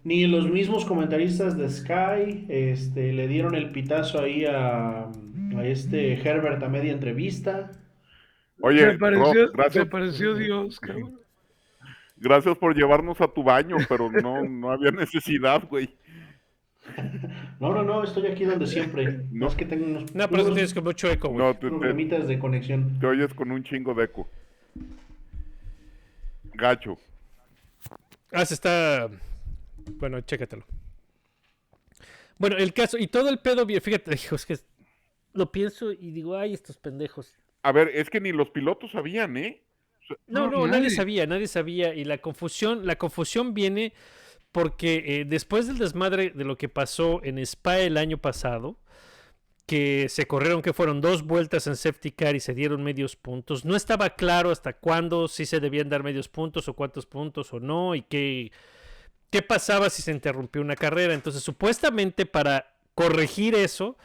ni 0.05 0.25
los 0.27 0.49
mismos 0.49 0.85
comentaristas 0.85 1.57
de 1.57 1.67
Sky 1.69 2.45
este, 2.47 3.11
le 3.11 3.27
dieron 3.27 3.55
el 3.55 3.71
pitazo 3.71 4.21
ahí 4.21 4.45
a, 4.45 5.07
a 5.57 5.65
este 5.65 6.13
Herbert 6.13 6.63
a 6.63 6.69
media 6.69 6.93
entrevista. 6.93 7.71
Oye, 8.61 8.93
Rob, 8.93 9.33
se 9.33 9.47
gracias, 9.51 10.37
Dios, 10.37 10.79
cabrón. 10.79 11.19
gracias 12.15 12.57
por 12.57 12.73
llevarnos 12.73 13.19
a 13.19 13.27
tu 13.27 13.43
baño, 13.43 13.75
pero 13.89 14.09
no, 14.09 14.43
no 14.47 14.71
había 14.71 14.91
necesidad, 14.91 15.67
güey. 15.67 15.89
No, 17.59 17.73
no, 17.73 17.81
no, 17.83 18.03
estoy 18.03 18.27
aquí 18.27 18.45
donde 18.45 18.67
siempre. 18.67 19.11
No. 19.11 19.23
No 19.31 19.47
es 19.47 19.55
que 19.55 19.65
tengo 19.65 19.85
unos, 19.87 20.13
No, 20.15 20.29
pero 20.29 20.45
tienes 20.45 20.71
que 20.73 20.81
mucho 20.81 21.09
eco, 21.09 21.29
güey. 21.29 21.39
No, 21.39 21.53
te, 21.55 21.61
te- 21.61 21.69
problemitas 21.69 22.27
de 22.27 22.37
conexión. 22.37 22.99
te 22.99 23.07
oyes 23.07 23.33
con 23.33 23.51
un 23.51 23.63
chingo 23.63 23.93
de 23.95 24.03
eco. 24.05 24.29
Gacho. 26.53 26.97
Ah, 28.31 28.45
se 28.45 28.53
está. 28.53 29.09
Bueno, 29.93 30.21
chécatelo. 30.21 30.65
Bueno, 32.37 32.57
el 32.57 32.73
caso, 32.73 32.97
y 32.97 33.07
todo 33.07 33.29
el 33.29 33.39
pedo, 33.39 33.65
fíjate, 33.65 34.13
hijo, 34.15 34.35
es 34.35 34.45
que 34.45 34.57
lo 35.33 35.51
pienso 35.51 35.91
y 35.91 36.11
digo, 36.11 36.37
ay, 36.37 36.53
estos 36.53 36.77
pendejos. 36.77 37.33
A 37.63 37.71
ver, 37.71 37.89
es 37.93 38.09
que 38.09 38.21
ni 38.21 38.31
los 38.31 38.49
pilotos 38.49 38.91
sabían, 38.91 39.37
¿eh? 39.37 39.63
No, 40.27 40.45
No, 40.45 40.51
no, 40.51 40.67
nadie 40.67 40.81
nadie. 40.83 40.89
sabía, 40.91 41.25
nadie 41.25 41.47
sabía. 41.47 41.93
Y 41.95 42.05
la 42.05 42.19
confusión, 42.19 42.85
la 42.85 42.97
confusión 42.97 43.53
viene 43.53 43.93
porque 44.51 45.03
eh, 45.05 45.25
después 45.25 45.67
del 45.67 45.77
desmadre 45.77 46.29
de 46.29 46.45
lo 46.45 46.57
que 46.57 46.69
pasó 46.69 47.21
en 47.23 47.39
Spa 47.39 47.79
el 47.79 47.97
año 47.97 48.17
pasado, 48.19 48.77
que 49.65 50.07
se 50.09 50.27
corrieron, 50.27 50.61
que 50.61 50.73
fueron 50.73 51.01
dos 51.01 51.23
vueltas 51.23 51.65
en 51.67 51.75
safety 51.75 52.11
car 52.11 52.35
y 52.35 52.39
se 52.39 52.53
dieron 52.53 52.83
medios 52.83 53.15
puntos, 53.15 53.65
no 53.65 53.75
estaba 53.75 54.11
claro 54.11 54.51
hasta 54.51 54.73
cuándo 54.73 55.27
sí 55.27 55.45
se 55.47 55.59
debían 55.59 55.89
dar 55.89 56.03
medios 56.03 56.29
puntos 56.29 56.67
o 56.69 56.73
cuántos 56.75 57.07
puntos 57.07 57.51
o 57.51 57.59
no, 57.59 57.95
y 57.95 58.03
qué, 58.03 58.51
qué 59.35 59.41
pasaba 59.41 59.89
si 59.89 60.01
se 60.01 60.13
interrumpió 60.13 60.61
una 60.61 60.77
carrera. 60.77 61.13
Entonces, 61.13 61.43
supuestamente 61.43 62.25
para 62.25 62.73
corregir 62.93 63.53
eso, 63.53 63.97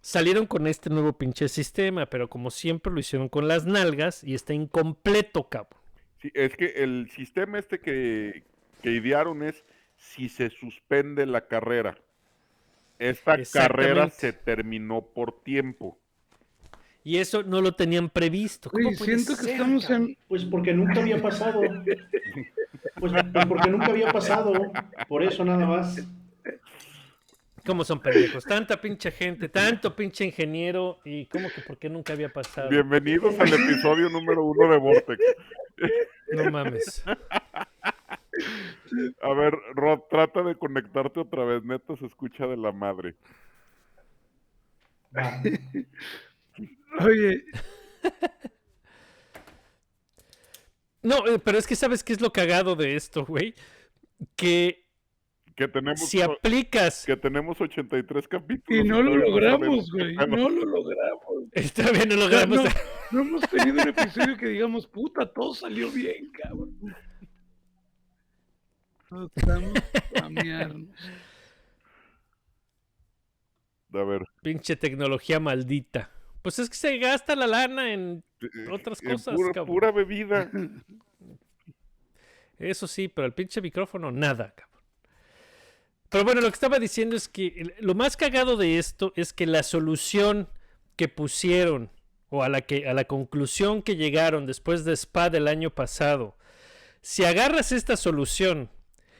salieron 0.00 0.46
con 0.46 0.66
este 0.66 0.90
nuevo 0.90 1.12
pinche 1.12 1.48
sistema, 1.48 2.06
pero 2.06 2.28
como 2.28 2.50
siempre 2.50 2.92
lo 2.92 2.98
hicieron 2.98 3.28
con 3.28 3.46
las 3.46 3.66
nalgas 3.66 4.24
y 4.24 4.34
está 4.34 4.54
incompleto, 4.54 5.48
cabrón. 5.48 5.80
Sí, 6.20 6.32
es 6.34 6.56
que 6.56 6.72
el 6.82 7.08
sistema 7.14 7.60
este 7.60 7.78
que, 7.78 8.42
que 8.82 8.90
idearon 8.90 9.44
es 9.44 9.62
si 9.96 10.28
se 10.28 10.50
suspende 10.50 11.24
la 11.24 11.46
carrera. 11.46 11.96
Esta 12.98 13.38
carrera 13.52 14.10
se 14.10 14.32
terminó 14.32 15.02
por 15.02 15.40
tiempo. 15.44 16.00
Y 17.08 17.16
eso 17.16 17.42
no 17.42 17.62
lo 17.62 17.72
tenían 17.72 18.10
previsto. 18.10 18.68
¿Cómo 18.68 18.86
Oye, 18.86 18.98
puede 18.98 19.14
siento 19.14 19.34
que 19.34 19.44
ser, 19.44 19.52
estamos 19.52 19.86
cabrón? 19.86 20.08
en, 20.08 20.18
Pues 20.28 20.44
porque 20.44 20.74
nunca 20.74 21.00
había 21.00 21.22
pasado. 21.22 21.62
Pues, 23.00 23.12
pues 23.32 23.46
porque 23.46 23.70
nunca 23.70 23.86
había 23.86 24.12
pasado. 24.12 24.52
Por 25.08 25.22
eso 25.22 25.42
nada 25.42 25.64
más. 25.64 26.06
¿Cómo 27.64 27.82
son 27.82 28.00
pendejos? 28.00 28.44
Tanta 28.44 28.78
pinche 28.78 29.10
gente, 29.10 29.48
tanto 29.48 29.96
pinche 29.96 30.26
ingeniero 30.26 30.98
y 31.02 31.24
cómo 31.26 31.48
que 31.48 31.62
por 31.62 31.78
qué 31.78 31.88
nunca 31.88 32.12
había 32.12 32.28
pasado. 32.30 32.68
Bienvenidos 32.68 33.40
al 33.40 33.54
episodio 33.54 34.10
número 34.10 34.44
uno 34.44 34.70
de 34.70 34.76
Vortex. 34.76 35.24
No 36.32 36.50
mames. 36.50 37.02
A 39.22 39.32
ver, 39.32 39.54
Rod, 39.74 40.00
trata 40.10 40.42
de 40.42 40.56
conectarte 40.56 41.20
otra 41.20 41.46
vez. 41.46 41.64
Neta 41.64 41.96
se 41.96 42.04
escucha 42.04 42.46
de 42.46 42.58
la 42.58 42.70
madre. 42.70 43.14
Va. 45.16 45.40
Oye, 47.00 47.44
No, 51.02 51.26
eh, 51.26 51.38
pero 51.38 51.58
es 51.58 51.66
que 51.66 51.76
sabes 51.76 52.02
qué 52.02 52.12
es 52.12 52.20
lo 52.20 52.32
cagado 52.32 52.74
de 52.74 52.96
esto, 52.96 53.24
güey. 53.24 53.54
Que 54.36 54.84
Que 55.54 55.68
tenemos, 55.68 56.00
si 56.08 56.20
aplicas, 56.20 57.04
que 57.06 57.16
tenemos 57.16 57.60
83 57.60 58.28
capítulos. 58.28 58.84
y 58.84 58.88
no 58.88 59.02
lo 59.02 59.16
logramos, 59.16 59.90
güey, 59.92 60.14
no 60.16 60.26
lo 60.48 60.64
logramos. 60.64 61.24
está 61.52 61.90
bien, 61.92 62.08
no 62.08 62.14
O 62.16 62.18
sea, 62.18 62.46
logramos. 62.46 62.64
no, 62.64 62.70
no 63.12 63.20
hemos 63.20 63.40
tenido 63.48 63.82
un 63.82 63.88
episodio 63.88 64.36
que 64.36 64.48
digamos, 64.48 64.86
puta, 64.86 65.32
todo 65.32 65.54
salió 65.54 65.90
bien, 65.90 66.30
cabrón. 66.32 66.76
No 69.10 69.30
estamos 69.34 69.72
a. 70.20 70.26
A 73.94 74.04
ver. 74.04 74.22
Pinche 74.42 74.76
tecnología 74.76 75.40
maldita. 75.40 76.10
Pues 76.42 76.58
es 76.58 76.70
que 76.70 76.76
se 76.76 76.96
gasta 76.98 77.34
la 77.34 77.46
lana 77.46 77.92
en 77.92 78.22
eh, 78.40 78.70
Otras 78.70 79.00
cosas, 79.00 79.34
pura, 79.34 79.52
cabrón. 79.52 79.74
pura 79.74 79.92
bebida. 79.92 80.50
Eso 82.58 82.86
sí, 82.86 83.08
pero 83.08 83.26
el 83.26 83.34
pinche 83.34 83.60
micrófono, 83.60 84.10
nada, 84.10 84.52
cabrón. 84.54 84.82
Pero 86.08 86.24
bueno, 86.24 86.40
lo 86.40 86.48
que 86.48 86.54
estaba 86.54 86.78
diciendo 86.78 87.16
es 87.16 87.28
que 87.28 87.74
lo 87.80 87.94
más 87.94 88.16
cagado 88.16 88.56
de 88.56 88.78
esto 88.78 89.12
es 89.14 89.32
que 89.32 89.46
la 89.46 89.62
solución 89.62 90.48
que 90.96 91.08
pusieron, 91.08 91.90
o 92.30 92.42
a 92.42 92.48
la, 92.48 92.62
que, 92.62 92.88
a 92.88 92.94
la 92.94 93.04
conclusión 93.04 93.82
que 93.82 93.96
llegaron 93.96 94.46
después 94.46 94.84
de 94.84 94.94
Spa 94.94 95.30
del 95.30 95.48
año 95.48 95.70
pasado, 95.70 96.36
si 97.02 97.24
agarras 97.24 97.72
esta 97.72 97.96
solución 97.96 98.70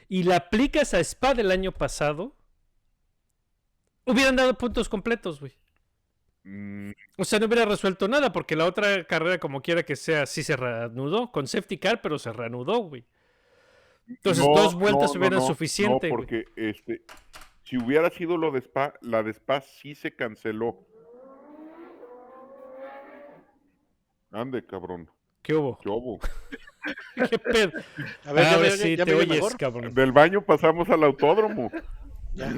y 0.07 0.23
la 0.23 0.37
aplicas 0.37 0.93
a 0.93 0.99
Spa 0.99 1.35
del 1.35 1.51
año 1.51 1.71
pasado, 1.71 2.35
hubieran 4.05 4.35
dado 4.35 4.57
puntos 4.57 4.89
completos, 4.89 5.39
güey. 5.39 5.53
Mm, 6.51 6.91
O 7.17 7.25
sea, 7.25 7.37
no 7.37 7.45
hubiera 7.45 7.63
resuelto 7.65 8.07
nada, 8.07 8.33
porque 8.33 8.55
la 8.55 8.65
otra 8.65 9.03
carrera, 9.05 9.37
como 9.37 9.61
quiera 9.61 9.83
que 9.83 9.95
sea, 9.95 10.25
sí 10.25 10.41
se 10.41 10.55
reanudó, 10.57 11.31
con 11.31 11.45
safety 11.47 11.77
car, 11.77 12.01
pero 12.01 12.17
se 12.17 12.33
reanudó, 12.33 12.77
güey. 12.79 13.05
Entonces, 14.07 14.43
no, 14.43 14.55
dos 14.55 14.73
vueltas 14.73 15.13
no, 15.13 15.19
hubieran 15.19 15.39
no, 15.39 15.45
suficiente, 15.45 16.09
No, 16.09 16.15
güey. 16.15 16.25
porque 16.25 16.45
este, 16.55 17.03
si 17.63 17.77
hubiera 17.77 18.09
sido 18.09 18.35
lo 18.37 18.49
de 18.49 18.59
Spa, 18.61 18.95
la 19.01 19.21
de 19.21 19.29
Spa 19.31 19.61
sí 19.61 19.93
se 19.93 20.15
canceló. 20.15 20.87
Ande, 24.31 24.65
cabrón. 24.65 25.11
¿Qué 25.43 25.53
hubo? 25.53 25.77
¿Qué 25.79 25.89
hubo? 25.89 26.19
¿Qué 27.29 27.37
pedo? 27.39 27.71
A 28.25 28.33
ver, 28.33 28.43
ya 28.43 28.53
Ahora 28.55 28.69
me- 28.69 28.71
sí 28.71 28.95
ya 28.95 29.05
te 29.05 29.13
oyes, 29.13 29.27
mejor. 29.29 29.57
cabrón. 29.57 29.93
Del 29.93 30.11
baño 30.11 30.41
pasamos 30.43 30.89
al 30.89 31.03
autódromo. 31.03 31.71
Ya. 32.33 32.51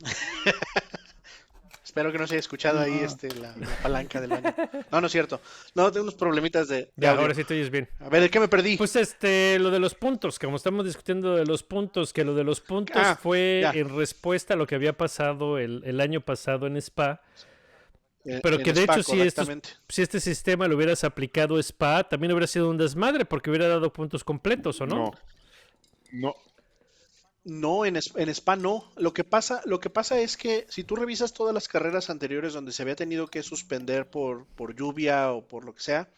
Espero 1.92 2.10
que 2.10 2.16
no 2.16 2.26
se 2.26 2.32
haya 2.36 2.40
escuchado 2.40 2.80
ahí 2.80 3.00
este, 3.00 3.28
la, 3.34 3.54
la 3.54 3.66
palanca 3.82 4.18
del 4.18 4.30
baño. 4.30 4.54
No, 4.90 5.02
no 5.02 5.06
es 5.08 5.12
cierto. 5.12 5.42
No, 5.74 5.92
tengo 5.92 6.04
unos 6.04 6.14
problemitas 6.14 6.66
de, 6.66 6.76
de 6.76 6.92
Ya, 6.96 7.10
audio. 7.10 7.20
ahora 7.20 7.34
sí 7.34 7.44
te 7.44 7.52
oyes 7.52 7.68
bien. 7.68 7.86
A 8.00 8.08
ver, 8.08 8.22
¿de 8.22 8.30
qué 8.30 8.40
me 8.40 8.48
perdí? 8.48 8.78
Pues 8.78 8.96
este, 8.96 9.58
lo 9.58 9.70
de 9.70 9.78
los 9.78 9.94
puntos, 9.94 10.38
como 10.38 10.56
estamos 10.56 10.86
discutiendo 10.86 11.36
de 11.36 11.44
los 11.44 11.62
puntos, 11.62 12.14
que 12.14 12.24
lo 12.24 12.34
de 12.34 12.44
los 12.44 12.62
puntos 12.62 12.96
Ah, 12.96 13.18
fue 13.22 13.58
ya. 13.62 13.72
en 13.72 13.94
respuesta 13.94 14.54
a 14.54 14.56
lo 14.56 14.66
que 14.66 14.74
había 14.74 14.94
pasado 14.96 15.58
el, 15.58 15.82
el 15.84 16.00
año 16.00 16.22
pasado 16.22 16.66
en 16.66 16.78
Spa. 16.78 17.20
Eh, 18.24 18.40
Pero 18.42 18.56
que 18.60 18.72
de 18.72 18.84
Spa, 18.84 18.94
hecho, 18.94 19.02
si, 19.02 19.20
estos- 19.20 19.44
correctamente. 19.46 19.68
si 19.90 20.00
este 20.00 20.18
sistema 20.20 20.66
lo 20.68 20.76
hubieras 20.76 21.04
aplicado 21.04 21.56
a 21.56 21.60
Spa, 21.60 22.04
también 22.08 22.32
hubiera 22.32 22.46
sido 22.46 22.70
un 22.70 22.78
desmadre, 22.78 23.26
porque 23.26 23.50
hubiera 23.50 23.68
dado 23.68 23.92
puntos 23.92 24.24
completos, 24.24 24.80
¿o 24.80 24.86
no? 24.86 24.96
No. 24.96 25.12
No. 26.12 26.34
No, 27.44 27.84
en, 27.84 27.96
en 27.96 28.28
Spa 28.28 28.56
no. 28.56 28.92
Lo 28.96 29.12
que 29.12 29.24
pasa, 29.24 29.62
lo 29.64 29.80
que 29.80 29.90
pasa 29.90 30.20
es 30.20 30.36
que 30.36 30.66
si 30.68 30.84
tú 30.84 30.94
revisas 30.94 31.32
todas 31.32 31.52
las 31.52 31.68
carreras 31.68 32.08
anteriores 32.08 32.52
donde 32.52 32.72
se 32.72 32.82
había 32.82 32.94
tenido 32.94 33.26
que 33.26 33.42
suspender 33.42 34.08
por, 34.08 34.46
por 34.46 34.76
lluvia 34.76 35.32
o 35.32 35.46
por 35.46 35.64
lo 35.64 35.74
que 35.74 35.82
sea, 35.82 36.08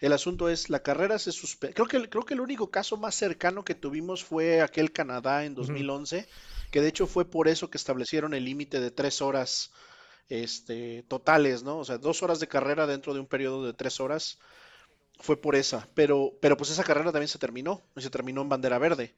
el 0.00 0.12
asunto 0.12 0.48
es 0.48 0.70
la 0.70 0.82
carrera 0.82 1.18
se 1.18 1.32
suspendió. 1.32 1.74
Creo 1.74 2.02
que, 2.02 2.10
creo 2.10 2.24
que 2.24 2.34
el 2.34 2.40
único 2.40 2.70
caso 2.70 2.96
más 2.96 3.14
cercano 3.14 3.64
que 3.64 3.74
tuvimos 3.76 4.24
fue 4.24 4.62
aquel 4.62 4.92
Canadá 4.92 5.44
en 5.44 5.54
2011, 5.54 6.28
que 6.72 6.80
de 6.80 6.88
hecho 6.88 7.06
fue 7.06 7.24
por 7.24 7.48
eso 7.48 7.70
que 7.70 7.78
establecieron 7.78 8.34
el 8.34 8.44
límite 8.44 8.80
de 8.80 8.90
tres 8.90 9.22
horas 9.22 9.72
este, 10.28 11.04
totales, 11.04 11.62
¿no? 11.62 11.78
O 11.78 11.84
sea, 11.84 11.98
dos 11.98 12.22
horas 12.22 12.40
de 12.40 12.48
carrera 12.48 12.86
dentro 12.86 13.14
de 13.14 13.20
un 13.20 13.26
periodo 13.26 13.64
de 13.64 13.74
tres 13.74 14.00
horas. 14.00 14.38
Fue 15.20 15.40
por 15.40 15.54
esa, 15.54 15.88
pero, 15.94 16.32
pero 16.40 16.56
pues 16.56 16.70
esa 16.70 16.82
carrera 16.82 17.12
también 17.12 17.28
se 17.28 17.38
terminó, 17.38 17.82
y 17.96 18.02
se 18.02 18.10
terminó 18.10 18.42
en 18.42 18.48
bandera 18.48 18.78
verde. 18.78 19.14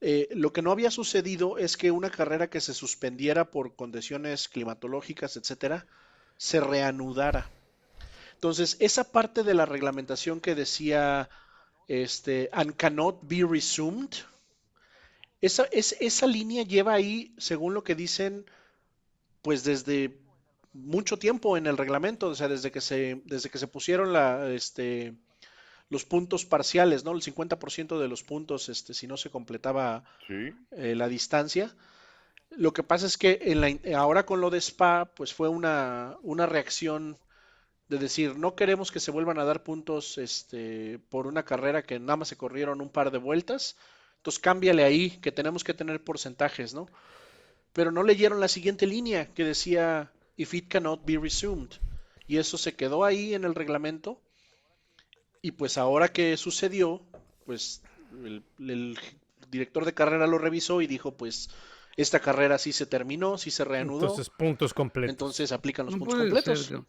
Eh, 0.00 0.28
lo 0.32 0.52
que 0.52 0.62
no 0.62 0.72
había 0.72 0.90
sucedido 0.90 1.58
es 1.58 1.76
que 1.76 1.90
una 1.90 2.10
carrera 2.10 2.48
que 2.50 2.60
se 2.60 2.74
suspendiera 2.74 3.50
por 3.50 3.76
condiciones 3.76 4.48
climatológicas, 4.48 5.36
etcétera, 5.36 5.86
se 6.36 6.60
reanudara. 6.60 7.50
Entonces, 8.34 8.76
esa 8.80 9.04
parte 9.12 9.42
de 9.42 9.54
la 9.54 9.66
reglamentación 9.66 10.40
que 10.40 10.54
decía 10.54 11.28
este, 11.88 12.48
and 12.52 12.76
cannot 12.76 13.20
be 13.22 13.44
resumed, 13.44 14.10
esa, 15.40 15.64
es- 15.72 15.96
esa 16.00 16.26
línea 16.26 16.62
lleva 16.62 16.94
ahí, 16.94 17.34
según 17.38 17.74
lo 17.74 17.84
que 17.84 17.94
dicen, 17.94 18.46
pues 19.42 19.64
desde 19.64 20.18
mucho 20.72 21.18
tiempo 21.18 21.56
en 21.56 21.66
el 21.66 21.76
reglamento, 21.78 22.28
o 22.28 22.34
sea, 22.34 22.48
desde 22.48 22.70
que 22.72 22.80
se, 22.80 23.22
desde 23.26 23.50
que 23.50 23.58
se 23.58 23.68
pusieron 23.68 24.12
la, 24.12 24.50
este, 24.52 25.14
los 25.88 26.04
puntos 26.04 26.44
parciales, 26.46 27.04
¿no? 27.04 27.12
El 27.12 27.22
50% 27.22 27.98
de 28.00 28.08
los 28.08 28.22
puntos, 28.22 28.68
este, 28.68 28.94
si 28.94 29.06
no 29.06 29.16
se 29.16 29.30
completaba 29.30 30.04
Sí. 30.26 30.52
eh, 30.72 30.94
la 30.96 31.08
distancia. 31.08 31.74
Lo 32.50 32.72
que 32.72 32.82
pasa 32.82 33.06
es 33.06 33.18
que 33.18 33.38
en 33.42 33.60
la 33.60 33.98
ahora 33.98 34.26
con 34.26 34.40
lo 34.40 34.50
de 34.50 34.58
Spa, 34.58 35.06
pues 35.14 35.34
fue 35.34 35.48
una, 35.48 36.16
una 36.22 36.46
reacción 36.46 37.18
de 37.88 37.98
decir, 37.98 38.36
no 38.38 38.54
queremos 38.56 38.92
que 38.92 39.00
se 39.00 39.10
vuelvan 39.12 39.38
a 39.38 39.44
dar 39.44 39.62
puntos 39.62 40.18
este, 40.18 40.98
por 41.10 41.26
una 41.26 41.44
carrera 41.44 41.82
que 41.84 41.98
nada 42.00 42.16
más 42.16 42.28
se 42.28 42.36
corrieron 42.36 42.80
un 42.80 42.90
par 42.90 43.10
de 43.10 43.18
vueltas. 43.18 43.76
Entonces 44.18 44.40
cámbiale 44.40 44.84
ahí, 44.84 45.10
que 45.20 45.32
tenemos 45.32 45.64
que 45.64 45.74
tener 45.74 46.02
porcentajes, 46.02 46.74
¿no? 46.74 46.88
Pero 47.72 47.92
no 47.92 48.02
leyeron 48.02 48.40
la 48.40 48.48
siguiente 48.48 48.86
línea 48.86 49.32
que 49.34 49.44
decía, 49.44 50.12
if 50.36 50.54
it 50.54 50.68
cannot 50.68 51.04
be 51.04 51.18
resumed. 51.18 51.70
Y 52.26 52.38
eso 52.38 52.58
se 52.58 52.74
quedó 52.74 53.04
ahí 53.04 53.34
en 53.34 53.44
el 53.44 53.54
reglamento. 53.54 54.20
Y 55.46 55.52
pues 55.52 55.78
ahora 55.78 56.08
que 56.08 56.36
sucedió, 56.36 57.00
pues 57.44 57.80
el, 58.24 58.42
el 58.58 58.98
director 59.48 59.84
de 59.84 59.94
carrera 59.94 60.26
lo 60.26 60.38
revisó 60.38 60.82
y 60.82 60.88
dijo, 60.88 61.16
pues 61.16 61.50
esta 61.96 62.18
carrera 62.18 62.58
sí 62.58 62.72
se 62.72 62.84
terminó, 62.84 63.38
sí 63.38 63.52
se 63.52 63.64
reanudó, 63.64 64.00
Entonces, 64.08 64.28
puntos 64.28 64.74
completos. 64.74 65.12
entonces 65.12 65.52
aplican 65.52 65.86
los 65.86 65.94
No 65.94 66.00
puntos 66.00 66.16
puede 66.16 66.30
completos. 66.32 66.64
ser. 66.66 66.80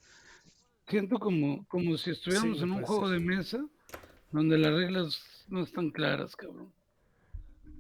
Siento 0.88 1.20
como, 1.20 1.68
como 1.68 1.98
si 1.98 2.10
estuviéramos 2.10 2.58
Sí, 2.58 2.64
en 2.64 2.72
un 2.72 2.76
puede 2.78 2.88
juego 2.88 3.10
ser. 3.10 3.20
de 3.20 3.26
mesa 3.26 3.66
donde 4.32 4.58
las 4.58 4.74
reglas 4.74 5.22
no 5.50 5.62
están 5.62 5.92
claras, 5.92 6.36
cabrón. 6.36 6.72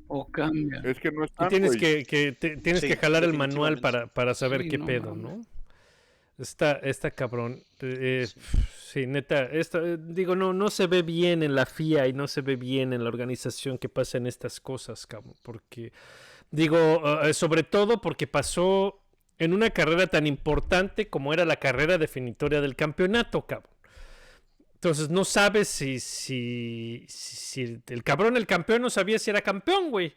O 0.07 0.27
cambian. 0.29 0.85
Es 0.85 0.99
que 0.99 1.11
no 1.11 1.23
Y 1.23 1.25
están, 1.25 1.49
tienes 1.49 1.69
güey. 1.75 1.79
que, 1.79 2.03
que- 2.05 2.31
te- 2.33 2.57
tienes 2.57 2.81
Sí, 2.81 2.87
que 2.87 2.97
jalar 2.97 3.23
el 3.23 3.33
manual 3.33 3.79
para, 3.79 4.05
para 4.05 4.35
saber 4.35 4.61
Sí, 4.61 4.69
qué 4.69 4.77
no 4.77 4.85
pedo. 4.85 5.15
¿no? 5.15 5.41
Está, 6.37 6.73
está 6.83 7.09
cabrón. 7.11 7.63
Eh, 7.81 8.27
sí. 8.77 9.07
neta, 9.07 9.45
esta- 9.45 9.79
eh, 9.79 9.97
digo, 9.99 10.35
no, 10.35 10.53
no 10.53 10.69
se 10.69 10.85
ve 10.87 11.01
bien 11.01 11.41
en 11.41 11.55
la 11.55 11.65
FIA 11.65 12.07
y 12.07 12.13
no 12.13 12.27
se 12.27 12.41
ve 12.41 12.55
bien 12.55 12.93
en 12.93 13.03
la 13.03 13.09
organización 13.09 13.77
que 13.79 13.89
pasen 13.89 14.27
estas 14.27 14.59
cosas, 14.59 15.07
cabrón. 15.07 15.35
Porque, 15.41 15.91
digo, 16.51 17.01
eh, 17.23 17.33
sobre 17.33 17.63
todo 17.63 18.01
porque 18.01 18.27
pasó 18.27 19.01
en 19.39 19.53
una 19.53 19.71
carrera 19.71 20.07
tan 20.07 20.27
importante 20.27 21.09
como 21.09 21.33
era 21.33 21.43
la 21.45 21.57
carrera 21.57 21.97
definitoria 21.97 22.61
del 22.61 22.75
campeonato, 22.75 23.45
cabrón. 23.47 23.71
Entonces 24.75 25.09
no 25.09 25.25
sabes 25.25 25.67
si, 25.67 25.99
si, 25.99 27.03
si, 27.09 27.65
si 27.67 27.81
el 27.87 28.03
cabrón, 28.03 28.37
el 28.37 28.45
campeón, 28.45 28.83
no 28.83 28.91
sabía 28.91 29.17
si 29.17 29.31
era 29.31 29.41
campeón, 29.41 29.89
güey. 29.89 30.13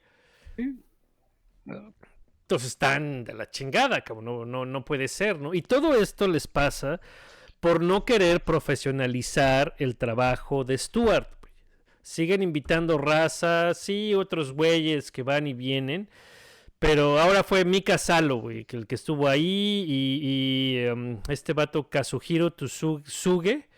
Están 2.57 3.25
de 3.25 3.35
la 3.35 3.51
chingada, 3.51 4.03
cabrón. 4.03 4.25
No, 4.25 4.45
no, 4.45 4.67
no 4.67 4.85
puede 4.85 5.09
ser, 5.09 5.39
¿no? 5.39 5.55
Y 5.55 5.63
todo 5.63 5.95
esto 5.95 6.29
les 6.29 6.47
pasa 6.47 7.01
por 7.61 7.83
no 7.83 8.05
querer 8.05 8.43
profesionalizar 8.43 9.75
el 9.79 9.97
trabajo 9.97 10.65
de 10.65 10.79
Stuart. 10.79 11.29
güey. 11.41 11.53
Siguen 12.03 12.43
invitando 12.43 12.99
razas, 12.99 13.79
sí, 13.79 14.15
otros 14.15 14.53
güeyes 14.53 15.13
que 15.13 15.23
van 15.23 15.47
y 15.47 15.53
vienen. 15.53 16.09
Pero 16.79 17.21
ahora 17.21 17.45
fue 17.45 17.67
Mika 17.67 17.99
Salo, 17.99 18.51
el 18.51 18.65
que 18.65 18.95
estuvo 18.95 19.29
ahí. 19.29 19.85
Y, 19.87 20.21
y, 20.23 20.79
em, 20.79 21.19
este 21.29 21.53
vato 21.53 21.91
Kazuhiro 21.91 22.53
Tsuge, 22.53 23.69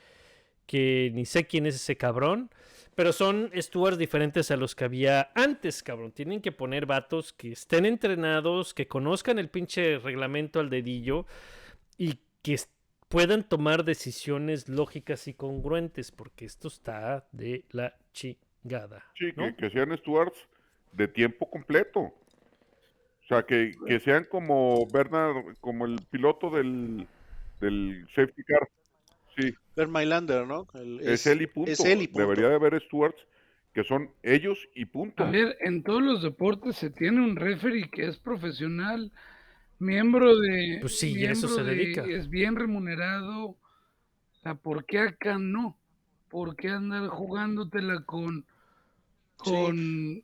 que 0.67 1.11
ni 1.13 1.27
sé 1.27 1.47
quién 1.47 1.67
es 1.67 1.75
ese 1.75 1.97
cabrón. 1.97 2.51
Pero 2.95 3.13
son 3.13 3.51
stewards 3.57 3.97
diferentes 3.97 4.51
a 4.51 4.57
los 4.57 4.75
que 4.75 4.85
había 4.85 5.31
antes, 5.35 5.83
cabrón. 5.83 6.13
Tienen 6.13 6.43
que 6.43 6.53
poner 6.53 6.85
vatos 6.85 7.33
que 7.33 7.53
estén 7.53 7.87
entrenados, 7.87 8.75
que 8.75 8.87
conozcan 8.87 9.39
el 9.39 9.49
pinche 9.49 9.99
reglamento 9.99 10.61
al 10.61 10.69
dedillo 10.69 11.27
y 11.97 12.19
que 12.43 12.59
puedan 13.09 13.45
tomar 13.45 13.85
decisiones 13.85 14.69
lógicas 14.69 15.27
y 15.29 15.35
congruentes, 15.35 16.11
porque 16.11 16.45
esto 16.45 16.69
está 16.69 17.27
de 17.33 17.65
la 17.71 17.95
chingada. 18.13 19.05
Sí, 19.19 19.33
¿no? 19.37 19.47
que, 19.47 19.57
que 19.57 19.71
sean 19.71 19.97
stewards 19.97 20.49
de 20.93 21.09
tiempo 21.09 21.49
completo. 21.49 22.01
O 22.01 23.27
sea, 23.29 23.45
que, 23.45 23.73
que 23.87 24.01
sean 24.01 24.25
como 24.25 24.87
Bernard, 24.87 25.57
como 25.61 25.87
el 25.87 25.97
piloto 26.11 26.51
del, 26.51 27.07
del 27.61 28.07
safety 28.15 28.43
car. 28.45 28.69
Sí, 29.37 29.55
Ver 29.77 29.89
Mylander, 29.89 30.47
¿no? 30.47 30.67
El- 30.75 31.01
es, 31.01 31.27
él 31.27 31.43
y 31.43 31.47
punto. 31.47 31.71
Es 31.71 31.81
él 31.81 32.03
y 32.03 32.07
punto. 32.09 32.21
Debería 32.21 32.49
de 32.49 32.55
haber 32.57 32.81
stewards 32.83 33.17
que 33.73 33.85
son 33.85 34.11
ellos 34.23 34.69
y 34.75 34.85
punto. 34.85 35.25
A 35.25 35.31
ver, 35.31 35.57
en 35.61 35.83
todos 35.83 36.03
los 36.03 36.23
deportes 36.23 36.77
se 36.77 36.91
tiene 36.91 37.23
un 37.25 37.37
referee 37.37 37.89
que 37.91 38.07
es 38.07 38.19
profesional, 38.19 39.11
miembro 39.79 40.37
de. 40.39 40.79
Pues 40.81 40.99
sí, 40.99 41.13
y 41.19 41.25
a 41.27 41.33
eso 41.33 41.47
miembro 41.47 41.65
se 41.65 41.71
de- 41.71 41.77
dedica. 41.77 42.05
Es 42.05 42.29
bien 42.29 42.57
remunerado. 42.57 43.45
O 43.47 43.57
sea, 44.43 44.55
¿por 44.57 44.85
qué 44.85 44.99
acá 44.99 45.39
no? 45.39 45.79
¿Por 46.29 46.55
qué 46.57 46.69
andar 46.69 47.09
jugándotela 47.09 48.03
con. 48.05 48.45
con. 49.37 50.23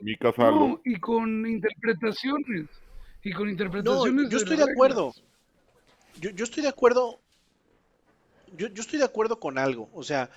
Mika 0.00 0.32
Salo. 0.32 0.56
no, 0.68 0.80
y 0.84 0.96
con 1.00 1.46
interpretaciones? 1.46 2.66
Y 3.24 3.32
con 3.32 3.46
No, 3.46 3.50
interpretaciones. 3.50 4.28
yo 4.30 4.38
estoy 4.38 4.56
de 4.56 4.62
acuerdo. 4.70 5.12
Yo, 6.20 6.30
yo 6.30 6.44
estoy 6.44 6.62
de 6.62 6.68
acuerdo. 6.68 7.20
Yo, 8.56 8.68
yo 8.68 8.82
estoy 8.82 8.98
de 8.98 9.04
acuerdo 9.04 9.38
con 9.40 9.58
algo. 9.58 9.88
O 9.92 10.02
sea, 10.02 10.30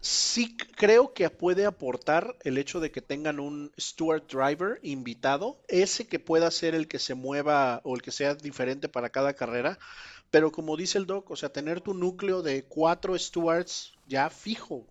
sí 0.00 0.56
creo 0.56 1.14
que 1.14 1.30
puede 1.30 1.64
aportar 1.64 2.36
el 2.42 2.58
hecho 2.58 2.80
de 2.80 2.90
que 2.90 3.00
tengan 3.00 3.38
un 3.40 3.72
steward 3.80 4.24
driver 4.26 4.80
invitado, 4.82 5.58
ese 5.68 6.06
que 6.06 6.18
pueda 6.18 6.50
ser 6.50 6.74
el 6.74 6.88
que 6.88 6.98
se 6.98 7.14
mueva 7.14 7.80
o 7.84 7.94
el 7.94 8.02
que 8.02 8.10
sea 8.10 8.34
diferente 8.34 8.88
para 8.88 9.10
cada 9.10 9.32
carrera. 9.34 9.78
Pero 10.30 10.50
como 10.50 10.76
dice 10.76 10.98
el 10.98 11.06
doc, 11.06 11.30
o 11.30 11.36
sea, 11.36 11.50
tener 11.50 11.80
tu 11.80 11.94
núcleo 11.94 12.42
de 12.42 12.64
cuatro 12.64 13.16
stewards 13.18 13.92
ya 14.08 14.28
fijo. 14.30 14.84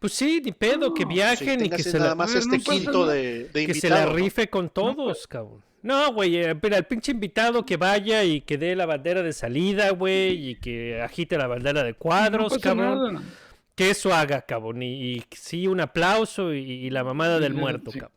Pues 0.00 0.12
sí, 0.12 0.40
ni 0.44 0.52
pedo, 0.52 0.92
que 0.92 1.04
No, 1.04 1.10
Sí, 1.10 1.14
viajen 1.14 1.64
y 1.64 1.70
que 1.70 1.82
se 1.82 1.98
la, 1.98 2.14
más 2.14 2.30
ver, 2.30 2.38
este 2.38 2.58
no 2.58 2.64
quinto 2.64 3.06
de, 3.06 3.48
de 3.48 3.66
que 3.66 3.74
se 3.74 3.88
la 3.90 4.06
¿no? 4.06 4.12
rife 4.12 4.48
con 4.50 4.68
todos, 4.70 5.26
cabrón. 5.26 5.65
No, 5.82 6.12
güey, 6.12 6.36
eh, 6.36 6.58
mira, 6.60 6.78
el 6.78 6.84
pinche 6.84 7.12
invitado 7.12 7.64
que 7.64 7.76
vaya 7.76 8.24
y 8.24 8.40
que 8.40 8.58
dé 8.58 8.74
la 8.74 8.86
bandera 8.86 9.22
de 9.22 9.32
salida, 9.32 9.90
güey, 9.90 10.50
y 10.50 10.54
que 10.56 11.00
agite 11.00 11.38
la 11.38 11.46
bandera 11.46 11.84
de 11.84 11.92
No 11.92 11.98
cuadros, 11.98 12.54
pasa 12.54 12.60
cabrón. 12.60 13.14
nada. 13.14 13.26
Que 13.74 13.90
eso 13.90 14.12
haga, 14.14 14.42
cabrón. 14.42 14.82
Y, 14.82 15.16
y 15.16 15.24
sí, 15.32 15.66
un 15.68 15.80
aplauso 15.80 16.52
y, 16.54 16.58
y 16.60 16.90
la 16.90 17.04
mamada 17.04 17.38
del 17.38 17.54
muerto, 17.54 17.92
sí. 17.92 18.00
cabrón. 18.00 18.16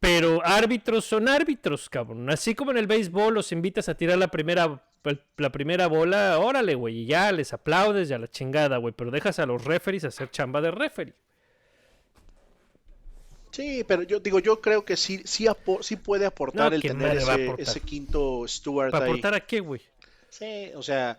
Pero 0.00 0.40
árbitros 0.44 1.04
son 1.04 1.28
árbitros, 1.28 1.88
cabrón. 1.90 2.28
Así 2.30 2.54
como 2.54 2.70
en 2.70 2.78
el 2.78 2.86
béisbol 2.86 3.34
los 3.34 3.52
invitas 3.52 3.88
a 3.88 3.94
tirar 3.96 4.16
la 4.18 4.28
primera, 4.28 4.82
la 5.36 5.50
primera 5.52 5.88
bola, 5.88 6.38
órale, 6.38 6.74
güey, 6.74 7.00
y 7.00 7.06
ya 7.06 7.30
les 7.32 7.52
aplaudes, 7.52 8.08
ya 8.08 8.18
la 8.18 8.28
chingada, 8.28 8.76
güey. 8.78 8.94
Pero 8.96 9.10
dejas 9.10 9.38
a 9.38 9.46
los 9.46 9.64
referees 9.64 10.04
hacer 10.04 10.30
chamba 10.30 10.60
de 10.60 10.70
referee. 10.70 11.14
Sí, 13.58 13.82
pero 13.88 14.04
yo 14.04 14.20
digo, 14.20 14.38
yo 14.38 14.60
creo 14.60 14.84
que 14.84 14.96
sí, 14.96 15.20
sí, 15.24 15.48
sí 15.80 15.96
puede 15.96 16.26
aportar 16.26 16.70
No, 16.70 16.76
el 16.76 16.82
tener 16.82 17.16
ese, 17.16 17.44
aportar. 17.44 17.64
ese 17.64 17.80
quinto 17.80 18.44
Stewart 18.46 18.92
¿Para 18.92 19.06
ahí. 19.06 19.10
aportar 19.10 19.34
a 19.34 19.40
qué, 19.44 19.58
güey? 19.58 19.82
Sí, 20.30 20.70
o 20.76 20.82
sea, 20.82 21.18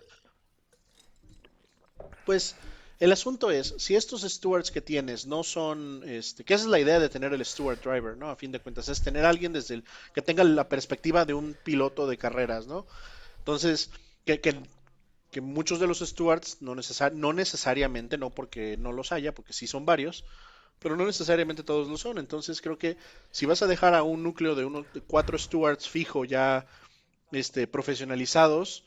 pues 2.26 2.56
el 3.02 3.12
asunto 3.12 3.52
es, 3.52 3.76
si 3.78 3.96
estos 3.96 4.22
stewards 4.22 4.72
que 4.72 4.80
tienes 4.80 5.26
no 5.26 5.44
son, 5.44 6.02
este, 6.06 6.46
que 6.46 6.54
esa 6.54 6.64
es 6.64 6.70
la 6.70 6.80
idea 6.80 7.00
de 7.00 7.10
tener 7.10 7.34
el 7.34 7.46
steward 7.46 7.80
driver, 7.82 8.16
¿no? 8.16 8.30
A 8.30 8.38
fin 8.38 8.54
de 8.54 8.60
cuentas, 8.60 8.88
es 8.88 9.02
tener 9.02 9.26
a 9.26 9.30
alguien 9.30 9.52
desde 9.52 9.76
el, 9.76 9.84
que 10.14 10.22
tenga 10.22 10.46
la 10.46 10.70
perspectiva 10.70 11.26
de 11.26 11.34
un 11.34 11.56
piloto 11.64 12.08
de 12.08 12.18
carreras, 12.18 12.68
¿no? 12.68 12.88
Entonces, 13.40 13.90
que, 14.26 14.42
que, 14.42 14.56
que 15.32 15.42
muchos 15.42 15.80
de 15.80 15.88
los 15.88 16.00
stewards, 16.00 16.62
no, 16.62 16.76
necesar- 16.76 17.14
no 17.14 17.34
necesariamente, 17.34 18.18
no 18.18 18.32
porque 18.32 18.78
no 18.78 18.92
los 18.92 19.12
haya, 19.12 19.34
porque 19.34 19.54
sí 19.54 19.68
son 19.68 19.86
varios, 19.86 20.26
pero 20.80 20.96
no 20.98 21.06
necesariamente 21.06 21.64
todos 21.64 21.88
lo 21.88 21.98
son. 21.98 22.18
Entonces, 22.20 22.62
creo 22.62 22.78
que 22.78 22.98
si 23.32 23.46
vas 23.46 23.62
a 23.62 23.68
dejar 23.68 23.94
a 23.96 24.04
un 24.04 24.24
núcleo 24.24 24.56
de 24.56 24.66
unos 24.66 24.92
de 24.94 25.02
cuatro 25.02 25.38
stewards 25.38 25.90
fijo 25.90 26.26
ya 26.26 26.66
este, 27.32 27.68
profesionalizados, 27.68 28.86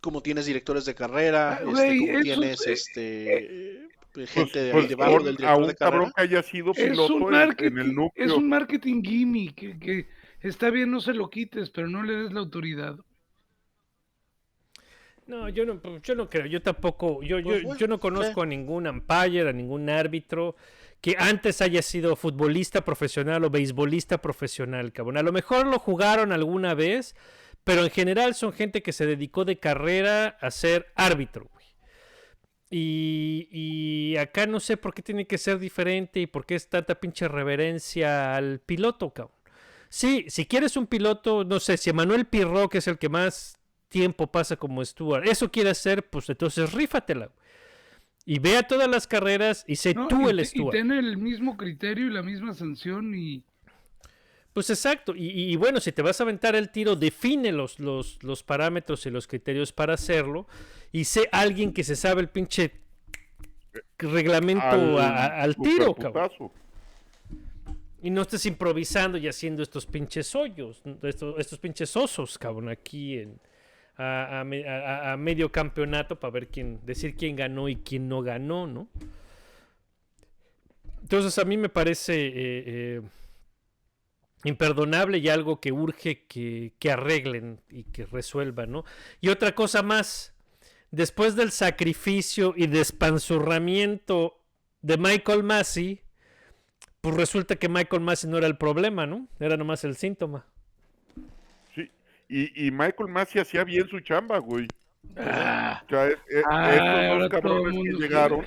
como 0.00 0.22
tienes 0.22 0.46
directores 0.46 0.84
de 0.84 0.94
carrera, 0.94 1.54
Ah, 1.54 1.62
este, 1.64 1.96
como 1.96 2.18
tienes 2.18 2.66
es- 2.66 2.66
este, 2.66 3.82
eh, 3.84 3.88
Pues, 4.12 4.30
gente 4.30 4.60
de, 4.60 4.72
ahí 4.72 4.86
pues, 4.86 4.88
debajo 4.88 5.18
pon 5.18 5.24
del 5.24 5.36
a 5.42 5.56
director 5.56 5.56
un 5.56 5.66
de 5.66 5.76
cabrón 5.76 6.10
carrera. 6.10 6.14
que 6.14 6.22
haya 6.22 6.42
sido 6.42 6.74
Es 6.74 6.88
piloto 6.88 7.08
un 7.08 7.28
en, 7.30 7.30
marketing, 7.30 7.72
en 7.72 7.78
el 7.78 7.94
es 8.14 8.26
núcleo. 8.26 8.36
un 8.36 8.48
marketing 8.48 9.02
gimmick 9.02 9.54
que, 9.56 9.78
que 9.80 10.08
está 10.40 10.70
bien, 10.70 10.90
no 10.90 11.00
se 11.00 11.14
lo 11.14 11.30
quites, 11.30 11.70
pero 11.70 11.88
no 11.88 12.02
le 12.02 12.14
des 12.16 12.32
la 12.32 12.40
autoridad. 12.40 12.96
No, 15.26 15.48
yo 15.48 15.64
no, 15.64 15.80
pues, 15.80 16.02
yo 16.02 16.14
no 16.14 16.28
creo, 16.28 16.46
yo 16.46 16.60
tampoco, 16.62 17.22
yo, 17.22 17.38
yo, 17.38 17.56
Pues 17.56 17.62
bueno, 17.62 17.80
yo 17.80 17.86
no 17.88 17.98
conozco 17.98 18.42
a 18.42 18.46
ningún 18.46 18.86
umpire, 18.86 19.48
a 19.48 19.52
ningún 19.52 19.88
árbitro 19.88 20.54
que 21.04 21.16
antes 21.18 21.60
haya 21.60 21.82
sido 21.82 22.16
futbolista 22.16 22.82
profesional 22.82 23.44
o 23.44 23.50
beisbolista 23.50 24.22
profesional, 24.22 24.90
cabrón. 24.90 25.18
A 25.18 25.22
lo 25.22 25.32
mejor 25.32 25.66
lo 25.66 25.78
jugaron 25.78 26.32
alguna 26.32 26.72
vez, 26.72 27.14
pero 27.62 27.84
en 27.84 27.90
general 27.90 28.34
son 28.34 28.54
gente 28.54 28.82
que 28.82 28.94
se 28.94 29.04
dedicó 29.04 29.44
de 29.44 29.58
carrera 29.58 30.38
a 30.40 30.50
ser 30.50 30.86
árbitro, 30.94 31.46
güey. 31.52 31.66
Y, 32.70 34.16
acá 34.16 34.46
no 34.46 34.60
sé 34.60 34.78
por 34.78 34.94
qué 34.94 35.02
tiene 35.02 35.26
que 35.26 35.36
ser 35.36 35.58
diferente 35.58 36.20
y 36.20 36.26
por 36.26 36.46
qué 36.46 36.54
es 36.54 36.70
tanta 36.70 36.94
pinche 36.94 37.28
reverencia 37.28 38.34
al 38.34 38.60
piloto, 38.60 39.10
cabrón. 39.10 39.36
Sí, 39.90 40.24
si 40.28 40.46
quieres 40.46 40.74
un 40.78 40.86
piloto, 40.86 41.44
no 41.44 41.60
sé, 41.60 41.76
si 41.76 41.90
Emanuel 41.90 42.24
Pirro, 42.24 42.70
que 42.70 42.78
es 42.78 42.88
el 42.88 42.96
que 42.96 43.10
más 43.10 43.58
tiempo 43.90 44.32
pasa 44.32 44.56
como 44.56 44.82
Stuart, 44.82 45.26
eso 45.26 45.50
quiere 45.50 45.68
hacer, 45.68 46.08
pues 46.08 46.30
entonces 46.30 46.72
rífatela. 46.72 47.26
güey. 47.26 47.43
Y 48.26 48.38
vea 48.38 48.62
todas 48.62 48.88
las 48.88 49.06
carreras 49.06 49.64
y 49.68 49.76
sé 49.76 49.94
¿no? 49.94 50.08
tú 50.08 50.22
y, 50.26 50.30
el 50.30 50.36
te- 50.38 50.42
y 50.42 50.46
Stuart. 50.46 50.72
tener 50.72 50.98
el 51.04 51.18
mismo 51.18 51.56
criterio 51.56 52.06
y 52.06 52.10
la 52.10 52.22
misma 52.22 52.54
sanción 52.54 53.14
y 53.14 53.42
Pues 54.54 54.70
exacto, 54.70 55.14
y, 55.16 55.26
y- 55.28 55.52
y 55.52 55.56
bueno, 55.56 55.78
si 55.80 55.92
te 55.92 56.00
vas 56.00 56.20
a 56.20 56.22
aventar 56.24 56.54
el 56.56 56.70
tiro, 56.70 56.94
define 56.96 57.52
los, 57.52 57.78
los, 57.80 58.22
los 58.22 58.42
parámetros 58.42 59.04
y 59.04 59.10
los 59.10 59.26
criterios 59.26 59.72
para 59.72 59.94
hacerlo, 59.94 60.46
y 60.92 61.04
sé 61.04 61.28
alguien 61.32 61.72
que 61.72 61.82
se 61.84 61.96
sabe 61.96 62.20
el 62.22 62.28
pinche 62.28 62.72
reglamento 63.98 64.64
Al, 64.64 64.98
a- 64.98 65.08
a- 65.26 65.42
al 65.42 65.56
tiro, 65.56 65.94
cabrón. 65.94 66.30
Y 68.02 68.10
no 68.10 68.22
estés 68.22 68.44
improvisando 68.46 69.16
y 69.18 69.26
haciendo 69.28 69.62
estos 69.62 69.86
pinches 69.86 70.34
hoyos, 70.34 70.82
estos, 71.02 71.38
estos 71.38 71.58
pinches 71.58 71.96
osos, 71.96 72.38
cabrón, 72.38 72.68
aquí 72.68 73.18
en, 73.18 73.40
a, 73.96 74.40
a 74.40 74.44
me- 74.44 74.66
a- 74.68 75.10
a- 75.10 75.12
a 75.12 75.16
medio 75.16 75.50
campeonato 75.52 76.18
para 76.18 76.30
ver 76.32 76.48
quién, 76.48 76.80
decir 76.84 77.16
quién 77.16 77.36
ganó 77.36 77.68
y 77.68 77.76
quién 77.76 78.08
no 78.08 78.22
ganó, 78.22 78.66
¿no? 78.66 78.88
Entonces 81.02 81.38
a 81.38 81.44
mí 81.44 81.56
me 81.56 81.68
parece 81.68 82.14
eh, 82.26 82.32
eh, 82.66 83.00
imperdonable 84.44 85.18
y 85.18 85.28
algo 85.28 85.60
que 85.60 85.72
urge 85.72 86.24
que, 86.26 86.72
que 86.78 86.90
arreglen 86.90 87.60
y 87.70 87.84
que 87.84 88.06
resuelvan, 88.06 88.72
¿no? 88.72 88.84
Y 89.20 89.28
otra 89.28 89.54
cosa 89.54 89.82
más, 89.82 90.34
después 90.90 91.36
del 91.36 91.50
sacrificio 91.50 92.54
y 92.56 92.66
despanzurramiento 92.66 94.40
de 94.82 94.96
Michael 94.98 95.42
Massey, 95.42 96.00
pues 97.00 97.14
resulta 97.16 97.56
que 97.56 97.68
Michael 97.68 98.02
Massey 98.02 98.30
no 98.30 98.38
era 98.38 98.46
el 98.46 98.56
problema, 98.56 99.06
¿no? 99.06 99.28
Era 99.40 99.56
nomás 99.56 99.84
el 99.84 99.96
síntoma. 99.96 100.46
Y, 102.28 102.66
y 102.66 102.70
Michael 102.70 103.10
Massey 103.10 103.40
hacía 103.40 103.64
bien 103.64 103.86
su 103.88 104.00
chamba, 104.00 104.38
güey. 104.38 104.66
Ah, 105.16 105.82
O 105.84 105.88
sea, 105.88 106.08
es- 106.08 106.18
es- 106.28 106.44
Ah, 106.48 106.70
estos 106.72 106.88
ahora 106.88 107.28
dos 107.28 107.28
todo 107.30 107.36
el 107.36 107.42
cabrones 107.42 107.74
mundo 107.74 107.98
que 107.98 108.02
llegaron. 108.04 108.44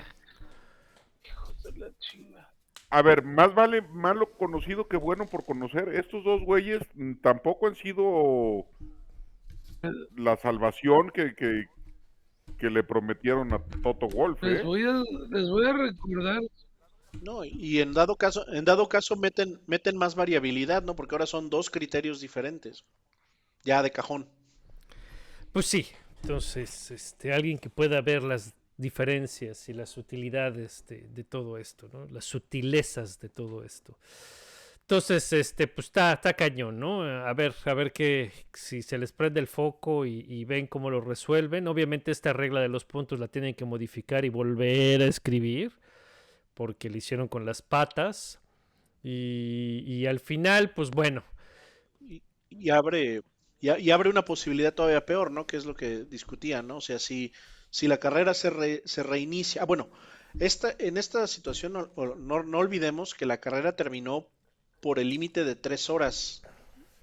hijos 1.23 1.63
de 1.63 1.71
la 1.77 1.87
chinga. 1.99 2.49
A 2.89 3.01
ver, 3.01 3.23
más 3.23 3.53
vale 3.53 3.81
malo 3.81 4.31
conocido 4.31 4.87
que 4.87 4.97
bueno 4.97 5.25
por 5.25 5.45
conocer. 5.45 5.89
Estos 5.89 6.23
dos 6.23 6.41
güeyes 6.43 6.81
tampoco 7.21 7.67
han 7.67 7.75
sido 7.75 8.65
la 10.15 10.37
salvación 10.37 11.09
que, 11.13 11.35
que, 11.35 11.65
que 12.57 12.69
le 12.69 12.83
prometieron 12.83 13.53
a 13.53 13.59
Toto 13.83 14.07
Wolf. 14.07 14.41
Les 14.41 14.61
¿eh? 14.61 14.63
voy 14.63 14.83
a, 14.83 15.03
les 15.29 15.49
voy 15.49 15.65
a 15.67 15.73
recordar, 15.73 16.41
No, 17.21 17.43
y 17.45 17.79
en 17.81 17.93
dado 17.93 18.15
caso, 18.15 18.45
en 18.53 18.65
dado 18.65 18.87
caso 18.89 19.15
meten, 19.15 19.59
meten 19.67 19.97
más 19.97 20.15
variabilidad, 20.15 20.81
¿no? 20.83 20.95
Porque 20.95 21.15
ahora 21.15 21.25
son 21.27 21.49
dos 21.49 21.69
criterios 21.69 22.21
diferentes. 22.21 22.83
Ya 23.67 23.83
de 23.83 23.91
cajón. 23.91 24.27
Pues 25.51 25.65
sí, 25.65 25.87
entonces, 26.21 26.91
este, 26.91 27.33
alguien 27.33 27.57
que 27.57 27.69
pueda 27.69 28.01
ver 28.01 28.23
las 28.23 28.53
diferencias 28.77 29.69
y 29.69 29.73
las 29.73 29.97
utilidades 29.97 30.85
de, 30.87 31.07
de 31.09 31.23
todo 31.23 31.57
esto, 31.57 31.89
¿no? 31.91 32.05
Las 32.07 32.25
sutilezas 32.25 33.19
de 33.19 33.29
todo 33.29 33.63
esto. 33.63 33.97
Entonces, 34.81 35.33
este, 35.33 35.67
pues 35.67 35.87
está, 35.87 36.13
está 36.13 36.33
cañón, 36.33 36.79
¿no? 36.79 37.03
A 37.03 37.33
ver, 37.33 37.55
a 37.65 37.73
ver 37.73 37.93
que 37.93 38.31
si 38.53 38.81
se 38.83 38.97
les 38.97 39.13
prende 39.13 39.39
el 39.41 39.47
foco 39.47 40.05
y, 40.05 40.25
y 40.29 40.45
ven 40.45 40.67
cómo 40.67 40.89
lo 40.91 41.01
resuelven. 41.01 41.67
Obviamente 41.67 42.11
esta 42.11 42.33
regla 42.33 42.61
de 42.61 42.69
los 42.69 42.85
puntos 42.85 43.19
la 43.19 43.27
tienen 43.29 43.55
que 43.55 43.65
modificar 43.65 44.25
y 44.25 44.29
volver 44.29 45.01
a 45.01 45.07
escribir, 45.07 45.73
porque 46.55 46.89
lo 46.89 46.97
hicieron 46.97 47.27
con 47.29 47.45
las 47.45 47.61
patas. 47.61 48.41
Y, 49.03 49.83
y 49.87 50.07
al 50.07 50.19
final, 50.21 50.71
pues 50.71 50.91
bueno, 50.91 51.23
Y 52.49 52.69
abre, 52.69 53.21
y, 53.59 53.91
abre 53.91 54.09
una 54.09 54.25
posibilidad 54.25 54.73
todavía 54.73 55.05
peor, 55.05 55.31
¿no? 55.31 55.47
Que 55.47 55.57
es 55.57 55.65
lo 55.65 55.75
que 55.75 56.03
discutían, 56.05 56.67
¿no? 56.67 56.77
O 56.77 56.81
sea, 56.81 56.99
si, 56.99 57.33
si 57.69 57.87
la 57.87 57.97
carrera 57.99 58.33
se, 58.33 58.49
re- 58.49 58.83
se 58.85 59.03
reinicia. 59.03 59.61
Ah, 59.63 59.65
bueno, 59.65 59.89
esta, 60.39 60.75
en 60.79 60.97
esta 60.97 61.25
situación 61.27 61.73
no, 61.73 61.89
no, 62.15 62.43
no 62.43 62.57
olvidemos 62.59 63.13
que 63.15 63.25
la 63.25 63.39
carrera 63.39 63.75
terminó 63.75 64.27
por 64.81 64.99
el 64.99 65.09
límite 65.09 65.43
de 65.43 65.55
tres 65.55 65.89
horas, 65.89 66.41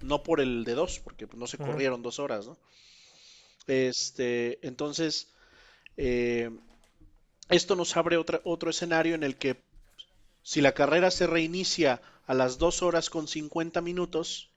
no 0.01 0.23
por 0.23 0.39
el 0.41 0.63
de 0.63 0.73
dos, 0.75 0.99
porque 0.99 1.27
pues, 1.27 1.39
no 1.39 1.47
se 1.47 1.57
corrieron 1.57 2.01
dos 2.03 2.19
horas, 2.19 2.47
¿no? 2.47 2.57
Este, 3.67 4.59
entonces, 4.65 5.29
eh, 5.97 6.51
esto 7.49 7.75
nos 7.75 7.95
abre 7.97 8.17
otra, 8.17 8.41
otro 8.43 8.69
escenario 8.69 9.15
en 9.15 9.23
el 9.23 9.35
que 9.37 9.61
si 10.43 10.61
la 10.61 10.73
carrera 10.73 11.11
se 11.11 11.27
reinicia 11.27 12.01
a 12.27 12.33
las 12.33 12.57
2 12.59 12.83
horas 12.83 13.09
con 13.09 13.27
50 13.27 13.81
minutos 13.81 14.51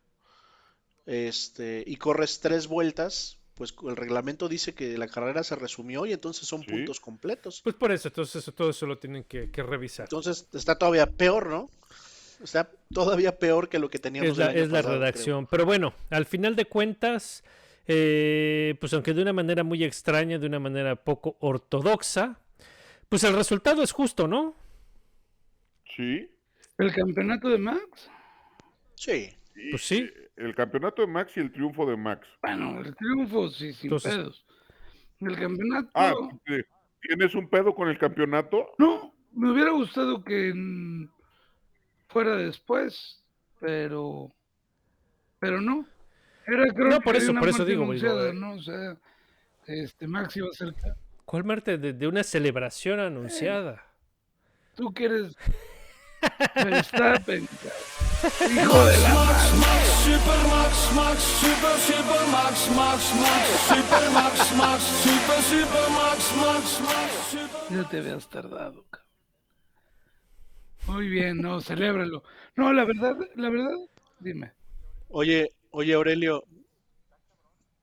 este, 1.09 1.83
y 1.87 1.97
corres 1.97 2.39
tres 2.41 2.67
vueltas, 2.69 3.39
pues 3.55 3.75
el 3.89 3.97
reglamento 3.97 4.49
dice 4.49 4.75
que 4.75 4.97
la 4.99 5.09
carrera 5.09 5.43
se 5.43 5.57
resumió 5.57 6.07
y 6.07 6.13
entonces 6.13 6.47
son 6.47 6.63
Sí. 6.63 6.71
puntos 6.71 7.01
completos. 7.01 7.61
pues 7.65 7.75
por 7.75 7.91
eso, 7.91 8.09
entonces 8.09 8.45
todo 8.55 8.71
eso 8.71 8.87
lo 8.87 8.99
tienen 8.99 9.25
que, 9.25 9.51
que 9.51 9.63
revisar. 9.63 10.05
Entonces 10.05 10.47
está 10.53 10.77
todavía 10.79 11.07
peor, 11.07 11.47
¿no? 11.49 11.71
Está 12.45 12.71
todavía 12.93 13.37
peor 13.39 13.69
que 13.69 13.79
lo 13.81 13.91
que 13.91 13.99
teníamos 13.99 14.33
es 14.33 14.39
la, 14.39 14.45
el 14.45 14.51
año 14.51 14.61
es 14.65 14.69
la 14.69 14.79
pasado, 14.79 14.89
creo. 14.95 15.01
redacción. 15.01 15.47
Pero 15.49 15.65
bueno, 15.67 15.93
al 16.11 16.25
final 16.27 16.55
de 16.55 16.67
cuentas, 16.67 17.43
eh, 17.89 18.77
pues 18.79 18.93
aunque 18.93 19.13
de 19.15 19.23
una 19.23 19.33
manera 19.33 19.65
muy 19.65 19.83
extraña, 19.83 20.39
de 20.39 20.47
una 20.47 20.61
manera 20.61 20.95
poco 20.95 21.37
ortodoxa, 21.41 22.39
pues 23.09 23.25
el 23.25 23.35
resultado 23.35 23.83
es 23.83 23.91
justo, 23.93 24.29
¿no? 24.29 24.55
Sí. 25.97 26.31
el 26.79 26.93
campeonato 26.95 27.49
de 27.49 27.59
Max. 27.59 28.09
Sí. 28.95 29.31
Pues 29.71 29.83
sí. 29.85 30.09
Eh, 30.39 30.45
El 30.45 30.55
campeonato 30.55 31.03
de 31.03 31.09
Max 31.09 31.37
y 31.37 31.41
el 31.41 31.53
triunfo 31.53 31.85
de 31.87 31.97
Max. 31.97 32.27
Bueno, 32.43 32.81
el 32.81 32.95
triunfo, 32.97 33.49
sí, 33.51 33.73
sin 33.73 33.87
Entonces- 33.89 34.15
pedos. 34.17 34.45
El 35.21 35.37
campeonato, 35.37 35.91
Ah, 35.95 36.13
eh, 36.47 36.63
¿tienes 37.03 37.35
un 37.35 37.49
pedo 37.49 37.75
con 37.75 37.89
el 37.89 37.99
campeonato? 37.99 38.69
no, 38.79 39.13
me 39.33 39.51
hubiera 39.51 39.73
gustado 39.73 40.23
que 40.23 40.55
fuera 42.09 42.37
después, 42.37 43.23
pero, 43.61 44.33
pero 45.41 45.61
no. 45.61 45.85
Era 46.47 46.65
creo 46.73 46.89
No, 46.89 47.01
por 47.01 47.13
que 47.15 47.19
eso- 47.19 47.33
una 47.33 47.41
por 47.41 47.49
eso 47.51 47.59
muerte 47.59 47.71
digo, 47.73 47.93
digo, 47.93 48.09
anunciada, 48.09 48.29
eh. 48.31 48.35
¿no? 48.35 48.53
O 48.53 48.63
sea, 48.63 48.97
este 49.67 50.07
Max 50.07 50.37
iba 50.37 50.49
a 50.49 50.53
ser. 50.53 50.73
¿Cuál 51.25 51.45
Marte? 51.45 51.77
De, 51.77 51.93
de 51.93 52.07
una 52.07 52.23
celebración 52.23 53.01
anunciada. 53.01 53.85
Tú 54.77 54.95
quieres 54.95 55.37
Verstappen. 56.55 57.47
Hijo 58.25 58.85
de 58.85 58.97
la 58.99 59.15
madre. 59.15 59.39
Super 60.05 60.43
Max, 60.49 60.93
Max, 60.95 61.23
Super, 61.23 61.79
Super 61.79 62.27
Max, 62.33 62.71
Max, 62.75 63.15
Max, 63.21 63.49
Super 63.69 64.11
Max, 64.11 64.57
Max, 64.57 64.83
Super, 65.05 65.43
Super 65.43 65.91
Max, 65.91 66.33
Max, 66.37 66.81
Max, 66.81 67.13
Super. 67.31 67.77
Ya 67.77 67.89
te 67.89 67.99
habías 67.99 68.29
tardado, 68.29 68.85
cabrón. 68.91 69.09
Muy 70.87 71.09
bien, 71.09 71.41
no, 71.41 71.61
celébralo. 71.61 72.23
No, 72.57 72.73
la 72.73 72.85
verdad, 72.85 73.17
la 73.37 73.51
verdad, 73.51 73.77
dime. 74.19 74.53
Oye, 75.11 75.53
oye 75.71 75.95
Aurelio, 75.95 76.45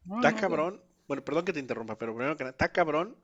No, 0.06 0.18
está 0.18 0.32
no, 0.32 0.38
cabrón. 0.38 0.82
Bueno, 1.08 1.24
perdón 1.24 1.46
que 1.46 1.54
te 1.54 1.60
interrumpa, 1.60 1.98
pero 1.98 2.14
primero 2.16 2.36
que 2.36 2.44
nada, 2.44 2.52
está 2.52 2.72
cabrón 2.72 3.16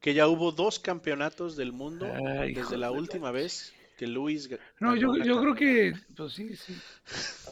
que 0.00 0.14
ya 0.14 0.26
hubo 0.26 0.50
dos 0.52 0.80
campeonatos 0.80 1.56
del 1.56 1.72
mundo 1.72 2.06
Ay, 2.06 2.54
desde 2.54 2.78
la 2.78 2.88
de 2.88 2.92
la 2.94 2.98
última 2.98 3.30
vez 3.30 3.74
que 4.00 4.06
Luis. 4.06 4.48
No, 4.80 4.96
yo, 4.96 5.14
yo 5.18 5.38
creo 5.42 5.54
que, 5.54 5.92
pues 6.16 6.32
sí, 6.32 6.56
sí. 6.56 6.74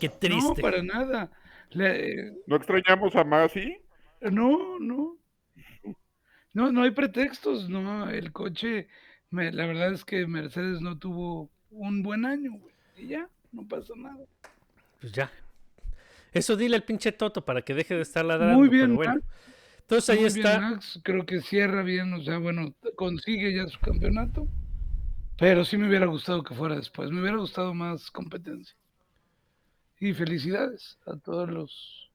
Qué 0.00 0.08
No, 0.08 0.14
triste. 0.18 0.62
para 0.62 0.82
nada. 0.82 1.30
La- 1.72 1.94
eh, 1.94 2.32
¿No 2.46 2.56
extrañamos 2.56 3.14
a 3.14 3.22
Masi? 3.22 3.76
no, 4.22 4.78
no. 4.80 5.18
No, 6.54 6.72
no 6.72 6.82
hay 6.84 6.90
pretextos, 6.92 7.68
no. 7.68 8.08
El 8.08 8.32
coche, 8.32 8.88
me- 9.30 9.52
la 9.52 9.66
verdad 9.66 9.92
es 9.92 10.06
que 10.06 10.26
Mercedes 10.26 10.80
no 10.80 10.98
tuvo 10.98 11.50
un 11.70 12.02
buen 12.02 12.24
año, 12.24 12.52
güey. 12.52 12.74
Y 12.96 13.08
ya, 13.08 13.28
no 13.52 13.68
pasa 13.68 13.92
nada. 13.94 14.24
Pues 15.02 15.12
ya. 15.12 15.30
Eso 16.32 16.56
dile 16.56 16.76
al 16.76 16.82
pinche 16.84 17.12
Toto 17.12 17.44
para 17.44 17.60
que 17.60 17.74
deje 17.74 17.94
de 17.94 18.00
estar 18.02 18.24
ladrando. 18.24 18.56
Muy 18.56 18.70
bien, 18.70 18.86
pero 18.86 18.96
bueno. 18.96 19.14
Max. 19.16 19.26
Entonces 19.80 20.10
ahí 20.10 20.20
Muy 20.22 20.32
bien, 20.32 20.46
está. 20.46 20.60
Max, 20.60 21.00
creo 21.04 21.26
que 21.26 21.40
cierra 21.42 21.82
bien, 21.82 22.12
o 22.14 22.22
sea, 22.22 22.38
bueno, 22.38 22.74
consigue 22.96 23.54
ya 23.54 23.66
su 23.68 23.78
campeonato, 23.80 24.48
pero 25.38 25.64
sí 25.64 25.76
me 25.76 25.88
hubiera 25.88 26.06
gustado 26.06 26.42
que 26.42 26.54
fuera 26.54 26.74
después, 26.74 27.10
me 27.10 27.20
hubiera 27.20 27.36
gustado 27.36 27.72
más 27.72 28.10
competencia. 28.10 28.76
Y 30.00 30.12
felicidades 30.12 30.98
a 31.06 31.16
todos 31.16 31.48
los 31.48 32.10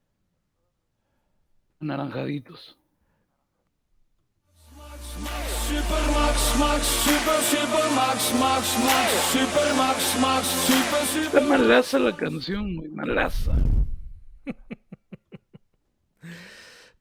Super, 10.66 11.26
Está 11.26 11.40
malaza 11.40 11.98
la 11.98 12.14
canción, 12.14 12.74
muy 12.74 12.88
malaza. 12.88 13.54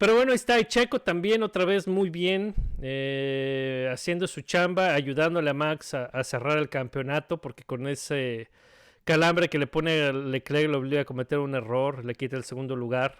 Pero 0.03 0.15
bueno, 0.15 0.33
ahí 0.33 0.35
está. 0.35 0.59
Y 0.59 0.65
Checo 0.65 0.99
también 0.99 1.43
otra 1.43 1.63
vez 1.63 1.87
muy 1.87 2.09
bien, 2.09 2.55
eh, 2.81 3.89
haciendo 3.89 4.27
su 4.27 4.41
chamba, 4.41 4.95
ayudándole 4.95 5.49
a 5.49 5.53
Max 5.53 5.93
a, 5.93 6.07
a 6.07 6.25
cerrar 6.25 6.57
el 6.57 6.67
campeonato, 6.67 7.39
porque 7.39 7.63
con 7.63 7.87
ese 7.87 8.49
calambre 9.05 9.47
que 9.47 9.57
le 9.57 9.65
pone 9.65 10.11
Leclerc 10.11 10.69
lo 10.69 10.79
obliga 10.79 11.03
a 11.03 11.05
cometer 11.05 11.39
un 11.39 11.55
error, 11.55 12.03
le 12.03 12.15
quita 12.15 12.35
el 12.35 12.43
segundo 12.43 12.75
lugar. 12.75 13.15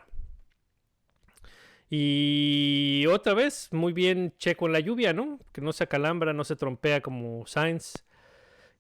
Y 1.90 3.06
otra 3.10 3.34
vez, 3.34 3.70
muy 3.72 3.94
bien 3.94 4.34
Checo 4.38 4.66
en 4.66 4.74
la 4.74 4.82
lluvia, 4.82 5.14
¿no? 5.14 5.40
Que 5.54 5.62
no 5.62 5.72
se 5.72 5.86
acalambra, 5.86 6.34
no 6.34 6.44
se 6.44 6.58
trompea 6.58 7.00
como 7.00 7.48
Sainz. 7.48 7.94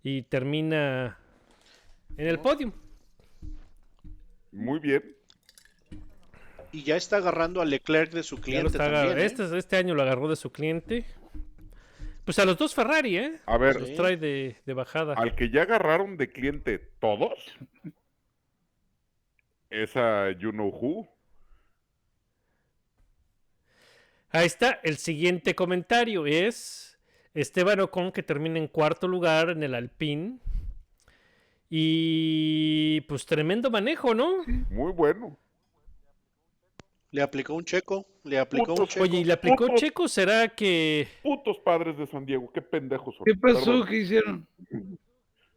Y 0.04 0.24
termina 0.24 1.18
en 2.18 2.28
el 2.28 2.38
podio. 2.40 2.74
Muy 4.52 4.80
bien. 4.80 5.23
Y 6.74 6.84
ya 6.84 6.98
está 6.98 7.18
agarrando 7.18 7.62
a 7.62 7.66
Leclerc 7.66 8.12
de 8.12 8.24
su 8.24 8.42
cliente 8.42 8.78
también. 8.78 9.18
¿eh? 9.20 9.26
este, 9.26 9.58
este 9.58 9.78
año 9.78 9.94
lo 9.94 10.02
agarró 10.02 10.28
de 10.28 10.36
su 10.36 10.52
cliente. 10.52 11.06
Pues 12.26 12.40
a 12.40 12.46
los 12.46 12.58
dos 12.58 12.74
Ferrari, 12.74 13.18
¿eh? 13.18 13.40
A 13.46 13.58
ver, 13.58 13.80
Los 13.80 13.94
trae 13.94 14.18
de, 14.18 14.58
de 14.66 14.74
bajada. 14.74 15.14
al 15.14 15.36
que 15.36 15.50
ya 15.50 15.62
agarraron 15.64 16.18
de 16.18 16.32
cliente 16.32 16.80
todos, 17.00 17.34
esa 19.70 20.32
You 20.32 20.52
Know 20.52 20.70
Who. 20.70 21.08
Ahí 24.32 24.48
está. 24.48 24.80
El 24.84 24.98
siguiente 24.98 25.54
comentario 25.54 26.26
es 26.26 26.98
Esteban 27.36 27.82
Ocon 27.82 28.12
que 28.12 28.24
termina 28.24 28.58
en 28.58 28.68
cuarto 28.68 29.08
lugar 29.08 29.50
en 29.52 29.62
el 29.62 29.76
Alpine. 29.76 30.40
Y 31.70 33.02
pues 33.02 33.26
tremendo 33.28 33.70
manejo, 33.70 34.16
¿no? 34.16 34.44
Muy 34.70 34.92
bueno. 34.92 35.38
Le 37.14 37.22
aplicó 37.22 37.54
un 37.54 37.64
checo, 37.64 38.06
le 38.24 38.40
aplicó 38.40 38.72
un 38.72 38.76
Putos. 38.78 38.90
checo. 38.90 39.04
Oye, 39.04 39.20
¿y 39.20 39.24
le 39.24 39.34
aplicó 39.34 39.68
Puto. 39.68 39.76
Checo? 39.78 40.08
¿Será 40.08 40.48
que 40.50 41.08
Putos 41.22 41.60
padres 41.60 41.96
de 41.98 42.08
San 42.08 42.26
Diego, 42.26 42.52
qué 42.52 42.62
pendejos 42.62 43.16
son. 43.16 43.24
¿Qué 43.26 43.36
pasó? 43.36 43.64
Perdón. 43.66 43.88
¿Qué 43.88 43.98
hicieron? 43.98 44.48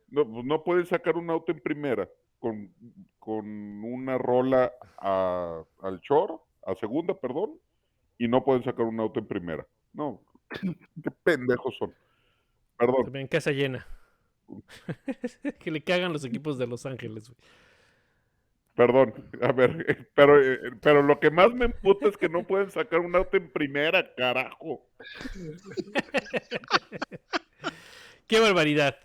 No, 0.08 0.24
pues 0.24 0.44
no 0.44 0.62
pueden 0.62 0.86
sacar 0.86 1.16
un 1.16 1.28
auto 1.30 1.50
en 1.50 1.58
primera 1.60 2.08
con, 2.38 2.72
con 3.18 3.44
una 3.84 4.16
rola 4.16 4.72
a- 4.98 5.64
al 5.82 6.00
short, 6.00 6.40
a 6.64 6.76
segunda, 6.76 7.12
perdón, 7.18 7.58
y 8.16 8.28
no 8.28 8.44
pueden 8.44 8.62
sacar 8.62 8.86
un 8.86 9.00
auto 9.00 9.18
en 9.18 9.26
primera. 9.26 9.66
No, 9.92 10.22
qué 11.02 11.10
pendejos 11.24 11.74
son. 11.76 11.92
Perdón, 12.78 13.02
también 13.04 13.26
casa 13.26 13.50
llena? 13.50 13.84
que 15.58 15.70
le 15.72 15.82
cagan 15.82 16.12
los 16.12 16.24
equipos 16.24 16.56
de 16.56 16.68
Los 16.68 16.86
Ángeles. 16.86 17.28
güey. 17.28 17.38
Perdón. 18.76 19.12
A 19.42 19.50
ver, 19.52 20.08
pero, 20.14 20.40
eh, 20.40 20.70
pero 20.80 21.02
lo 21.02 21.18
que 21.18 21.30
más 21.30 21.52
me 21.52 21.64
emputa 21.64 22.06
es 22.08 22.16
que 22.16 22.28
no 22.28 22.46
pueden 22.46 22.70
sacar 22.70 23.00
un 23.00 23.16
auto 23.16 23.36
en 23.36 23.50
primera, 23.50 24.14
carajo. 24.14 24.86
Qué 28.28 28.38
barbaridad. 28.40 28.96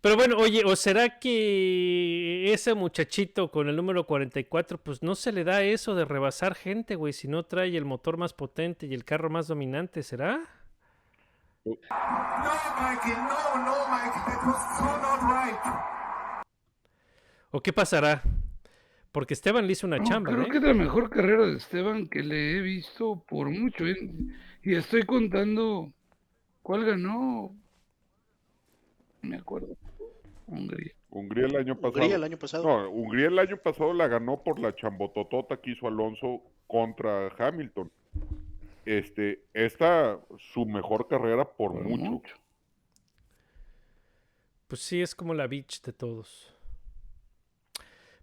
Pero 0.00 0.16
bueno, 0.16 0.36
oye, 0.36 0.64
¿o 0.64 0.74
será 0.74 1.20
que 1.20 2.52
ese 2.52 2.74
muchachito 2.74 3.52
con 3.52 3.68
el 3.68 3.76
número 3.76 4.04
44, 4.04 4.78
pues 4.78 5.00
no 5.00 5.14
se 5.14 5.30
le 5.30 5.44
da 5.44 5.62
eso 5.62 5.94
de 5.94 6.04
rebasar 6.04 6.56
gente, 6.56 6.96
güey, 6.96 7.12
si 7.12 7.28
no 7.28 7.44
trae 7.44 7.76
el 7.76 7.84
motor 7.84 8.16
más 8.16 8.32
potente 8.32 8.86
y 8.86 8.94
el 8.94 9.04
carro 9.04 9.30
más 9.30 9.46
dominante, 9.46 10.02
¿será? 10.02 10.40
No, 11.64 11.76
Mikey, 12.80 13.12
no, 13.12 13.64
no, 13.64 13.88
Mikey, 13.88 14.20
that 14.26 14.44
was 14.44 14.76
so 14.76 14.84
not 15.00 15.22
right. 15.22 15.56
¿O 17.52 17.60
qué 17.60 17.72
pasará? 17.72 18.24
Porque 19.12 19.34
Esteban 19.34 19.66
le 19.66 19.72
hizo 19.74 19.86
una 19.86 19.98
No, 19.98 20.04
chamba, 20.04 20.32
creo 20.32 20.46
¿eh? 20.46 20.50
que 20.50 20.56
es 20.56 20.62
la 20.62 20.74
mejor 20.74 21.10
carrera 21.10 21.46
de 21.46 21.56
Esteban 21.58 22.08
que 22.08 22.22
le 22.22 22.56
he 22.56 22.60
visto 22.60 23.22
por 23.28 23.50
mucho. 23.50 23.86
¿eh? 23.86 24.10
Y 24.62 24.74
estoy 24.74 25.02
contando 25.04 25.92
cuál 26.62 26.84
ganó. 26.84 27.54
No 29.22 29.28
me 29.28 29.36
acuerdo. 29.36 29.76
Hungría. 30.46 30.92
Hungría 31.10 31.46
el 31.46 31.56
año 31.56 31.74
pasado. 31.78 31.98
Hungría 32.00 32.16
el 32.16 32.24
año 32.24 32.38
pasado. 32.38 32.64
No, 32.64 32.90
Hungría 32.90 33.26
el 33.28 33.38
año 33.38 33.56
pasado 33.58 33.92
la 33.92 34.08
ganó 34.08 34.42
por 34.42 34.58
la 34.58 34.74
chambototota 34.74 35.58
que 35.58 35.72
hizo 35.72 35.86
Alonso 35.86 36.42
contra 36.66 37.28
Hamilton. 37.38 37.90
Este, 38.86 39.44
esta 39.52 40.18
su 40.38 40.64
mejor 40.66 41.06
carrera 41.06 41.44
por 41.44 41.72
Por 41.72 41.84
mucho. 41.84 42.10
mucho. 42.10 42.34
Pues 44.68 44.80
sí, 44.80 45.02
es 45.02 45.14
como 45.14 45.34
la 45.34 45.46
bitch 45.46 45.82
de 45.82 45.92
todos. 45.92 46.51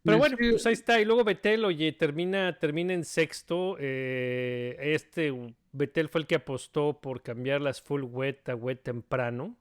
Pero 0.04 0.18
bueno, 0.18 0.38
pues 0.38 0.66
ahí 0.66 0.74
está. 0.74 1.00
Y 1.02 1.06
luego 1.06 1.24
Betel, 1.24 1.66
oye, 1.66 1.92
termina, 1.92 2.58
termina 2.58 2.94
en 2.94 3.04
sexto. 3.04 3.76
eh, 3.80 4.78
este 4.80 5.34
Betel 5.72 6.10
fue 6.10 6.22
el 6.22 6.28
que 6.28 6.36
apostó 6.36 7.00
por 7.02 7.22
cambiar 7.22 7.62
las 7.62 7.82
full 7.82 8.04
wet 8.04 8.48
a 8.50 8.56
wet 8.56 8.82
temprano. 8.84 9.56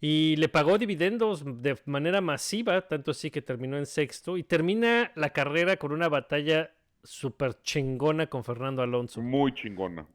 Y 0.00 0.36
le 0.36 0.48
pagó 0.48 0.76
dividendos 0.78 1.42
de 1.62 1.76
manera 1.86 2.20
masiva, 2.20 2.82
tanto 2.86 3.10
así 3.12 3.30
que 3.30 3.42
terminó 3.42 3.76
en 3.78 3.86
sexto. 3.86 4.36
Y 4.36 4.42
termina 4.42 5.10
la 5.14 5.30
carrera 5.30 5.76
con 5.78 5.90
una 5.92 6.08
batalla 6.08 6.70
súper 7.02 7.60
chingona 7.62 8.26
con 8.28 8.44
Fernando 8.44 8.82
Alonso, 8.82 9.22
Muy 9.22 9.54
chingona. 9.54 10.06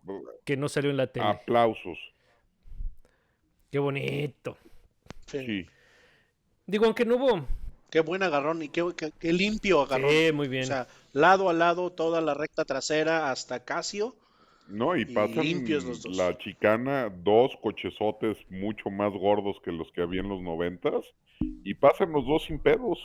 que 0.45 0.55
no 0.57 0.69
salió 0.69 0.91
en 0.91 0.97
la 0.97 1.07
tele. 1.07 1.25
Aplausos. 1.25 1.97
Qué 3.71 3.79
bonito. 3.79 4.57
Sí. 5.25 5.45
Sí. 5.45 5.65
Digo, 6.67 6.85
aunque 6.85 7.05
no 7.05 7.15
hubo. 7.15 7.47
Qué 7.91 7.99
buen 7.99 8.23
agarrón 8.23 8.63
y 8.63 8.69
qué, 8.69 8.83
qué- 8.97 9.11
qué 9.19 9.33
limpio 9.33 9.81
agarrón. 9.81 10.09
Sí, 10.09 10.31
muy 10.31 10.47
bien. 10.47 10.63
O 10.63 10.67
sea, 10.67 10.87
lado 11.13 11.49
a 11.49 11.53
lado, 11.53 11.91
toda 11.91 12.21
la 12.21 12.33
recta 12.33 12.65
trasera 12.65 13.31
hasta 13.31 13.63
Casio. 13.63 14.15
No, 14.67 14.95
y 14.95 15.01
Y 15.01 15.05
pasan 15.05 15.43
limpios 15.43 15.83
los 15.83 16.01
dos. 16.01 16.15
la 16.15 16.37
chicana, 16.37 17.09
dos 17.09 17.51
cochezotes 17.61 18.37
mucho 18.49 18.89
más 18.89 19.11
gordos 19.11 19.57
que 19.63 19.71
los 19.73 19.91
que 19.91 20.01
había 20.01 20.21
en 20.21 20.29
los 20.29 20.41
noventas, 20.41 21.03
y 21.63 21.73
pasan 21.73 22.13
los 22.13 22.25
dos 22.25 22.45
sin 22.45 22.59
pedos. 22.59 22.97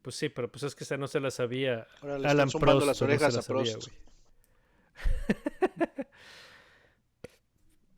Pues 0.00 0.16
sí, 0.16 0.28
pero 0.28 0.50
pues 0.50 0.62
es 0.64 0.74
que 0.74 0.84
esa 0.84 0.96
no 0.96 1.06
se 1.06 1.20
la 1.20 1.30
sabía. 1.30 1.86
Ahora 2.00 2.18
le 2.18 2.28
Alan 2.28 2.48
están 2.48 2.60
Prost, 2.60 2.86
las 2.86 2.98
pero 2.98 3.12
no 3.12 3.18
se 3.20 3.26
orejas 3.26 3.34
la 3.34 3.38
a 3.40 3.42
sabía, 3.42 3.72
Prost. 3.74 3.88
güey. 3.88 4.11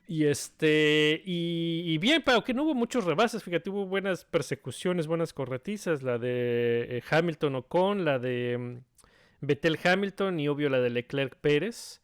Y 0.07 0.25
este, 0.25 1.23
y, 1.25 1.83
y 1.87 1.99
bien, 1.99 2.23
pero 2.25 2.45
que 2.45 2.53
no 2.53 2.65
hubo 2.65 2.75
muchos 2.75 3.05
rebases, 3.05 3.43
fíjate, 3.43 3.71
hubo 3.71 3.87
buenas 3.87 4.25
persecuciones, 4.25 5.07
buenas 5.07 5.33
corretizas, 5.33 6.03
la 6.03 6.19
de 6.19 6.99
eh, 6.99 7.03
Hamilton 7.09 7.55
Ocon, 7.57 8.05
la 8.05 8.19
de 8.19 8.59
mm, 8.59 9.47
Vettel 9.47 9.79
Hamilton 9.83 10.41
y 10.41 10.49
obvio 10.49 10.69
la 10.69 10.81
de 10.81 10.91
Leclerc 10.91 11.37
Pérez. 11.37 12.03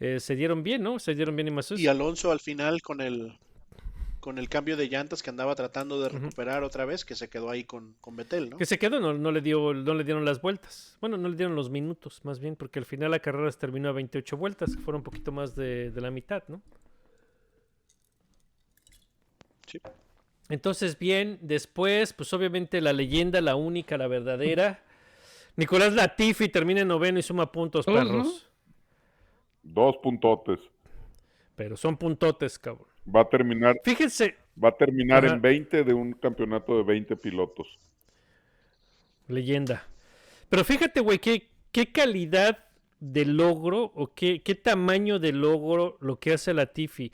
Eh, 0.00 0.20
se 0.20 0.34
dieron 0.34 0.62
bien, 0.62 0.82
¿no? 0.82 0.98
Se 0.98 1.14
dieron 1.14 1.36
bien 1.36 1.48
y 1.48 1.50
más. 1.50 1.70
Y 1.72 1.86
Alonso 1.86 2.30
al 2.30 2.40
final 2.40 2.80
con 2.80 3.00
el 3.00 3.38
con 4.26 4.38
el 4.38 4.48
cambio 4.48 4.76
de 4.76 4.88
llantas 4.88 5.22
que 5.22 5.30
andaba 5.30 5.54
tratando 5.54 6.00
de 6.00 6.08
recuperar 6.08 6.64
otra 6.64 6.84
vez, 6.84 7.04
que 7.04 7.14
se 7.14 7.28
quedó 7.28 7.48
ahí 7.48 7.62
con, 7.62 7.94
con 8.00 8.16
Betel, 8.16 8.50
¿no? 8.50 8.56
Que 8.56 8.66
se 8.66 8.76
quedó, 8.76 8.98
no, 8.98 9.14
no 9.14 9.30
le 9.30 9.40
dio, 9.40 9.72
no 9.72 9.94
le 9.94 10.02
dieron 10.02 10.24
las 10.24 10.42
vueltas. 10.42 10.98
Bueno, 11.00 11.16
no 11.16 11.28
le 11.28 11.36
dieron 11.36 11.54
los 11.54 11.70
minutos, 11.70 12.24
más 12.24 12.40
bien, 12.40 12.56
porque 12.56 12.80
al 12.80 12.86
final 12.86 13.12
la 13.12 13.20
carrera 13.20 13.52
se 13.52 13.58
terminó 13.58 13.88
a 13.88 13.92
28 13.92 14.36
vueltas, 14.36 14.74
que 14.74 14.82
fueron 14.82 14.98
un 15.00 15.04
poquito 15.04 15.30
más 15.30 15.54
de, 15.54 15.92
de 15.92 16.00
la 16.00 16.10
mitad, 16.10 16.42
¿no? 16.48 16.60
Sí. 19.66 19.80
Entonces, 20.48 20.98
bien, 20.98 21.38
después, 21.42 22.12
pues 22.12 22.32
obviamente 22.32 22.80
la 22.80 22.92
leyenda, 22.92 23.40
la 23.40 23.56
única, 23.56 23.98
la 23.98 24.06
verdadera. 24.08 24.82
Nicolás 25.56 25.92
Latifi 25.94 26.48
termina 26.48 26.82
en 26.82 26.88
noveno 26.88 27.18
y 27.18 27.22
suma 27.22 27.50
puntos, 27.52 27.88
perros. 27.88 28.50
Dos 29.62 29.96
puntotes. 29.98 30.60
Pero 31.54 31.76
son 31.76 31.96
puntotes, 31.96 32.58
cabrón. 32.58 32.88
Va 33.14 33.22
a 33.22 33.28
terminar, 33.28 33.76
Fíjense, 33.82 34.36
va 34.62 34.70
a 34.70 34.76
terminar 34.76 35.24
Ajá. 35.24 35.34
en 35.34 35.40
20 35.40 35.84
de 35.84 35.94
un 35.94 36.12
campeonato 36.14 36.76
de 36.76 36.82
20 36.84 37.16
pilotos. 37.16 37.78
leyenda. 39.28 39.86
Pero 40.48 40.64
fíjate, 40.64 41.00
güey, 41.00 41.18
qué, 41.18 41.48
qué 41.72 41.90
calidad 41.92 42.64
de 43.00 43.24
logro 43.24 43.92
o 43.94 44.14
qué, 44.14 44.42
qué 44.42 44.54
tamaño 44.54 45.18
de 45.18 45.32
logro 45.32 45.96
lo 46.00 46.18
que 46.18 46.32
hace 46.34 46.54
Latifi. 46.54 47.12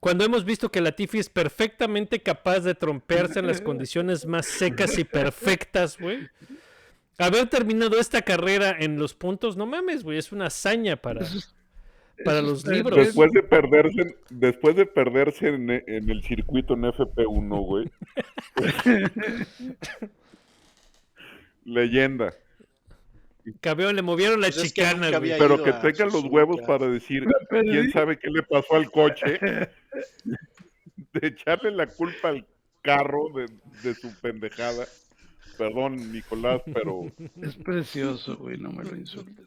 Cuando 0.00 0.24
hemos 0.24 0.44
visto 0.44 0.70
que 0.70 0.80
Latifi 0.80 1.18
es 1.18 1.28
perfectamente 1.28 2.20
capaz 2.20 2.60
de 2.60 2.74
trompearse 2.74 3.40
en 3.40 3.46
las 3.46 3.60
condiciones 3.62 4.26
más 4.26 4.46
secas 4.46 4.98
y 4.98 5.04
perfectas, 5.04 5.98
güey. 5.98 6.28
Haber 7.18 7.48
terminado 7.48 7.98
esta 7.98 8.22
carrera 8.22 8.76
en 8.78 8.98
los 8.98 9.14
puntos, 9.14 9.56
no 9.56 9.66
mames, 9.66 10.04
güey, 10.04 10.18
es 10.18 10.30
una 10.30 10.46
hazaña 10.46 10.96
para, 10.96 11.26
para 12.24 12.42
los 12.42 12.64
libros. 12.64 12.96
Después 12.96 13.32
de 13.32 13.42
perderse, 13.42 14.16
después 14.30 14.76
de 14.76 14.86
perderse 14.86 15.48
en, 15.48 15.68
en 15.70 16.10
el 16.10 16.22
circuito 16.22 16.74
en 16.74 16.82
FP1, 16.82 17.66
güey. 17.66 17.90
Leyenda. 21.64 22.34
Cabrón, 23.60 23.96
le 23.96 24.02
movieron 24.02 24.40
la 24.40 24.48
Pues 24.48 24.56
es 24.58 24.72
que 24.72 24.82
chicana, 24.82 25.08
había 25.08 25.38
Pero 25.38 25.62
que 25.62 25.72
tenga 25.72 26.04
los 26.04 26.14
Suzuka. 26.14 26.34
huevos 26.34 26.60
para 26.66 26.88
decir 26.88 27.24
quién 27.50 27.90
sabe 27.92 28.18
qué 28.18 28.30
le 28.30 28.42
pasó 28.42 28.76
al 28.76 28.90
coche. 28.90 29.38
De 31.12 31.28
echarle 31.28 31.70
la 31.70 31.86
culpa 31.86 32.28
al 32.28 32.46
carro 32.82 33.30
de, 33.34 33.48
de 33.82 33.94
su 33.94 34.14
pendejada. 34.20 34.86
Perdón, 35.56 36.12
Nicolás, 36.12 36.62
pero 36.72 37.06
Es 37.42 37.56
precioso, 37.56 38.36
güey, 38.36 38.58
no 38.58 38.70
me 38.70 38.84
lo 38.84 38.94
insultes. 38.94 39.46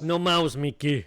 No 0.00 0.18
mouse, 0.18 0.56
Mickey. 0.56 1.06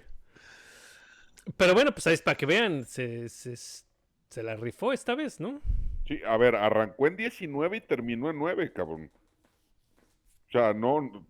Pero 1.57 1.73
bueno, 1.73 1.91
pues 1.91 2.07
ahí 2.07 2.13
es 2.13 2.21
para 2.21 2.37
que 2.37 2.45
vean, 2.45 2.85
se, 2.85 3.27
se, 3.29 3.55
se 3.57 4.43
la 4.43 4.55
rifó 4.55 4.93
esta 4.93 5.15
vez, 5.15 5.39
¿no? 5.39 5.61
sí, 6.07 6.21
a 6.25 6.37
ver, 6.37 6.55
arrancó 6.55 7.07
en 7.07 7.15
19 7.15 7.77
y 7.77 7.81
terminó 7.81 8.29
en 8.29 8.37
9, 8.37 8.71
cabrón. 8.73 9.09
O 10.51 10.57
sea, 10.57 10.73
no, 10.73 10.99
no, 10.99 11.25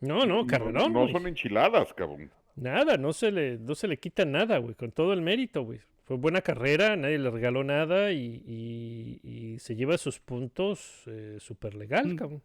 No, 0.00 0.26
no, 0.26 0.46
carrerón. 0.46 0.92
no 0.92 1.00
güey. 1.02 1.12
son 1.12 1.26
enchiladas, 1.28 1.94
cabrón. 1.94 2.30
Nada, 2.56 2.96
no 2.96 3.12
se 3.12 3.30
le, 3.30 3.56
no 3.58 3.74
se 3.76 3.86
le 3.88 3.98
quita 3.98 4.24
nada, 4.24 4.58
güey, 4.58 4.74
con 4.74 4.90
todo 4.90 5.12
el 5.12 5.20
mérito, 5.22 5.62
güey. 5.62 5.80
Fue 6.04 6.16
buena 6.16 6.42
carrera, 6.42 6.96
nadie 6.96 7.18
le 7.18 7.30
regaló 7.30 7.64
nada 7.64 8.12
y, 8.12 8.42
y- 8.46 9.20
y 9.22 9.58
se 9.60 9.74
lleva 9.76 9.96
sus 9.96 10.18
puntos 10.20 11.02
eh, 11.06 11.36
súper 11.40 11.74
legal, 11.74 12.08
Mm. 12.14 12.16
cabrón. 12.16 12.42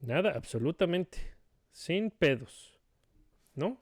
Nada, 0.00 0.32
absolutamente. 0.34 1.18
Sin 1.72 2.10
pedos. 2.10 2.74
¿No? 3.54 3.76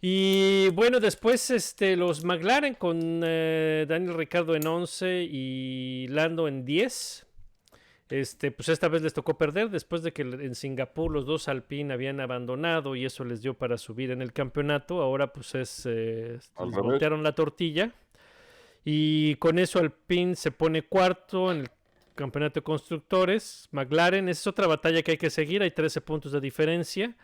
Y 0.00 0.68
bueno, 0.70 1.00
después 1.00 1.50
este, 1.50 1.96
los 1.96 2.24
McLaren 2.24 2.74
con 2.74 3.22
eh, 3.24 3.86
Daniel 3.88 4.14
Ricardo 4.14 4.54
en 4.54 4.66
11 4.66 5.22
y 5.30 6.06
Lando 6.08 6.48
en 6.48 6.64
10. 6.64 7.26
Este, 8.08 8.52
pues 8.52 8.68
esta 8.68 8.86
vez 8.86 9.02
les 9.02 9.14
tocó 9.14 9.36
perder 9.36 9.68
después 9.68 10.02
de 10.02 10.12
que 10.12 10.22
en 10.22 10.54
Singapur 10.54 11.10
los 11.10 11.26
dos 11.26 11.48
Alpine 11.48 11.92
habían 11.92 12.20
abandonado 12.20 12.94
y 12.94 13.04
eso 13.04 13.24
les 13.24 13.42
dio 13.42 13.54
para 13.54 13.78
subir 13.78 14.12
en 14.12 14.22
el 14.22 14.32
campeonato. 14.32 15.02
Ahora 15.02 15.32
pues 15.32 15.54
es 15.56 15.86
eh, 15.86 16.38
les 16.64 16.76
voltearon 16.76 17.24
la 17.24 17.34
tortilla 17.34 17.92
y 18.84 19.34
con 19.36 19.58
eso 19.58 19.80
Alpine 19.80 20.36
se 20.36 20.52
pone 20.52 20.82
cuarto 20.82 21.50
en 21.50 21.58
el 21.62 21.70
campeonato 22.14 22.60
de 22.60 22.64
constructores. 22.64 23.68
McLaren 23.72 24.28
esa 24.28 24.40
es 24.40 24.46
otra 24.46 24.68
batalla 24.68 25.02
que 25.02 25.12
hay 25.12 25.18
que 25.18 25.30
seguir. 25.30 25.62
Hay 25.62 25.72
13 25.72 26.00
puntos 26.02 26.30
de 26.30 26.40
diferencia. 26.40 27.16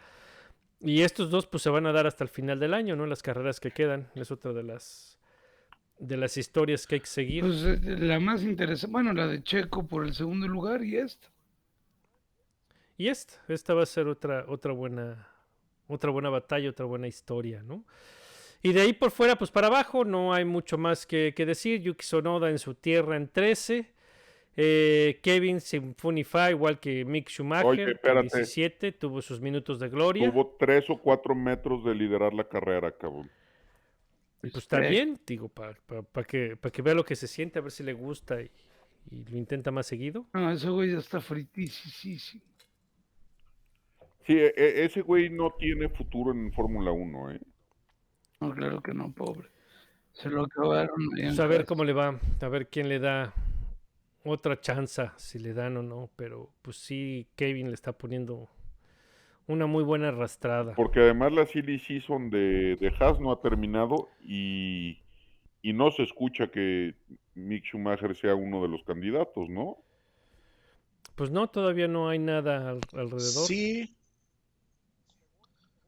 Y 0.83 1.03
estos 1.03 1.31
dos 1.31 1.47
pues 1.47 1.63
se 1.63 1.71
van 1.71 1.87
a 1.87 1.93
dar 1.93 2.07
hasta 2.07 2.25
el 2.25 2.31
final 2.31 2.59
del 2.59 2.75
año, 2.75 2.97
¿no? 2.97 3.07
Las 3.07 3.23
carreras 3.23 3.61
que 3.61 3.71
quedan. 3.71 4.09
Es 4.15 4.31
otra 4.31 4.53
de 4.53 4.65
las 4.65 5.19
de 5.99 6.17
las 6.17 6.37
historias 6.37 6.87
que 6.87 6.97
hay 6.97 7.01
que 7.01 7.07
seguir. 7.07 7.45
Pues 7.45 7.63
eh, 7.63 7.79
la 7.83 8.19
más 8.19 8.43
interesante, 8.43 8.93
bueno, 8.93 9.13
la 9.13 9.29
de 9.29 9.43
Checo 9.43 9.87
por 9.87 10.05
el 10.05 10.15
segundo 10.15 10.49
lugar 10.49 10.83
y 10.83 10.97
esta. 10.97 11.29
Y 12.99 13.09
esta, 13.09 13.35
esta 13.49 13.73
va 13.75 13.85
a 13.85 13.87
ser 13.87 14.09
otra, 14.09 14.45
otra 14.49 14.73
buena, 14.73 15.29
otra 15.87 16.11
buena 16.11 16.29
batalla, 16.29 16.71
otra 16.71 16.87
buena 16.87 17.07
historia, 17.07 17.63
¿no? 17.63 17.85
Y 18.65 18.73
de 18.73 18.81
ahí 18.81 18.93
por 18.93 19.13
fuera, 19.13 19.37
pues 19.37 19.51
para 19.51 19.69
abajo, 19.69 20.05
no 20.05 20.35
hay 20.35 20.45
mucho 20.45 20.77
más 20.77 21.07
que, 21.07 21.33
que 21.35 21.47
decir. 21.47 21.81
Yuki 21.81 22.05
Sonoda 22.05 22.51
en 22.51 22.59
su 22.59 22.75
tierra 22.75 23.17
en 23.17 23.29
13. 23.29 23.93
Eh, 24.57 25.19
Kevin 25.23 25.61
Sinfonify, 25.61 26.51
igual 26.51 26.79
que 26.79 27.05
Mick 27.07 27.29
Schumacher, 27.31 27.67
Oye, 27.67 27.83
en 27.85 27.89
espérate. 27.91 28.37
17, 28.37 28.93
tuvo 28.93 29.23
sus 29.23 29.41
minutos 29.41 29.79
de 29.81 29.89
gloria. 29.89 30.31
Tuvo 30.31 30.57
tres 30.59 30.89
o 30.91 30.99
cuatro 30.99 31.35
metros 31.35 31.85
de 31.85 31.95
liderar 31.95 32.35
la 32.35 32.45
carrera, 32.45 32.93
cabrón. 32.93 33.31
Pues 34.43 34.55
está 34.57 34.81
bien, 34.81 35.19
digo, 35.27 35.49
para 35.49 35.75
que, 36.27 36.57
pa 36.57 36.71
que 36.71 36.83
vea 36.83 36.95
lo 36.95 37.05
que 37.05 37.17
se 37.17 37.29
siente, 37.29 37.61
a 37.61 37.63
ver 37.63 37.71
si 37.71 37.83
le 37.85 37.93
gusta 37.95 38.43
y, 38.43 38.51
y 39.11 39.25
lo 39.25 39.39
intenta 39.39 39.71
más 39.71 39.87
seguido. 39.87 40.27
No, 40.35 40.51
ese 40.51 40.69
güey 40.69 40.91
ya 40.91 40.99
está 40.99 41.21
fritísimo. 41.21 42.43
Sí, 44.27 44.35
e- 44.39 44.53
e- 44.57 44.85
ese 44.85 45.01
güey 45.03 45.31
no 45.31 45.53
tiene 45.59 45.89
futuro 45.89 46.33
en 46.33 46.53
Fórmula 46.53 46.91
1, 46.93 47.31
¿eh? 47.33 47.41
No, 48.41 48.53
claro 48.53 48.83
que 48.83 48.93
no, 48.93 49.13
pobre. 49.13 49.49
Se 50.13 50.29
lo 50.29 50.43
acabaron. 50.45 50.95
Pues 51.15 51.39
a 51.41 51.47
ver 51.47 51.65
cómo 51.65 51.85
le 51.85 51.93
va, 51.93 52.19
a 52.41 52.49
ver 52.49 52.67
quién 52.69 52.89
le 52.89 52.99
da 52.99 53.33
otra 54.25 54.61
chance, 54.61 55.11
si 55.17 55.39
le 55.39 55.53
dan 55.55 55.77
o 55.77 55.83
no, 55.83 56.11
pero 56.17 56.51
pues 56.63 56.77
sí, 56.77 57.27
Kevin 57.37 57.69
le 57.69 57.75
está 57.75 57.93
poniendo 57.93 58.49
una 59.47 59.67
muy 59.67 59.83
buena 59.85 60.09
arrastrada. 60.09 60.75
Porque 60.75 61.01
además 61.01 61.33
la 61.33 61.47
silly 61.47 61.79
season 61.79 62.31
de, 62.31 62.77
de 62.77 62.93
Haas 63.01 63.21
no 63.21 63.33
ha 63.33 63.41
terminado 63.41 64.09
y, 64.21 64.99
y 65.63 65.73
no 65.73 65.91
se 65.91 66.05
escucha 66.05 66.51
que 66.51 66.95
Mick 67.35 67.65
Schumacher 67.65 68.15
sea 68.17 68.35
uno 68.35 68.63
de 68.63 68.69
los 68.69 68.83
candidatos, 68.85 69.49
¿no? 69.49 69.79
Pues 71.17 71.31
no, 71.31 71.49
todavía 71.49 71.89
no 71.89 72.09
hay 72.09 72.19
nada 72.19 72.71
al- 72.71 72.81
alrededor. 72.93 73.47
Sí. 73.47 73.95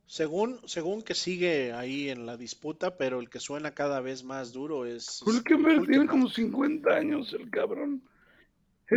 Según, 0.06 0.60
según 0.66 1.02
que 1.02 1.14
sigue 1.14 1.72
ahí 1.72 2.10
en 2.10 2.26
la 2.26 2.36
disputa, 2.36 2.96
pero 2.98 3.20
el 3.20 3.30
que 3.30 3.40
suena 3.40 3.72
cada 3.74 4.00
vez 4.00 4.22
más 4.22 4.52
duro 4.52 4.84
es. 4.84 5.22
Hülkenberg 5.26 5.86
tiene 5.86 6.06
como 6.06 6.28
50 6.28 6.90
años 6.94 7.32
el 7.32 7.50
cabrón. 7.50 8.02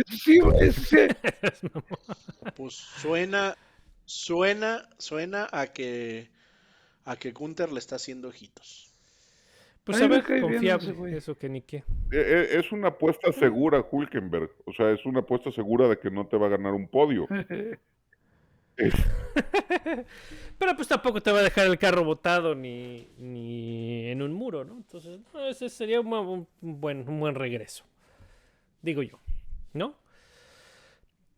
Sí, 0.06 0.40
ese, 0.60 1.08
Pues 2.56 2.74
suena, 2.74 3.56
suena, 4.04 4.88
suena 4.98 5.48
a 5.50 5.66
que 5.68 6.30
a 7.04 7.16
que 7.16 7.32
Gunther 7.32 7.72
le 7.72 7.78
está 7.78 7.96
haciendo 7.96 8.28
ojitos. 8.28 8.92
Pues 9.84 10.02
A 10.02 10.04
a 10.04 10.08
ver, 10.08 10.40
confiable, 10.40 11.16
eso 11.16 11.38
que 11.38 11.48
ni 11.48 11.62
qué. 11.62 11.82
E- 12.12 12.16
e- 12.16 12.58
Es 12.58 12.70
una 12.72 12.88
apuesta 12.88 13.32
segura, 13.32 13.82
Hulkenberg. 13.90 14.50
O 14.66 14.72
sea, 14.74 14.90
es 14.90 15.04
una 15.06 15.20
apuesta 15.20 15.50
segura 15.52 15.88
de 15.88 15.98
que 15.98 16.10
no 16.10 16.26
te 16.26 16.36
va 16.36 16.46
a 16.46 16.50
ganar 16.50 16.74
un 16.74 16.86
podio. 16.88 17.26
Pero 20.58 20.76
pues 20.76 20.88
tampoco 20.88 21.20
te 21.20 21.32
va 21.32 21.40
a 21.40 21.42
dejar 21.42 21.66
el 21.66 21.78
carro 21.78 22.04
botado 22.04 22.54
ni, 22.54 23.08
ni 23.18 24.06
en 24.08 24.22
un 24.22 24.32
muro, 24.32 24.64
¿no? 24.64 24.76
Entonces, 24.76 25.18
no, 25.32 25.46
ese 25.46 25.68
sería 25.68 26.00
un, 26.00 26.46
un 26.60 26.80
buen, 26.80 27.08
un 27.08 27.18
buen 27.20 27.34
regreso. 27.34 27.84
Digo 28.82 29.02
yo, 29.02 29.18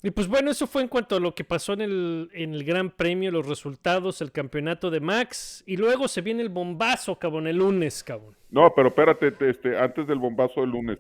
Y 0.03 0.11
pues 0.13 0.29
bueno, 0.29 0.51
eso 0.51 0.67
fue 0.67 0.81
en 0.81 0.89
cuanto 0.89 1.17
a 1.17 1.21
lo 1.21 1.35
que 1.35 1.45
pasó 1.45 1.75
en 1.75 1.83
el, 1.83 2.31
en 2.33 2.55
el 2.55 2.65
Gran 2.65 2.91
Premio, 2.91 3.31
los 3.31 3.47
resultados, 3.47 4.23
el 4.23 4.33
campeonato 4.33 4.91
de 4.91 5.01
Max. 5.01 5.63
Y 5.67 5.77
luego 5.77 6.09
se 6.09 6.23
viene 6.23 6.41
el 6.43 6.49
bombazo, 6.49 7.19
cabrón, 7.19 7.47
el 7.47 7.57
lunes, 7.59 8.03
cabrón. 8.03 8.35
No, 8.51 8.73
pero 8.75 8.89
espérate, 8.89 9.31
te- 9.33 9.51
este, 9.51 9.79
antes 9.79 10.07
del 10.07 10.19
bombazo 10.19 10.63
del 10.63 10.71
lunes, 10.71 10.99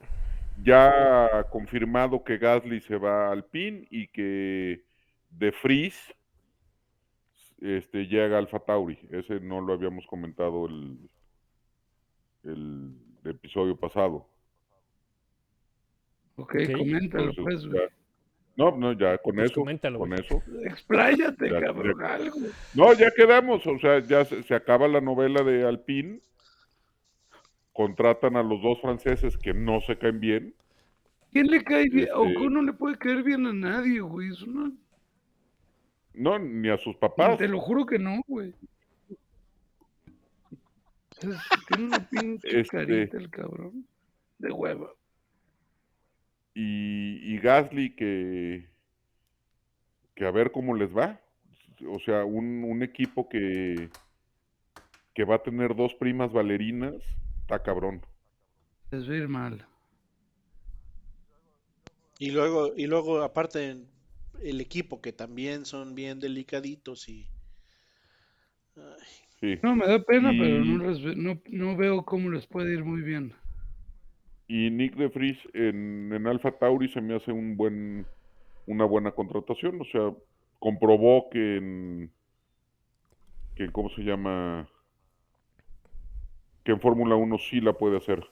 ya 0.63 1.47
confirmado 1.51 2.23
que 2.23 2.37
Gasly 2.37 2.83
se 2.83 2.99
va 2.99 3.33
al 3.33 3.45
PIN 3.47 3.87
y 3.91 4.09
que 4.09 4.85
De 5.31 5.55
Vries 5.65 5.97
este, 7.63 8.07
llega 8.07 8.37
al 8.37 8.49
Tauri. 8.49 8.99
Ese 9.11 9.41
no 9.41 9.63
lo 9.63 9.73
habíamos 9.73 10.05
comentado 10.07 10.67
el, 10.67 10.99
el 12.45 12.95
episodio 13.25 13.77
pasado. 13.77 14.27
Ok, 16.43 16.55
Ok. 16.71 16.77
coméntalo 16.79 17.33
pues, 17.43 17.67
güey. 17.67 17.81
ya- 17.81 17.89
no, 18.57 18.77
no, 18.77 18.93
ya 18.93 19.17
con 19.19 19.37
Pues 19.37 19.51
eso, 19.51 19.61
coméntalo, 19.61 19.99
con 19.99 20.09
güey. 20.11 20.21
eso. 20.21 20.43
Expláyate, 20.65 21.51
Ya, 21.51 21.61
cabrón, 21.61 21.97
ya. 22.01 22.15
algo. 22.15 22.37
No, 22.75 22.93
ya 22.93 23.11
quedamos, 23.13 23.67
o 23.67 23.79
sea, 23.79 24.01
ya 24.01 24.25
se, 24.25 24.43
se 24.43 24.55
acaba 24.55 24.87
la 24.89 25.01
novela 25.01 25.43
de 25.43 25.65
Alpine. 25.67 26.21
Contratan 27.73 28.37
a 28.37 28.43
los 28.43 28.61
dos 28.61 28.81
franceses 28.83 29.39
que 29.39 29.55
no 29.55 29.81
se 29.83 29.97
caen 29.97 30.21
bien. 30.21 30.55
¿Quién 31.33 31.47
le 31.47 31.63
cae 31.63 31.85
bien? 31.89 32.09
Este- 32.09 32.13
Ocon 32.13 32.53
no 32.53 32.63
le 32.63 32.73
puede 32.75 32.99
caer 32.99 33.23
bien 33.23 33.47
a 33.47 33.53
nadie, 33.53 34.01
güey. 34.01 34.29
Eso 34.31 34.47
no- 34.47 34.73
No, 36.13 36.39
ni 36.39 36.69
a 36.69 36.77
sus 36.77 36.97
papás. 36.97 37.39
Te 37.39 37.47
lo 37.49 37.61
juro 37.61 37.87
que 37.87 37.99
no, 37.99 38.21
güey. 38.27 38.53
Tiene 41.21 41.85
una 41.87 42.09
pinche 42.11 42.61
Este- 42.61 42.77
carita 42.79 43.17
el 43.17 43.31
cabrón. 43.31 43.87
De 44.39 44.51
hueva. 44.51 44.91
Y, 46.61 47.35
y 47.35 47.39
Gasly 47.39 47.95
que, 47.97 48.65
que 50.15 50.25
a 50.27 50.31
ver 50.31 50.53
cómo 50.53 50.75
les 50.75 50.91
va. 50.97 51.21
O 51.89 51.99
sea, 51.99 52.25
un, 52.25 52.65
un 52.65 52.83
equipo 52.83 53.29
que, 53.29 53.91
que 55.15 55.25
va 55.25 55.37
a 55.37 55.43
tener 55.43 55.75
dos 55.77 55.95
primas 55.95 56.33
bailarinas, 56.33 56.95
está 57.43 57.63
cabrón. 57.63 58.03
A 58.93 58.97
ir 58.97 59.29
mal. 59.29 59.67
Y 62.19 62.31
luego, 62.31 62.73
y 62.77 62.87
luego 62.87 63.23
aparte 63.23 63.77
el 64.43 64.61
equipo 64.61 65.01
que 65.01 65.13
también 65.13 65.65
son 65.65 65.95
bien 65.95 66.21
delicaditos 66.21 67.09
y 67.09 67.27
ay, 68.77 69.07
Sí. 69.41 69.59
No, 69.63 69.75
me 69.75 69.87
da 69.87 69.99
pena, 70.03 70.33
Y- 70.33 70.39
pero 70.39 70.65
no, 70.65 70.85
les 70.89 71.03
ve- 71.03 71.17
no, 71.17 71.41
no 71.49 71.77
veo 71.77 72.05
cómo 72.05 72.31
les 72.31 72.47
puede 72.47 72.73
ir 72.75 72.85
muy 72.85 73.03
bien. 73.03 73.35
Y 74.53 74.69
Nick 74.69 74.97
de 74.97 75.07
Vries 75.07 75.39
en, 75.55 76.13
en 76.13 76.27
Alpha 76.27 76.51
Tauri 76.51 76.89
se 76.89 77.01
me 77.01 77.15
hace 77.15 77.31
un 77.31 77.57
buen, 77.57 78.05
una 78.67 78.85
buena 78.85 79.13
contratación. 79.13 79.81
O 79.81 79.85
sea, 79.85 80.13
comprobó 80.59 81.31
que 81.31 81.59
en, 81.59 82.11
que 83.55 83.71
¿cómo 83.71 83.89
se 83.91 84.03
llama? 84.03 84.69
Que 86.65 86.73
en 86.73 86.81
Fórmula 86.81 87.15
1 87.15 87.39
sí 87.39 87.61
la 87.61 87.75
puede 87.75 87.99
hacer. 87.99 88.27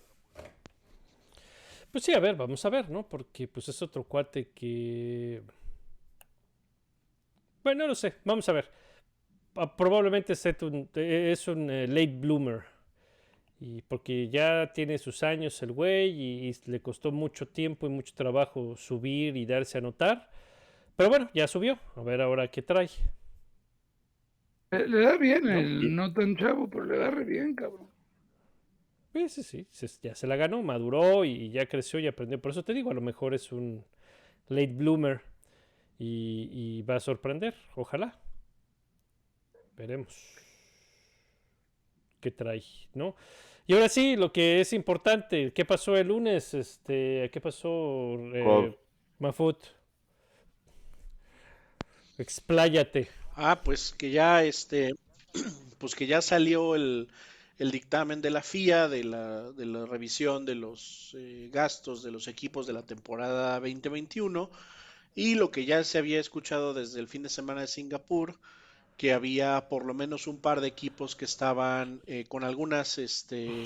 Pues 1.93 2.03
sí, 2.03 2.13
a 2.13 2.19
ver, 2.19 2.35
vamos 2.35 2.65
a 2.65 2.69
ver, 2.69 2.91
¿no? 2.91 3.09
Porque 3.09 3.47
pues 3.47 3.69
es 3.69 3.81
otro 3.81 4.03
cuate 4.03 4.51
que... 4.51 5.41
Bueno, 7.63 7.87
no 7.87 7.95
sé, 7.95 8.17
vamos 8.25 8.49
a 8.49 8.53
ver. 8.55 8.69
Ah, 9.57 9.77
Probablemente 9.77 10.35
sea 10.35 10.57
un- 10.63 10.89
es 10.95 11.49
un 11.49 11.71
eh, 11.71 11.87
late 11.87 12.19
bloomer. 12.19 12.63
Y 13.61 13.83
porque 13.83 14.29
ya 14.31 14.73
tiene 14.75 14.99
sus 14.99 15.23
años 15.23 15.61
el 15.63 15.73
güey 15.73 16.11
y, 16.11 16.49
y 16.51 16.55
le 16.67 16.81
costó 16.81 17.11
mucho 17.13 17.49
tiempo 17.49 17.87
y 17.87 17.91
mucho 17.91 18.15
trabajo 18.15 18.77
subir 18.77 19.37
y 19.37 19.47
darse 19.47 19.79
a 19.79 19.81
notar. 19.81 20.31
Pero 20.97 21.11
bueno, 21.11 21.31
ya 21.35 21.49
subió. 21.49 21.79
A 21.97 22.03
ver 22.03 22.21
ahora 22.23 22.51
qué 22.51 22.63
trae. 22.63 22.91
Eh, 24.71 24.87
Le 24.89 25.01
da 25.03 25.17
bien 25.19 25.47
No, 25.49 25.59
el 25.59 25.95
no 25.95 26.11
tan 26.15 26.35
chavo, 26.35 26.71
pero 26.71 26.85
le 26.87 26.97
da 26.99 27.11
re 27.11 27.25
bien, 27.25 27.55
cabrón. 27.55 27.91
Sí, 29.13 29.29
sí, 29.29 29.43
sí, 29.43 29.67
se- 29.71 29.89
ya 30.03 30.15
se 30.15 30.27
la 30.27 30.37
ganó, 30.37 30.63
maduró 30.63 31.25
y 31.25 31.51
ya 31.51 31.67
creció 31.67 31.99
y 31.99 32.07
aprendió. 32.07 32.41
Por 32.41 32.51
eso 32.53 32.63
te 32.65 32.75
digo, 32.75 32.91
a 32.91 32.95
lo 32.95 33.01
mejor 33.01 33.35
es 33.35 33.53
un 33.53 33.85
late 34.49 34.69
bloomer 34.75 35.23
y, 35.99 36.51
y 36.53 36.83
va 36.83 36.97
a 36.97 37.01
sorprender, 37.01 37.55
ojalá. 37.77 38.19
Veremos 39.79 40.13
qué 42.21 42.31
trae, 42.31 42.63
¿no? 42.95 43.15
Y 43.67 43.75
ahora 43.75 43.89
sí, 43.89 44.17
lo 44.17 44.33
que 44.33 44.61
es 44.61 44.73
importante, 44.73 45.53
¿qué 45.53 45.65
pasó 45.65 45.97
el 45.97 46.09
lunes? 46.09 46.55
Este, 46.55 47.29
¿qué 47.31 47.41
pasó, 47.41 48.15
eh, 48.35 48.75
Mafut? 49.19 49.59
Expláyate. 52.17 53.09
Ah, 53.37 53.61
pues 53.63 53.95
que 53.97 54.11
ya 54.11 54.43
este, 54.43 54.95
pues 55.79 55.95
que 55.95 56.07
ya 56.07 56.23
salió 56.23 56.75
el, 56.75 57.09
el 57.59 57.71
dictamen 57.71 58.23
de 58.23 58.31
la 58.31 58.43
FIA 58.43 58.89
de 58.89 59.05
la, 59.05 59.53
de 59.53 59.67
la 59.67 59.85
revisión 59.85 60.47
de 60.47 60.55
los 60.55 61.15
eh, 61.19 61.49
gastos 61.53 62.03
de 62.03 62.11
los 62.11 62.29
equipos 62.29 62.67
de 62.67 62.73
la 62.73 62.87
temporada 62.87 63.61
2021 63.61 64.51
y 65.15 65.35
lo 65.35 65.51
que 65.51 65.65
ya 65.65 65.83
se 65.85 65.99
había 65.99 66.21
escuchado 66.21 66.75
desde 66.75 67.01
el 67.01 67.09
fin 67.09 67.23
de 67.23 67.29
semana 67.29 67.63
de 67.63 67.67
Singapur, 67.67 68.39
que 68.99 69.15
había 69.15 69.69
por 69.71 69.87
lo 69.87 69.95
menos 69.95 70.27
un 70.27 70.39
par 70.39 70.61
de 70.61 70.69
equipos 70.69 71.17
que 71.17 71.25
estaban 71.25 72.03
eh, 72.07 72.27
con 72.29 72.45
algunas 72.45 72.99
este, 72.99 73.65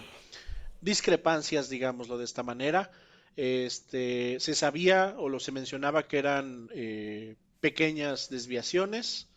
discrepancias, 0.81 1.69
digámoslo 1.69 2.19
de 2.19 2.25
esta 2.25 2.45
manera. 2.45 2.93
Este, 3.37 4.39
se 4.39 4.55
sabía 4.55 5.17
o 5.19 5.29
lo 5.29 5.41
se 5.41 5.51
mencionaba 5.51 6.07
que 6.07 6.19
eran 6.19 6.69
eh, 6.73 7.35
pequeñas 7.61 8.29
desviaciones 8.29 9.29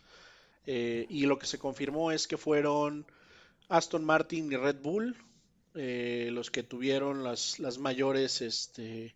eh, 0.66 1.06
y 1.08 1.26
lo 1.26 1.38
que 1.38 1.46
se 1.46 1.58
confirmó 1.58 2.12
es 2.12 2.28
que 2.28 2.36
fueron 2.36 3.06
Aston 3.68 4.04
Martin 4.04 4.52
y 4.52 4.56
Red 4.56 4.82
Bull 4.82 5.16
eh, 5.78 6.30
los 6.32 6.50
que 6.50 6.62
tuvieron 6.62 7.22
las, 7.22 7.58
mayores 7.78 8.40
este, 8.40 9.14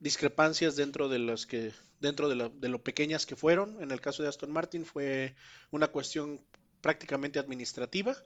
discrepancias 0.00 0.74
dentro 0.74 1.08
de 1.08 1.20
los 1.20 1.46
que 1.46 1.72
dentro 2.00 2.28
de 2.28 2.36
lo, 2.36 2.48
de 2.48 2.68
lo 2.68 2.82
pequeñas 2.82 3.26
que 3.26 3.36
fueron. 3.36 3.82
En 3.82 3.90
el 3.90 4.00
caso 4.00 4.22
de 4.22 4.28
Aston 4.28 4.50
Martin 4.50 4.84
fue 4.84 5.34
una 5.70 5.88
cuestión 5.88 6.40
prácticamente 6.80 7.38
administrativa. 7.38 8.16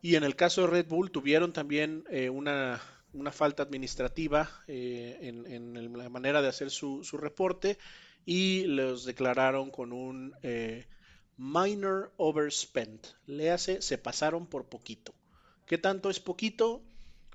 Y 0.00 0.14
en 0.14 0.24
el 0.24 0.36
caso 0.36 0.62
de 0.62 0.66
Red 0.68 0.86
Bull 0.86 1.10
tuvieron 1.10 1.52
también 1.52 2.04
eh, 2.10 2.30
una, 2.30 2.80
una 3.12 3.32
falta 3.32 3.62
administrativa 3.62 4.48
eh, 4.68 5.18
en, 5.22 5.96
la 5.96 6.08
manera 6.08 6.40
de 6.42 6.48
hacer 6.48 6.70
su, 6.70 7.02
su 7.02 7.16
reporte 7.16 7.78
y 8.24 8.64
los 8.64 9.04
declararon 9.04 9.70
con 9.70 9.92
un 9.92 10.34
eh, 10.42 10.86
minor 11.36 12.12
overspend. 12.16 13.00
Le 13.26 13.50
hace, 13.50 13.82
se 13.82 13.98
pasaron 13.98 14.46
por 14.46 14.68
poquito. 14.68 15.14
¿Qué 15.66 15.78
tanto 15.78 16.10
es 16.10 16.20
poquito? 16.20 16.82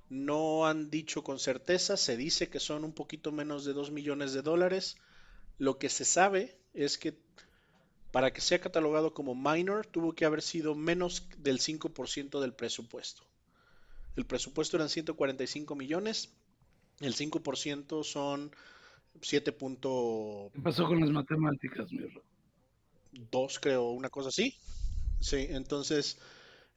No 0.09 0.65
han 0.67 0.89
dicho 0.89 1.23
con 1.23 1.39
certeza, 1.39 1.97
se 1.97 2.15
dice 2.15 2.49
que 2.49 2.59
son 2.59 2.83
un 2.83 2.93
poquito 2.93 3.31
menos 3.31 3.65
de 3.65 3.73
2 3.73 3.91
millones 3.91 4.33
de 4.33 4.41
dólares. 4.41 4.97
Lo 5.57 5.77
que 5.77 5.89
se 5.89 6.05
sabe 6.05 6.57
es 6.73 6.97
que 6.97 7.17
para 8.11 8.31
que 8.31 8.41
sea 8.41 8.61
catalogado 8.61 9.13
como 9.13 9.33
minor 9.33 9.87
tuvo 9.87 10.13
que 10.13 10.25
haber 10.25 10.41
sido 10.41 10.75
menos 10.75 11.27
del 11.37 11.59
5% 11.59 12.39
del 12.39 12.53
presupuesto. 12.53 13.23
El 14.15 14.25
presupuesto 14.25 14.77
eran 14.77 14.89
145 14.89 15.75
millones, 15.75 16.31
el 16.99 17.15
5% 17.15 18.03
son 18.03 18.51
7.2 19.19 20.51
¿Qué 20.51 20.61
pasó 20.61 20.85
con 20.85 20.99
las 20.99 21.09
matemáticas, 21.09 21.91
mi 21.91 22.05
Ro? 22.05 22.23
creo, 23.59 23.89
una 23.89 24.09
cosa 24.09 24.29
así. 24.29 24.55
Sí, 25.19 25.47
entonces, 25.49 26.19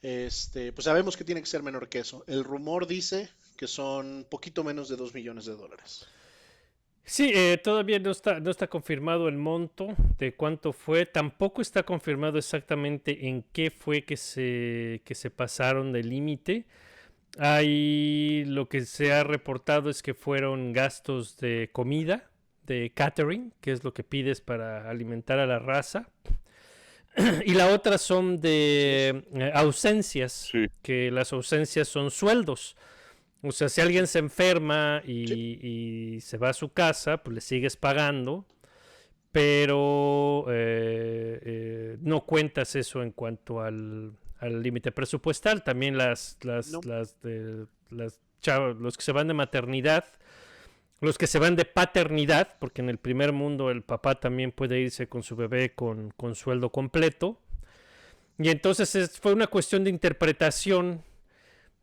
este, 0.02 0.72
pues 0.72 0.84
sabemos 0.84 1.16
que 1.16 1.24
tiene 1.24 1.40
que 1.40 1.46
ser 1.46 1.62
menor 1.62 1.88
que 1.88 1.98
eso. 1.98 2.24
El 2.26 2.44
rumor 2.44 2.86
dice 2.86 3.28
que 3.56 3.66
son 3.66 4.26
poquito 4.30 4.64
menos 4.64 4.88
de 4.88 4.96
2 4.96 5.14
millones 5.14 5.46
de 5.46 5.56
dólares. 5.56 6.06
Sí, 7.08 7.30
eh, 7.32 7.58
todavía 7.62 8.00
no 8.00 8.10
está, 8.10 8.40
no 8.40 8.50
está 8.50 8.66
confirmado 8.66 9.28
el 9.28 9.36
monto 9.36 9.94
de 10.18 10.34
cuánto 10.34 10.72
fue. 10.72 11.06
Tampoco 11.06 11.62
está 11.62 11.84
confirmado 11.84 12.36
exactamente 12.36 13.28
en 13.28 13.44
qué 13.52 13.70
fue 13.70 14.02
que 14.02 14.16
se, 14.16 15.02
que 15.04 15.14
se 15.14 15.30
pasaron 15.30 15.92
del 15.92 16.08
límite. 16.10 16.66
Hay 17.38 18.44
lo 18.46 18.68
que 18.68 18.84
se 18.86 19.12
ha 19.12 19.22
reportado 19.22 19.88
es 19.88 20.02
que 20.02 20.14
fueron 20.14 20.72
gastos 20.72 21.36
de 21.38 21.70
comida, 21.72 22.28
de 22.64 22.90
catering, 22.92 23.52
que 23.60 23.70
es 23.70 23.84
lo 23.84 23.94
que 23.94 24.02
pides 24.02 24.40
para 24.40 24.90
alimentar 24.90 25.38
a 25.38 25.46
la 25.46 25.58
raza. 25.60 26.08
Y 27.46 27.54
la 27.54 27.68
otra 27.68 27.98
son 27.98 28.40
de 28.40 29.24
eh, 29.32 29.50
ausencias, 29.54 30.48
Sí. 30.50 30.66
que 30.82 31.10
las 31.12 31.32
ausencias 31.32 31.86
son 31.88 32.10
sueldos. 32.10 32.76
O 33.46 33.52
sea, 33.52 33.68
si 33.68 33.80
alguien 33.80 34.06
se 34.06 34.18
enferma 34.18 35.02
y, 35.06 35.32
y 36.14 36.20
se 36.20 36.36
va 36.38 36.48
a 36.50 36.52
su 36.52 36.70
casa, 36.72 37.18
pues 37.18 37.34
le 37.34 37.40
sigues 37.40 37.76
pagando, 37.76 38.44
pero 39.32 40.46
eh, 40.48 41.40
eh, 41.44 41.96
no 42.00 42.24
cuentas 42.24 42.74
eso 42.76 43.02
en 43.02 43.10
cuanto 43.12 43.60
al 43.60 44.12
al 44.38 44.62
límite 44.62 44.92
presupuestal. 44.92 45.64
También 45.64 45.96
las, 45.96 46.36
las, 46.42 46.70
No. 46.70 46.80
las 46.84 47.20
de 47.22 47.66
las 47.90 48.20
los 48.78 48.96
que 48.96 49.02
se 49.02 49.12
van 49.12 49.28
de 49.28 49.34
maternidad, 49.34 50.04
los 51.00 51.18
que 51.18 51.26
se 51.26 51.38
van 51.38 51.56
de 51.56 51.64
paternidad, 51.64 52.56
porque 52.60 52.80
en 52.82 52.90
el 52.90 52.98
primer 52.98 53.32
mundo 53.32 53.70
el 53.70 53.82
papá 53.82 54.20
también 54.20 54.52
puede 54.52 54.78
irse 54.80 55.08
con 55.08 55.22
su 55.22 55.36
bebé 55.36 55.74
con, 55.74 56.10
con 56.16 56.34
sueldo 56.34 56.70
completo. 56.70 57.40
Y 58.38 58.50
entonces 58.50 58.94
es- 58.94 59.18
fue 59.18 59.32
una 59.32 59.46
cuestión 59.46 59.84
de 59.84 59.90
interpretación 59.90 61.02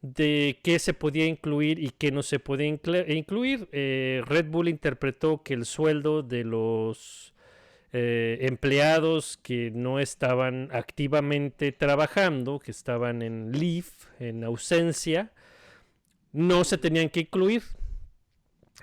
de 0.04 0.60
qué 0.64 0.80
se 0.80 0.94
podía 0.94 1.26
incluir 1.26 1.80
y 1.80 1.90
qué 1.92 2.12
no 2.12 2.22
se 2.24 2.38
podía 2.38 2.68
inclu- 2.68 3.10
incluir. 3.10 3.70
Eh, 3.72 4.22
Red 4.26 4.48
Bull 4.48 4.68
interpretó 4.68 5.42
que 5.44 5.54
el 5.56 5.66
sueldo 5.66 6.22
de 6.24 6.44
los 6.44 7.34
eh, 7.94 8.40
empleados 8.42 9.38
que 9.42 9.72
no 9.72 10.00
estaban 10.00 10.68
activamente 10.74 11.72
trabajando, 11.72 12.60
que 12.60 12.72
estaban 12.72 13.22
en 13.22 13.54
leave, 13.54 13.88
en 14.20 14.44
ausencia, 14.44 15.32
no 16.34 16.66
se 16.66 16.78
tenían 16.78 17.10
que 17.10 17.22
incluir. 17.22 17.64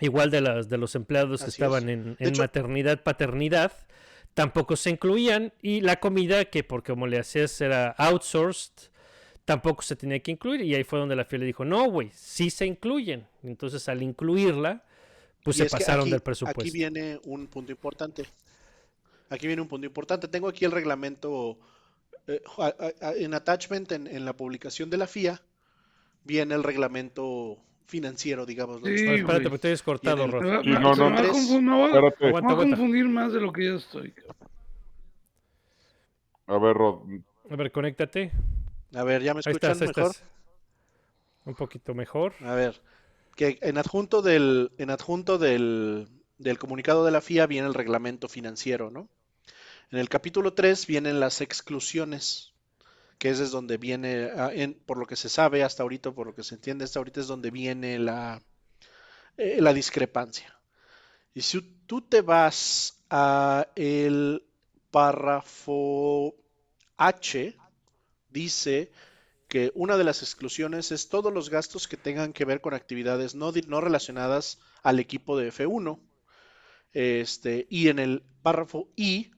Igual 0.00 0.30
de, 0.30 0.40
las, 0.40 0.70
de 0.70 0.78
los 0.78 0.94
empleados 0.94 1.42
que 1.42 1.50
estaban 1.50 1.88
es. 1.90 1.94
en, 1.98 2.04
De 2.14 2.16
en 2.24 2.28
hecho- 2.30 2.40
maternidad, 2.42 3.02
paternidad, 3.02 3.72
tampoco 4.32 4.74
se 4.76 4.88
incluían. 4.88 5.52
Y 5.60 5.82
la 5.82 5.96
comida, 6.00 6.46
que 6.46 6.64
porque 6.64 6.92
como 6.92 7.06
le 7.06 7.18
hacías 7.18 7.60
era 7.60 7.90
outsourced, 7.98 8.89
tampoco 9.50 9.82
se 9.82 9.96
tenía 9.96 10.20
que 10.20 10.30
incluir. 10.30 10.60
Y 10.62 10.74
ahí 10.76 10.84
fue 10.84 11.00
donde 11.00 11.16
la 11.16 11.24
FIA 11.24 11.40
le 11.40 11.46
dijo, 11.46 11.64
no, 11.64 11.90
güey, 11.90 12.10
sí 12.14 12.50
se 12.50 12.66
incluyen. 12.66 13.26
Entonces 13.42 13.88
al 13.88 14.00
incluirla, 14.02 14.84
pues 15.42 15.56
Y 15.58 15.64
se 15.64 15.70
pasaron 15.70 16.02
aquí- 16.02 16.10
del 16.12 16.20
presupuesto. 16.20 16.60
Aquí 16.60 16.70
viene 16.70 17.18
un 17.24 17.48
punto 17.48 17.72
importante. 17.72 18.26
Aquí 19.28 19.46
viene 19.48 19.60
un 19.62 19.68
punto 19.68 19.86
importante. 19.86 20.28
Tengo 20.28 20.46
aquí 20.48 20.64
el 20.64 20.70
reglamento 20.70 21.58
eh, 22.28 22.40
en 23.16 23.34
attachment 23.34 23.90
en, 23.92 24.06
en 24.06 24.24
la 24.24 24.34
publicación 24.36 24.88
de 24.88 24.96
la 24.98 25.06
FIA. 25.08 25.42
viene 26.22 26.54
el 26.54 26.62
reglamento 26.62 27.56
financiero, 27.86 28.46
digamos. 28.46 28.76
Sí, 28.76 28.82
No, 29.04 29.12
espérate, 29.14 29.42
porque 29.44 29.54
estoy 29.56 29.70
descortado, 29.70 30.24
el- 30.26 30.30
Rob. 30.30 30.62
Sí, 30.62 30.68
no, 30.70 30.94
se 30.94 31.00
no, 31.00 31.10
me 31.88 32.00
va 32.30 32.38
a 32.38 32.56
confundir 32.56 33.08
más 33.08 33.32
de 33.32 33.40
lo 33.40 33.50
que 33.52 33.64
ya 33.64 33.74
estoy. 33.74 34.14
A 36.46 36.58
ver, 36.58 36.76
Rod, 36.76 37.00
A 37.50 37.56
ver, 37.56 37.72
conéctate. 37.72 38.30
A 38.94 39.02
ver, 39.04 39.22
¿ya 39.22 39.34
me 39.34 39.40
escuchan 39.40 39.78
estás, 39.78 39.82
mejor? 39.82 40.12
estás. 40.12 40.22
Un 41.44 41.54
poquito 41.54 41.94
mejor. 41.94 42.32
A 42.40 42.54
ver, 42.54 42.80
que 43.36 43.58
en 43.62 43.78
adjunto 43.78 44.22
del, 44.22 44.72
en 44.78 44.90
adjunto 44.90 45.38
del, 45.38 46.08
del 46.38 46.58
comunicado 46.58 47.04
de 47.04 47.10
la 47.12 47.20
FIA 47.20 47.46
viene 47.46 47.68
el 47.68 47.74
reglamento 47.74 48.28
financiero, 48.28 48.90
¿no? 48.90 49.08
En 49.90 49.98
el 50.00 50.08
capítulo 50.08 50.54
3 50.54 50.86
vienen 50.86 51.20
las 51.20 51.40
exclusiones, 51.42 52.54
que 53.18 53.30
ese 53.30 53.44
es 53.44 53.52
donde 53.52 53.78
viene, 53.78 54.30
ah, 54.36 54.50
en- 54.54 54.74
por 54.86 54.98
lo 54.98 55.06
que 55.06 55.16
se 55.16 55.28
sabe 55.30 55.64
hasta 55.64 55.82
ahorita, 55.84 56.12
por 56.12 56.26
lo 56.28 56.34
que 56.36 56.44
se 56.44 56.56
entiende 56.56 56.84
hasta 56.84 57.00
ahorita, 57.00 57.20
es 57.20 57.28
donde 57.28 57.50
viene 57.52 57.98
la, 57.98 58.42
eh, 59.36 59.60
la 59.60 59.72
discrepancia. 59.72 60.58
Y 61.34 61.42
si 61.42 61.60
tú 61.86 62.02
te 62.02 62.22
vas 62.22 63.04
a 63.10 63.68
el 63.76 64.44
párrafo 64.90 66.34
H, 66.98 67.59
dice 68.30 68.90
que 69.48 69.72
una 69.74 69.96
de 69.96 70.04
las 70.04 70.22
exclusiones 70.22 70.92
es 70.92 71.08
todos 71.08 71.32
los 71.32 71.50
gastos 71.50 71.88
que 71.88 71.96
tengan 71.96 72.32
que 72.32 72.44
ver 72.44 72.60
con 72.60 72.72
actividades 72.72 73.34
no, 73.34 73.52
no 73.66 73.80
relacionadas 73.80 74.60
al 74.82 75.00
equipo 75.00 75.36
de 75.36 75.52
F1. 75.52 75.98
Este, 76.92 77.66
y 77.68 77.88
en 77.88 77.98
el 77.98 78.22
párrafo 78.42 78.88
I 78.96 79.32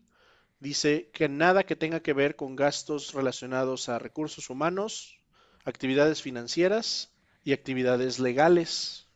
dice 0.61 1.11
que 1.13 1.29
nada 1.29 1.65
que 1.65 1.77
tenga 1.77 2.01
que 2.01 2.13
ver 2.13 2.37
con 2.37 2.57
gastos 2.57 3.15
relacionados 3.15 3.89
a 3.89 3.99
recursos 3.99 4.51
humanos, 4.51 5.19
actividades 5.65 6.23
financieras 6.23 7.11
y 7.43 7.53
actividades 7.53 8.19
legales. 8.19 9.07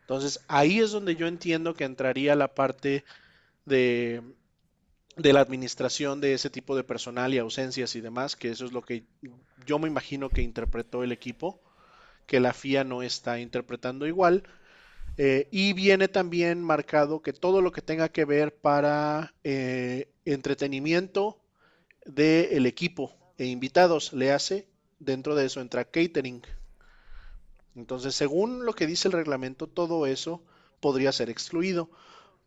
Entonces, 0.00 0.40
ahí 0.48 0.80
es 0.80 0.90
donde 0.90 1.16
yo 1.16 1.26
entiendo 1.26 1.74
que 1.74 1.84
entraría 1.84 2.34
la 2.34 2.54
parte 2.54 3.04
de, 3.64 4.22
de 5.16 5.32
la 5.32 5.40
administración 5.40 6.20
de 6.20 6.34
ese 6.34 6.50
tipo 6.50 6.76
de 6.76 6.84
personal 6.84 7.34
y 7.34 7.38
ausencias 7.38 7.94
y 7.94 8.00
demás, 8.00 8.36
que 8.36 8.50
eso 8.50 8.64
es 8.64 8.72
lo 8.72 8.82
que 8.82 9.04
yo 9.66 9.78
me 9.78 9.88
imagino 9.88 10.28
que 10.28 10.42
interpretó 10.42 11.02
el 11.02 11.12
equipo, 11.12 11.60
que 12.26 12.40
la 12.40 12.52
FIA 12.52 12.84
no 12.84 13.02
está 13.02 13.38
interpretando 13.38 14.06
igual. 14.06 14.44
Eh, 15.16 15.48
y 15.52 15.74
viene 15.74 16.08
también 16.08 16.62
marcado 16.62 17.22
que 17.22 17.32
todo 17.32 17.62
lo 17.62 17.70
que 17.70 17.82
tenga 17.82 18.08
que 18.08 18.24
ver 18.24 18.56
para 18.56 19.34
eh, 19.44 20.08
entretenimiento 20.24 21.40
del 22.04 22.66
equipo 22.66 23.14
e 23.38 23.46
invitados 23.46 24.12
le 24.12 24.32
hace, 24.32 24.66
dentro 24.98 25.36
de 25.36 25.46
eso 25.46 25.60
entra 25.60 25.84
catering. 25.84 26.42
Entonces, 27.76 28.14
según 28.14 28.64
lo 28.64 28.72
que 28.72 28.86
dice 28.86 29.08
el 29.08 29.12
reglamento, 29.12 29.68
todo 29.68 30.06
eso 30.06 30.42
podría 30.80 31.12
ser 31.12 31.30
excluido. 31.30 31.90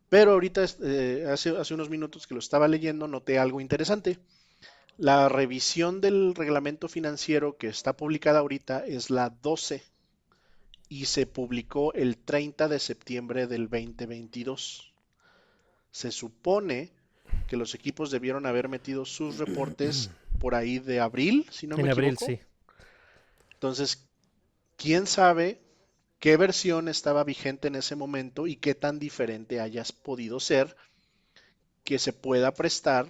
Pero 0.10 0.32
ahorita, 0.32 0.66
eh, 0.84 1.28
hace, 1.32 1.50
hace 1.50 1.74
unos 1.74 1.90
minutos 1.90 2.28
que 2.28 2.34
lo 2.34 2.40
estaba 2.40 2.68
leyendo, 2.68 3.08
noté 3.08 3.40
algo 3.40 3.60
interesante. 3.60 4.20
La 4.98 5.30
revisión 5.30 6.02
del 6.02 6.34
reglamento 6.34 6.88
financiero 6.88 7.58
que 7.58 7.68
está 7.68 7.96
publicada 7.96 8.40
ahorita 8.40 8.86
es 8.86 9.10
la 9.10 9.30
12 9.30 9.84
y 10.90 11.06
se 11.06 11.26
publicó 11.26 11.94
el 11.94 12.18
30 12.18 12.68
de 12.68 12.80
septiembre 12.80 13.48
del 13.48 13.70
2022. 13.70 14.94
Se 15.92 16.12
supone 16.12 16.92
que 17.48 17.58
los 17.58 17.76
equipos 17.76 18.10
debieron 18.10 18.46
haber 18.46 18.70
metido 18.70 19.06
sus 19.06 19.38
reportes 19.38 20.10
por 20.40 20.56
ahí 20.56 20.80
de 20.80 21.00
abril, 21.00 21.46
si 21.52 21.68
no 21.68 21.76
me 21.76 21.84
en 21.84 21.90
abril, 21.90 22.14
equivoco. 22.14 22.26
sí. 22.26 22.40
Entonces, 23.54 24.08
quién 24.78 25.08
sabe 25.08 25.60
qué 26.20 26.38
versión 26.38 26.88
estaba 26.88 27.24
vigente 27.24 27.68
en 27.68 27.76
ese 27.76 27.96
momento 27.96 28.48
y 28.48 28.56
qué 28.56 28.76
tan 28.76 29.00
diferente 29.00 29.60
hayas 29.60 29.92
podido 29.92 30.40
ser 30.40 30.76
que 31.84 32.00
se 32.00 32.14
pueda 32.14 32.54
prestar 32.54 33.08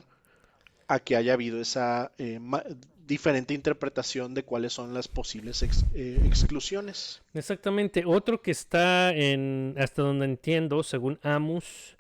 a 0.88 1.00
que 1.00 1.16
haya 1.16 1.34
habido 1.34 1.60
esa 1.60 2.12
eh, 2.18 2.40
diferente 3.08 3.54
interpretación 3.54 4.34
de 4.34 4.44
cuáles 4.44 4.74
son 4.74 4.94
las 4.94 5.08
posibles 5.08 5.64
eh, 5.64 6.22
exclusiones. 6.26 7.22
Exactamente. 7.34 8.04
Otro 8.06 8.42
que 8.42 8.52
está 8.52 9.14
en, 9.14 9.76
hasta 9.78 10.02
donde 10.02 10.26
entiendo, 10.26 10.84
según 10.84 11.20
Amus, 11.24 11.98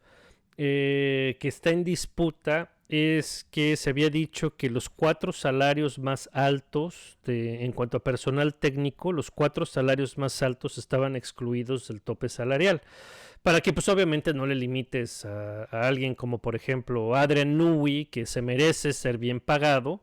eh, 0.57 1.37
que 1.39 1.47
está 1.47 1.71
en 1.71 1.83
disputa 1.83 2.71
es 2.89 3.45
que 3.51 3.75
se 3.75 3.89
había 3.89 4.09
dicho 4.09 4.55
que 4.55 4.69
los 4.69 4.89
cuatro 4.89 5.33
salarios 5.33 5.99
más 5.99 6.29
altos 6.33 7.17
de, 7.25 7.65
en 7.65 7.73
cuanto 7.73 7.97
a 7.97 8.03
personal 8.03 8.55
técnico, 8.55 9.11
los 9.11 9.29
cuatro 9.29 9.65
salarios 9.65 10.17
más 10.17 10.41
altos 10.41 10.77
estaban 10.77 11.15
excluidos 11.15 11.87
del 11.89 12.01
tope 12.01 12.29
salarial. 12.29 12.81
Para 13.43 13.61
que 13.61 13.73
pues 13.73 13.87
obviamente 13.89 14.33
no 14.33 14.45
le 14.45 14.55
limites 14.55 15.25
a, 15.25 15.63
alguien 15.65 16.15
como 16.15 16.39
por 16.39 16.55
ejemplo 16.55 17.15
Adrian 17.15 17.57
Newey, 17.57 18.05
que 18.05 18.25
se 18.25 18.41
merece 18.41 18.93
ser 18.93 19.17
bien 19.17 19.39
pagado, 19.39 20.01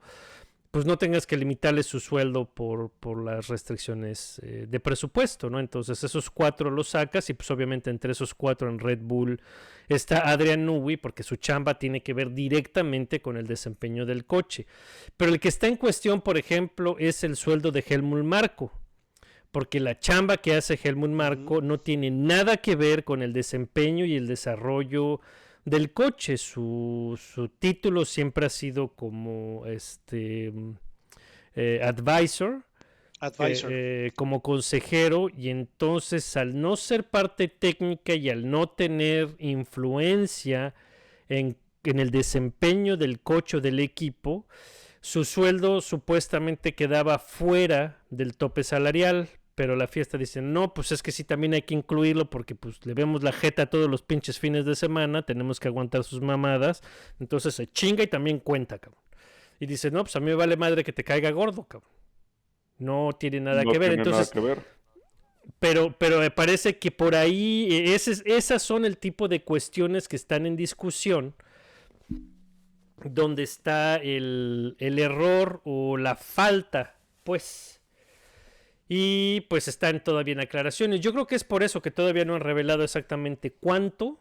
pues 0.75 0.87
no 0.87 0.99
tengas 0.99 1.25
que 1.25 1.37
limitarle 1.37 1.85
su 1.85 2.01
sueldo 2.01 2.47
por, 2.47 2.91
por 2.91 3.25
las 3.25 3.47
restricciones 3.47 4.41
eh, 4.43 4.67
de 4.69 4.81
presupuesto, 4.81 5.49
¿no? 5.49 5.61
Entonces 5.61 6.03
esos 6.03 6.31
cuatro 6.31 6.69
los 6.69 6.89
sacas 6.89 7.31
y 7.31 7.35
pues 7.35 7.49
obviamente 7.53 7.91
entre 7.91 8.11
esos 8.11 8.35
cuatro 8.35 8.69
en 8.69 8.81
Red 8.81 8.99
Bull 9.01 9.41
está 9.89 10.29
Adrian 10.29 10.67
Newey 10.67 10.97
porque 10.97 11.23
su 11.23 11.37
chamba 11.37 11.79
tiene 11.79 12.03
que 12.03 12.13
ver 12.13 12.33
directamente 12.33 13.23
con 13.23 13.37
el 13.37 13.47
desempeño 13.47 14.05
del 14.05 14.25
coche. 14.25 14.67
Pero 15.17 15.31
el 15.31 15.39
que 15.39 15.47
está 15.47 15.69
en 15.69 15.77
cuestión, 15.77 16.23
por 16.23 16.39
ejemplo, 16.39 16.97
es 16.99 17.23
el 17.23 17.37
sueldo 17.37 17.71
de 17.71 17.85
Helmut 17.89 18.25
Marko. 18.25 18.73
Porque 19.53 19.79
la 19.79 20.01
chamba 20.01 20.39
que 20.39 20.57
hace 20.57 20.77
Helmut 20.83 21.11
Marko 21.11 21.61
no 21.61 21.79
tiene 21.79 22.11
nada 22.11 22.57
que 22.57 22.75
ver 22.75 23.05
con 23.05 23.23
el 23.23 23.33
desempeño 23.33 24.07
y 24.07 24.17
el 24.17 24.27
desarrollo 24.27 25.21
del 25.65 25.93
coche. 25.93 26.37
Su, 26.37 27.19
su 27.21 27.49
título 27.49 28.05
siempre 28.05 28.47
ha 28.47 28.51
sido 28.51 28.89
como 28.89 29.67
este 29.67 30.53
eh, 31.55 31.81
advisor, 31.83 32.63
Advisor. 33.21 33.73
eh, 33.73 34.07
eh, 34.07 34.13
como 34.17 34.43
consejero, 34.43 35.29
y 35.29 35.49
entonces 35.49 36.37
al 36.37 36.61
no 36.61 36.77
ser 36.77 37.05
parte 37.09 37.49
técnica 37.49 38.15
y 38.15 38.29
al 38.31 38.51
no 38.51 38.69
tener 38.69 39.35
influencia 39.39 40.75
en, 41.29 41.57
en 41.85 42.01
el 42.01 42.11
desempeño 42.11 42.97
del 42.97 43.21
coche 43.21 43.59
o 43.59 43.61
del 43.61 43.81
equipo, 43.81 44.47
su 45.01 45.25
sueldo 45.25 45.81
supuestamente 45.81 46.75
quedaba 46.75 47.19
fuera 47.19 48.03
del 48.11 48.37
tope 48.37 48.65
salarial, 48.65 49.29
pero 49.55 49.77
la 49.77 49.87
fiesta 49.87 50.19
dice, 50.19 50.43
no, 50.43 50.75
pues 50.75 50.91
es 50.93 51.03
que 51.03 51.13
sí 51.13 51.25
también 51.25 51.55
hay 51.55 51.63
que 51.63 51.75
incluirlo 51.75 52.29
porque 52.29 52.55
pues 52.55 52.85
le 52.85 52.95
vemos 52.95 53.23
la 53.23 53.33
jeta 53.33 53.67
todos 53.67 53.89
los 53.89 54.03
pinches 54.03 54.39
fines 54.39 54.65
de 54.65 54.75
semana, 54.75 55.23
tenemos 55.23 55.61
que 55.61 55.69
aguantar 55.69 56.03
sus 56.05 56.21
mamadas, 56.21 56.83
entonces 57.21 57.55
se 57.55 57.71
chinga 57.71 58.03
y 58.03 58.09
también 58.09 58.41
cuenta, 58.41 58.79
cabrón. 58.79 59.03
Y 59.61 59.67
dice, 59.67 59.91
no, 59.91 60.03
pues 60.03 60.17
a 60.17 60.21
mí 60.21 60.27
me 60.27 60.35
vale 60.35 60.57
madre 60.57 60.83
que 60.83 60.93
te 60.93 61.05
caiga 61.05 61.31
gordo, 61.31 61.65
cabrón. 61.69 61.91
No 62.79 63.11
tiene 63.19 63.41
nada 63.41 63.63
no 63.63 63.71
que 63.71 63.79
ver, 63.79 63.91
tiene 63.91 64.03
entonces... 64.03 64.35
nada 64.35 64.47
que 64.49 64.55
ver. 64.55 64.75
Pero, 65.61 65.97
pero 65.99 66.19
me 66.21 66.31
parece 66.31 66.79
que 66.79 66.91
por 66.91 67.15
ahí 67.15 67.69
ese- 67.93 68.23
esas 68.25 68.63
son 68.63 68.85
el 68.85 68.97
tipo 68.99 69.29
de 69.29 69.43
cuestiones 69.45 70.09
que 70.09 70.17
están 70.17 70.47
en 70.47 70.57
discusión, 70.57 71.35
donde 73.05 73.43
está 73.43 73.97
el, 73.97 74.75
el 74.79 74.99
error 74.99 75.61
o 75.65 75.97
la 75.99 76.17
falta, 76.17 76.97
pues. 77.23 77.74
Y 78.89 79.43
pues 79.43 79.69
están 79.69 80.03
todavía 80.05 80.33
en 80.35 80.41
aclaraciones. 80.41 81.01
Yo 81.01 81.13
creo 81.13 81.27
que 81.27 81.37
es 81.37 81.45
por 81.45 81.63
eso 81.63 81.81
que 81.83 81.91
todavía 81.91 82.25
no 82.25 82.35
han 82.35 82.41
revelado 82.43 82.85
exactamente 82.85 83.53
cuánto 83.53 84.19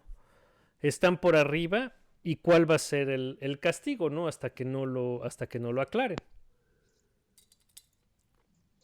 están 0.81 1.19
por 1.19 1.35
arriba 1.35 1.93
y 2.23 2.37
cuál 2.37 2.69
va 2.69 2.75
a 2.75 2.79
ser 2.79 3.09
el, 3.09 3.37
el 3.41 3.59
castigo, 3.59 4.09
¿no? 4.09 4.27
Hasta 4.27 4.51
que 4.51 4.65
no 4.65 4.85
lo, 4.85 5.23
hasta 5.25 5.47
que 5.47 5.59
no 5.59 5.73
lo 5.73 5.81
aclaren. 5.81 6.17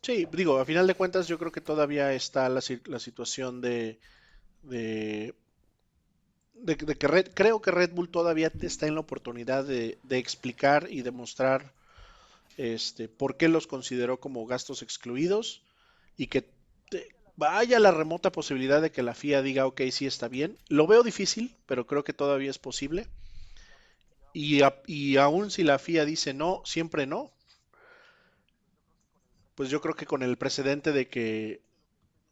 Sí, 0.02 0.28
digo, 0.32 0.60
a 0.60 0.66
final 0.66 0.88
de 0.88 0.96
cuentas 0.96 1.28
yo 1.28 1.38
creo 1.38 1.52
que 1.52 1.62
todavía 1.62 2.14
está 2.14 2.48
la, 2.50 2.62
la 2.86 3.00
situación 3.00 3.62
de, 3.62 4.00
de, 4.64 5.36
de- 6.54 6.76
de 6.76 6.96
que 6.96 7.08
Red- 7.08 7.32
creo 7.34 7.62
que 7.62 7.72
Red 7.72 7.92
Bull 7.94 8.10
todavía 8.10 8.52
está 8.62 8.88
en 8.88 8.96
la 8.96 9.02
oportunidad 9.02 9.64
de, 9.66 9.98
de 10.04 10.18
explicar 10.18 10.88
y 10.90 11.02
demostrar 11.02 11.74
este, 12.58 13.10
por 13.10 13.38
qué 13.38 13.50
los 13.50 13.68
consideró 13.68 14.20
como 14.20 14.46
gastos 14.48 14.82
excluidos 14.84 15.64
y 16.20 16.28
que 16.28 16.52
vaya 17.38 17.80
la 17.80 17.92
remota 17.92 18.32
posibilidad 18.32 18.82
de 18.84 18.92
que 18.92 19.04
la 19.04 19.14
FIA 19.14 19.42
diga, 19.42 19.66
ok, 19.66 19.82
sí 19.92 20.06
está 20.06 20.28
bien. 20.28 20.58
Lo 20.70 20.88
veo 20.88 21.04
difícil, 21.04 21.58
pero 21.66 21.88
creo 21.88 22.04
que 22.04 22.14
todavía 22.14 22.52
es 22.52 22.60
posible. 22.60 23.08
Y, 24.34 24.64
a- 24.64 24.82
y 24.88 25.18
aún 25.18 25.52
si 25.52 25.62
la 25.64 25.78
FIA 25.78 26.04
dice 26.04 26.34
no, 26.34 26.64
siempre 26.66 27.06
no, 27.06 27.32
pues 29.56 29.70
yo 29.70 29.82
creo 29.82 29.96
que 29.96 30.06
con 30.06 30.24
el 30.24 30.38
precedente 30.38 30.92
de 30.92 31.10
que 31.10 31.64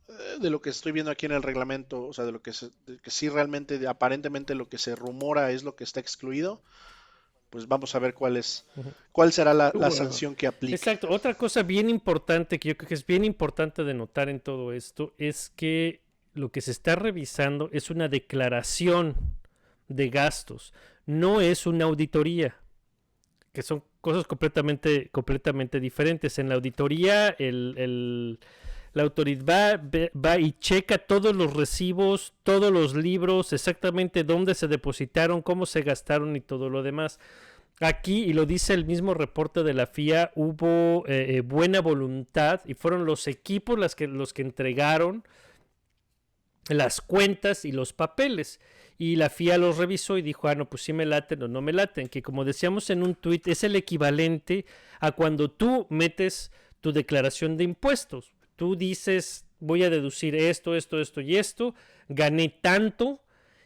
eh, 0.10 0.38
de 0.42 0.50
lo 0.52 0.62
que 0.62 0.72
estoy 0.72 0.94
viendo 0.94 1.12
aquí 1.12 1.26
en 1.28 1.34
el 1.34 1.44
reglamento, 1.44 2.06
o 2.08 2.14
sea, 2.14 2.26
de 2.26 2.32
lo 2.34 2.42
que, 2.44 2.54
se- 2.54 2.72
de 2.88 3.00
que 3.00 3.12
sí 3.12 3.30
realmente, 3.30 3.88
aparentemente 3.88 4.56
lo 4.56 4.70
que 4.70 4.78
se 4.80 4.96
rumora 4.96 5.52
es 5.52 5.64
lo 5.64 5.76
que 5.78 5.84
está 5.86 6.00
excluido, 6.02 6.64
pues 7.50 7.68
vamos 7.68 7.96
a 7.96 8.00
ver 8.00 8.14
cuál 8.14 8.38
es, 8.38 8.66
cuál 9.12 9.32
será 9.32 9.54
la, 9.54 9.72
sanción 9.92 10.36
que 10.36 10.48
aplique. 10.48 10.76
Exacto. 10.76 11.10
Otra 11.10 11.34
cosa 11.34 11.64
bien 11.64 11.90
importante 11.90 12.60
que 12.60 12.70
yo 12.70 12.78
creo 12.78 12.88
que 12.88 12.94
es 12.94 13.06
bien 13.06 13.24
importante 13.24 13.84
de 13.84 13.94
notar 13.94 14.30
en 14.30 14.40
todo 14.40 14.74
esto 14.74 15.14
es 15.18 15.52
que 15.56 16.02
lo 16.34 16.52
que 16.52 16.62
se 16.62 16.72
está 16.72 16.96
revisando 16.96 17.70
es 17.72 17.90
una 17.90 18.08
declaración 18.10 19.16
de 19.88 20.10
gastos, 20.10 20.74
no 21.06 21.42
es 21.42 21.66
una 21.66 21.86
auditoría, 21.86 22.56
que 23.54 23.62
son 23.64 23.84
cosas 24.02 24.26
completamente, 24.26 25.10
completamente 25.10 25.80
diferentes. 25.80 26.38
En 26.40 26.50
la 26.50 26.56
auditoría, 26.56 27.30
el, 27.30 27.74
el- 27.78 28.40
la 28.98 29.04
autoridad 29.04 29.82
va, 29.94 30.40
y 30.40 30.54
checa 30.54 30.98
todos 30.98 31.36
los 31.36 31.54
recibos, 31.54 32.34
todos 32.44 32.72
los 32.72 32.96
libros, 32.96 33.54
exactamente 33.54 34.24
dónde 34.24 34.56
se 34.56 34.68
depositaron, 34.68 35.42
cómo 35.42 35.66
se 35.66 35.84
gastaron 35.84 36.36
y 36.36 36.42
todo 36.42 36.70
lo 36.70 36.84
demás. 36.84 37.20
Aquí, 37.80 38.24
y 38.24 38.34
lo 38.34 38.48
dice 38.48 38.74
el 38.74 38.86
mismo 38.86 39.14
reporte 39.14 39.62
de 39.62 39.76
la 39.76 39.86
FIA, 39.86 40.32
hubo 40.36 41.06
eh, 41.08 41.38
eh, 41.38 41.42
buena 41.42 41.80
voluntad 41.80 42.62
y 42.66 42.74
fueron 42.74 43.06
los 43.06 43.28
equipos 43.28 43.96
que, 43.96 44.08
los 44.08 44.34
que 44.34 44.42
entregaron 44.42 45.24
las 46.70 47.00
cuentas 47.00 47.66
y 47.66 47.72
los 47.72 47.94
papeles. 47.94 48.60
Y 48.98 49.16
la 49.16 49.30
FIA 49.30 49.60
los 49.60 49.78
revisó 49.78 50.18
y 50.18 50.24
dijo, 50.24 50.48
ah, 50.48 50.56
no, 50.56 50.68
pues 50.68 50.82
sí 50.82 50.92
me 50.92 51.06
laten 51.06 51.44
o 51.44 51.48
no 51.48 51.62
me 51.62 51.72
laten. 51.72 52.08
Que 52.08 52.24
como 52.24 52.46
decíamos 52.46 52.90
en 52.90 53.04
un 53.04 53.14
tuit, 53.14 53.48
es 53.48 53.64
el 53.64 53.76
equivalente 53.76 54.66
a 55.00 55.12
cuando 55.12 55.52
tú 55.52 55.86
metes 55.92 56.52
tu 56.82 56.92
declaración 56.92 57.58
de 57.58 57.64
impuestos. 57.64 58.34
Tú 58.58 58.76
dices, 58.76 59.46
voy 59.62 59.84
a 59.86 59.90
deducir 59.90 60.36
esto, 60.36 60.76
esto, 60.76 61.00
esto 61.00 61.22
y 61.22 61.38
esto, 61.38 61.74
gané 62.10 62.50
tanto 62.62 63.22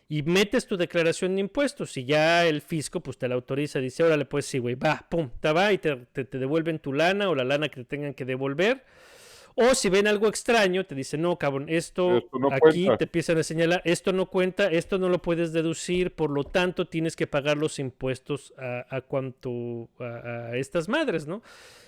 y 0.07 0.21
metes 0.23 0.67
tu 0.67 0.77
declaración 0.77 1.35
de 1.35 1.41
impuestos 1.41 1.97
y 1.97 2.05
ya 2.05 2.45
el 2.45 2.61
fisco 2.61 2.99
pues 3.01 3.17
te 3.17 3.27
la 3.27 3.35
autoriza, 3.35 3.79
dice, 3.79 4.03
órale 4.03 4.25
pues 4.25 4.45
sí, 4.45 4.59
güey, 4.59 4.75
va, 4.75 5.07
pum, 5.09 5.29
te 5.39 5.51
va 5.53 5.73
y 5.73 5.79
te, 5.79 5.95
te- 6.13 6.25
te 6.25 6.37
devuelven 6.37 6.79
tu 6.79 6.93
lana 6.93 7.29
o 7.29 7.35
la 7.35 7.43
lana 7.45 7.69
que 7.69 7.77
te 7.77 7.85
tengan 7.85 8.13
que 8.13 8.25
devolver. 8.25 8.83
O 9.55 9.75
si 9.75 9.89
ven 9.89 10.07
algo 10.07 10.27
extraño, 10.27 10.85
te 10.85 10.95
dicen, 10.95 11.21
no, 11.21 11.37
cabrón, 11.37 11.65
esto, 11.67 12.17
Esto 12.17 12.39
no 12.39 12.47
aquí 12.51 12.59
cuenta. 12.85 12.97
te 12.97 13.03
empiezan 13.05 13.37
a 13.37 13.43
señalar, 13.43 13.81
esto 13.85 14.13
no 14.13 14.27
cuenta, 14.27 14.71
esto 14.71 14.97
no 14.97 15.09
lo 15.09 15.21
puedes 15.21 15.51
deducir, 15.53 16.11
por 16.13 16.29
lo 16.29 16.43
tanto 16.43 16.87
tienes 16.87 17.15
que 17.15 17.27
pagar 17.27 17.57
los 17.57 17.77
impuestos 17.79 18.53
a, 18.57 18.85
a 18.89 19.01
cuanto 19.01 19.89
a, 19.99 20.49
a 20.51 20.57
estas 20.57 20.87
madres, 20.89 21.27
¿no? 21.27 21.41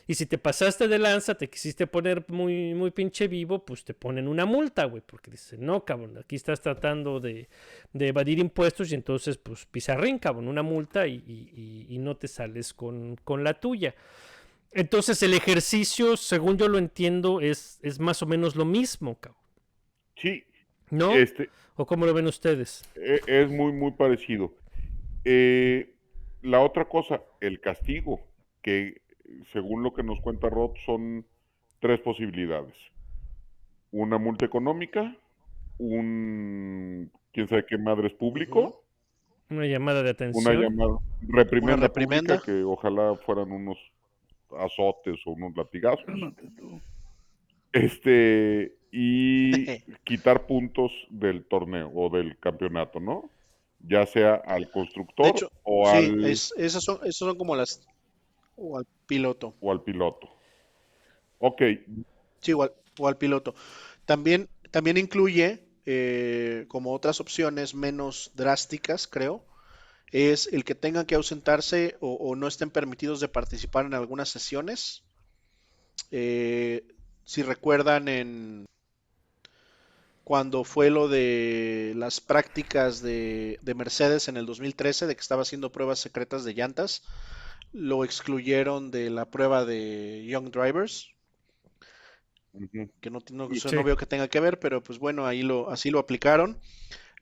Y 0.05 0.15
si 0.15 0.25
te 0.25 0.37
pasaste 0.37 0.89
de 0.89 0.99
lanza, 0.99 1.35
te 1.35 1.49
quisiste 1.49 1.87
poner 1.87 2.25
muy, 2.27 2.73
muy 2.73 2.91
pinche 2.91 3.29
vivo, 3.29 3.63
pues 3.63 3.85
te 3.85 3.93
ponen 3.93 4.27
una 4.27 4.45
multa, 4.45 4.83
güey, 4.83 5.01
porque 5.05 5.31
dicen, 5.31 5.65
no, 5.65 5.85
cabrón, 5.85 6.17
aquí 6.17 6.35
estás 6.35 6.59
tratando 6.59 7.21
de, 7.21 7.47
de 7.93 8.07
evadir 8.09 8.39
impuestos 8.39 8.91
y 8.91 8.95
entonces, 8.95 9.37
pues, 9.37 9.65
pizarrín, 9.65 10.19
cabrón, 10.19 10.49
una 10.49 10.61
multa 10.61 11.07
y, 11.07 11.23
y- 11.25 11.51
y- 11.89 11.95
y 11.95 11.97
no 11.99 12.17
te 12.17 12.27
sales 12.27 12.73
con, 12.73 13.15
con 13.23 13.45
la 13.45 13.53
tuya. 13.53 13.95
Entonces 14.75 15.21
el 15.23 15.33
ejercicio, 15.33 16.17
según 16.17 16.57
yo 16.57 16.67
lo 16.67 16.77
entiendo, 16.77 17.41
es, 17.41 17.79
es 17.83 17.99
más 17.99 18.21
o 18.21 18.25
menos 18.25 18.55
lo 18.55 18.65
mismo, 18.65 19.15
cabrón. 19.19 19.41
Sí, 20.15 20.43
¿No? 20.89 21.11
este, 21.13 21.49
¿O 21.75 21.85
cómo 21.85 22.05
lo 22.05 22.13
ven 22.13 22.27
ustedes? 22.27 22.83
e- 22.95 23.21
es 23.27 23.49
muy, 23.49 23.71
muy 23.71 23.91
parecido. 23.91 24.53
Eh, 25.25 25.93
la 26.41 26.59
otra 26.59 26.85
cosa, 26.85 27.21
el 27.41 27.59
castigo, 27.61 28.19
que 28.61 29.01
según 29.51 29.83
lo 29.83 29.93
que 29.93 30.03
nos 30.03 30.19
cuenta 30.21 30.49
Rod, 30.49 30.71
son 30.85 31.25
tres 31.79 31.99
posibilidades. 32.01 32.73
Una 33.91 34.17
multa 34.17 34.45
económica, 34.45 35.15
un 35.77 37.11
quién 37.31 37.47
sabe 37.47 37.65
qué 37.67 37.77
madre 37.77 38.07
es 38.07 38.13
público, 38.13 38.83
Una 39.49 39.65
llamada 39.65 39.97
de 40.03 40.03
una 40.03 40.11
atención. 40.11 40.61
llamada 40.61 40.97
reprimenda, 41.21 41.75
Una 41.75 41.87
reprimenda. 41.87 42.35
pública, 42.39 42.45
que 42.45 42.63
ojalá 42.63 43.15
fueran 43.25 43.51
unos 43.51 43.77
azotes 44.59 45.19
o 45.25 45.31
unos 45.31 45.55
latigazos. 45.55 46.05
Este, 47.71 48.77
y 48.91 49.73
quitar 50.03 50.45
puntos 50.45 50.91
del 51.09 51.45
torneo 51.45 51.91
o 51.93 52.09
del 52.09 52.37
campeonato, 52.39 52.99
¿no? 52.99 53.31
Ya 53.79 54.05
sea 54.05 54.35
al 54.35 54.69
constructor 54.71 55.35
hecho, 55.35 55.51
o, 55.63 55.89
sí, 55.89 56.15
al, 56.21 56.21
es- 56.21 56.53
esas 56.57 56.83
son, 56.83 56.97
esas 57.01 57.15
son 57.17 57.37
como 57.37 57.55
las, 57.55 57.81
o 58.55 58.77
al 58.77 58.85
piloto. 59.07 59.55
o 59.61 59.71
al 59.71 59.81
piloto. 59.81 60.29
Ok, 61.39 61.61
Sí, 62.41 62.53
o 62.53 62.63
al, 62.63 62.73
o 62.99 63.07
al 63.07 63.17
piloto. 63.17 63.55
También, 64.05 64.49
también 64.71 64.97
incluye, 64.97 65.65
eh, 65.85 66.65
como 66.67 66.93
otras 66.93 67.19
opciones 67.19 67.73
menos 67.75 68.31
drásticas, 68.35 69.07
creo, 69.07 69.43
es 70.13 70.47
el 70.53 70.63
que 70.63 70.75
tengan 70.75 71.05
que 71.07 71.15
ausentarse 71.15 71.97
o, 71.99 72.13
o 72.13 72.35
no 72.37 72.47
estén 72.47 72.71
permitidos 72.71 73.19
de 73.19 73.27
participar 73.29 73.85
en 73.85 73.95
algunas 73.95 74.29
sesiones. 74.29 75.03
Eh, 76.11 76.85
si 77.25 77.41
recuerdan 77.43 78.07
en 78.07 78.65
cuando 80.23 80.63
fue 80.63 80.89
lo 80.89 81.07
de 81.09 81.93
las 81.97 82.21
prácticas 82.21 83.01
de, 83.01 83.59
de 83.61 83.73
Mercedes 83.75 84.27
en 84.29 84.37
el 84.37 84.45
2013, 84.45 85.05
de 85.05 85.15
que 85.15 85.21
estaba 85.21 85.41
haciendo 85.41 85.71
pruebas 85.71 85.99
secretas 85.99 86.45
de 86.45 86.53
llantas, 86.53 87.03
lo 87.73 88.05
excluyeron 88.05 88.91
de 88.91 89.09
la 89.09 89.29
prueba 89.31 89.65
de 89.65 90.25
Young 90.27 90.51
Drivers 90.51 91.09
que 93.01 93.09
no, 93.09 93.19
no, 93.31 93.49
Sí. 93.49 93.69
no 93.71 93.83
veo 93.83 93.97
que 93.97 94.05
tenga 94.05 94.27
que 94.27 94.39
ver, 94.39 94.59
pero 94.59 94.83
pues 94.83 94.99
bueno, 94.99 95.25
ahí 95.25 95.41
lo, 95.43 95.69
así 95.69 95.89
lo 95.91 95.99
aplicaron. 95.99 96.59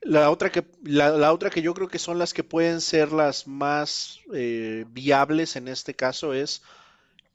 La 0.02 0.30
otra 0.30 0.50
que, 0.50 0.64
la, 0.82 1.10
la 1.10 1.32
otra 1.32 1.48
que 1.50 1.62
yo 1.62 1.74
creo 1.74 1.88
que 1.88 1.98
son 1.98 2.18
las 2.18 2.34
que 2.34 2.42
pueden 2.42 2.80
ser 2.80 3.12
las 3.12 3.46
más 3.46 4.20
eh, 4.34 4.84
viables 4.88 5.54
en 5.54 5.68
este 5.68 5.94
caso 5.94 6.34
es 6.34 6.62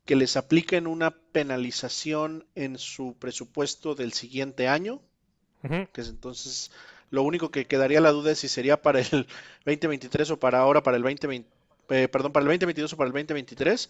que 0.06 0.16
les 0.16 0.38
apliquen 0.38 0.88
una 0.88 1.12
penalización 1.12 2.46
en 2.56 2.78
su 2.78 3.16
presupuesto 3.18 3.96
del 3.96 4.14
siguiente 4.14 4.68
año, 4.68 5.02
que 5.62 6.02
es 6.02 6.08
entonces 6.08 6.72
lo 7.10 7.24
único 7.24 7.52
que 7.52 7.68
quedaría 7.68 8.00
la 8.00 8.12
duda 8.12 8.32
es 8.32 8.40
si 8.40 8.48
sería 8.48 8.82
para 8.82 9.00
el 9.00 9.28
2023 9.66 10.32
o 10.32 10.40
para 10.40 10.60
ahora, 10.60 10.84
para 10.84 10.98
el 10.98 11.04
2020, 11.04 11.50
eh, 11.90 12.08
perdón, 12.08 12.32
para 12.32 12.44
el 12.44 12.48
2022 12.48 12.94
o 12.94 12.98
para 12.98 13.08
el 13.08 13.14
2023. 13.14 13.90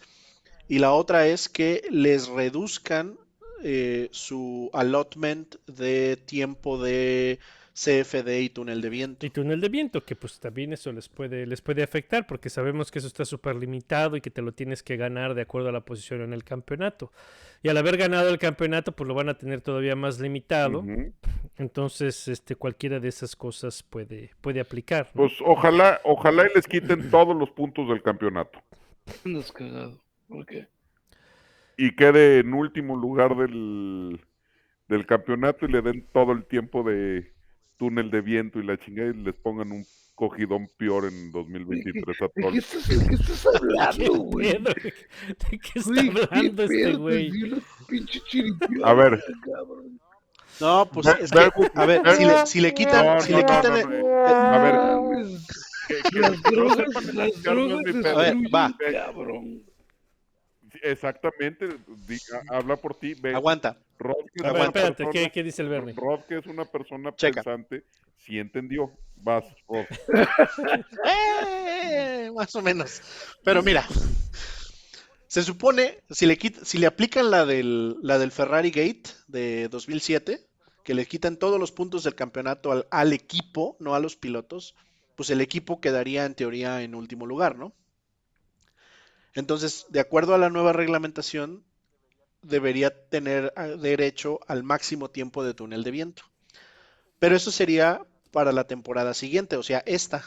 Y 0.68 0.78
la 0.78 0.92
otra 0.92 1.26
es 1.26 1.48
que 1.48 1.82
les 1.90 2.28
reduzcan 2.28 3.18
eh, 3.62 4.08
su 4.12 4.70
allotment 4.72 5.56
de 5.66 6.16
tiempo 6.16 6.82
de 6.82 7.38
CFD 7.78 8.40
y 8.40 8.50
túnel 8.50 8.80
de 8.80 8.88
viento. 8.88 9.24
Y 9.24 9.30
túnel 9.30 9.60
de 9.60 9.68
viento, 9.68 10.04
que 10.04 10.16
pues 10.16 10.40
también 10.40 10.72
eso 10.72 10.90
les 10.92 11.08
puede, 11.08 11.46
les 11.46 11.60
puede 11.60 11.82
afectar, 11.82 12.26
porque 12.26 12.50
sabemos 12.50 12.90
que 12.90 12.98
eso 12.98 13.06
está 13.06 13.24
súper 13.24 13.54
limitado 13.54 14.16
y 14.16 14.20
que 14.20 14.30
te 14.30 14.42
lo 14.42 14.52
tienes 14.52 14.82
que 14.82 14.96
ganar 14.96 15.34
de 15.34 15.42
acuerdo 15.42 15.68
a 15.68 15.72
la 15.72 15.82
posición 15.82 16.22
en 16.22 16.32
el 16.32 16.42
campeonato. 16.42 17.12
Y 17.62 17.68
al 17.68 17.76
haber 17.76 17.96
ganado 17.96 18.30
el 18.30 18.38
campeonato, 18.38 18.92
pues 18.92 19.06
lo 19.06 19.14
van 19.14 19.28
a 19.28 19.38
tener 19.38 19.60
todavía 19.60 19.94
más 19.94 20.18
limitado. 20.18 20.84
Entonces, 21.56 22.26
este, 22.28 22.56
cualquiera 22.56 22.98
de 22.98 23.08
esas 23.08 23.36
cosas 23.36 23.82
puede, 23.82 24.30
puede 24.40 24.60
aplicar. 24.60 25.06
¿no? 25.14 25.22
Pues 25.22 25.34
ojalá, 25.44 26.00
ojalá 26.04 26.46
y 26.46 26.54
les 26.54 26.66
quiten 26.66 27.08
todos 27.10 27.36
los 27.36 27.50
puntos 27.50 27.88
del 27.88 28.02
campeonato 28.02 28.60
Andas 29.24 29.52
cagado. 29.52 30.02
¿Por 30.28 30.44
qué? 30.44 30.66
y 31.78 31.94
quede 31.94 32.40
en 32.40 32.52
último 32.52 32.96
lugar 32.96 33.36
del, 33.36 34.20
del 34.88 35.06
campeonato 35.06 35.64
y 35.64 35.70
le 35.70 35.80
den 35.80 36.04
todo 36.12 36.32
el 36.32 36.44
tiempo 36.44 36.82
de 36.82 37.32
túnel 37.78 38.10
de 38.10 38.20
viento 38.20 38.58
y 38.58 38.64
la 38.66 38.76
chingada 38.78 39.10
y 39.10 39.14
les 39.14 39.34
pongan 39.36 39.72
un 39.72 39.86
cogidón 40.14 40.68
peor 40.76 41.04
en 41.06 41.30
2023 41.30 42.22
a 42.22 42.24
¿De 42.24 42.30
qué 42.34 42.42
todos. 42.42 42.56
estás, 42.56 42.88
de 42.88 43.06
qué 43.06 43.14
estás 43.14 43.42
¿Qué 43.52 43.56
hablando, 43.56 44.14
güey? 44.14 44.52
¿De 44.52 45.58
qué 45.60 45.78
está 45.78 45.90
¿qué 45.92 46.28
hablando 46.30 46.62
este 46.64 46.92
güey? 46.96 47.30
A 48.84 48.94
ver. 48.94 49.24
cabrón. 49.44 50.00
No, 50.60 50.90
pues 50.92 51.06
es 51.06 51.30
que, 51.30 51.38
a 51.74 51.86
ver, 51.86 52.02
ve- 52.02 52.16
si 52.16 52.24
le, 52.24 52.46
si 52.46 52.60
le 52.60 52.74
quitan, 52.74 53.06
No, 53.06 53.20
si 53.20 53.30
no, 53.30 53.38
le 53.38 53.44
no, 53.44 53.48
quitan, 53.60 53.70
no, 53.72 53.76
el- 53.78 54.00
no. 54.02 54.24
A 54.24 54.58
ver, 54.58 55.26
que- 55.86 56.10
que 56.10 56.18
Las 56.20 56.42
drogas, 56.42 57.14
las 57.14 57.42
drogas. 57.44 58.06
A 58.06 58.14
ver, 58.18 58.34
va. 58.52 58.74
cabrón. 58.92 59.62
Exactamente, 60.82 61.68
di- 62.08 62.18
habla 62.48 62.76
por 62.76 62.94
ti, 62.96 63.14
ve. 63.14 63.34
aguanta. 63.34 63.78
Rod, 63.98 64.24
que 64.32 64.40
es 64.40 64.44
A 64.44 64.52
ver, 64.52 64.60
una 64.62 64.66
espérate, 64.68 64.96
¿qué, 64.96 65.04
persona- 65.04 65.30
qué 65.30 65.42
dice 65.42 65.62
el 65.62 65.68
Bernie? 65.68 65.94
Rod, 65.94 66.20
que 66.28 66.38
es 66.38 66.46
una 66.46 66.64
persona 66.64 67.14
Checa. 67.16 67.42
pensante, 67.42 67.84
sí 68.16 68.38
entendió. 68.38 68.92
Vas, 69.16 69.44
Rod. 69.68 69.86
Eh, 71.04 72.30
más 72.34 72.54
o 72.54 72.62
menos. 72.62 73.00
Pero 73.44 73.62
mira, 73.62 73.86
se 75.26 75.42
supone, 75.42 75.98
si 76.10 76.26
le 76.26 76.38
quit- 76.38 76.62
si 76.64 76.78
le 76.78 76.86
aplican 76.86 77.30
la 77.30 77.44
del, 77.46 77.96
la 78.02 78.18
del 78.18 78.30
Ferrari 78.32 78.70
Gate 78.70 79.10
de 79.26 79.68
2007, 79.68 80.46
que 80.84 80.94
le 80.94 81.06
quitan 81.06 81.36
todos 81.36 81.58
los 81.60 81.72
puntos 81.72 82.04
del 82.04 82.14
campeonato 82.14 82.72
al, 82.72 82.86
al 82.90 83.12
equipo, 83.12 83.76
no 83.80 83.94
a 83.94 84.00
los 84.00 84.16
pilotos, 84.16 84.74
pues 85.16 85.30
el 85.30 85.40
equipo 85.40 85.80
quedaría 85.80 86.24
en 86.24 86.34
teoría 86.34 86.82
en 86.82 86.94
último 86.94 87.26
lugar, 87.26 87.56
¿no? 87.58 87.74
Entonces, 89.34 89.86
de 89.90 90.00
acuerdo 90.00 90.34
a 90.34 90.38
la 90.38 90.50
nueva 90.50 90.72
reglamentación, 90.72 91.64
debería 92.42 92.90
tener 93.08 93.52
ah, 93.56 93.66
derecho 93.66 94.40
al 94.48 94.62
máximo 94.64 95.10
tiempo 95.10 95.44
de 95.44 95.54
túnel 95.54 95.84
de 95.84 95.90
viento. 95.90 96.22
Pero 97.18 97.36
eso 97.36 97.50
sería 97.52 98.04
para 98.32 98.52
la 98.52 98.66
temporada 98.66 99.14
siguiente, 99.14 99.56
o 99.56 99.62
sea, 99.62 99.82
esta. 99.86 100.24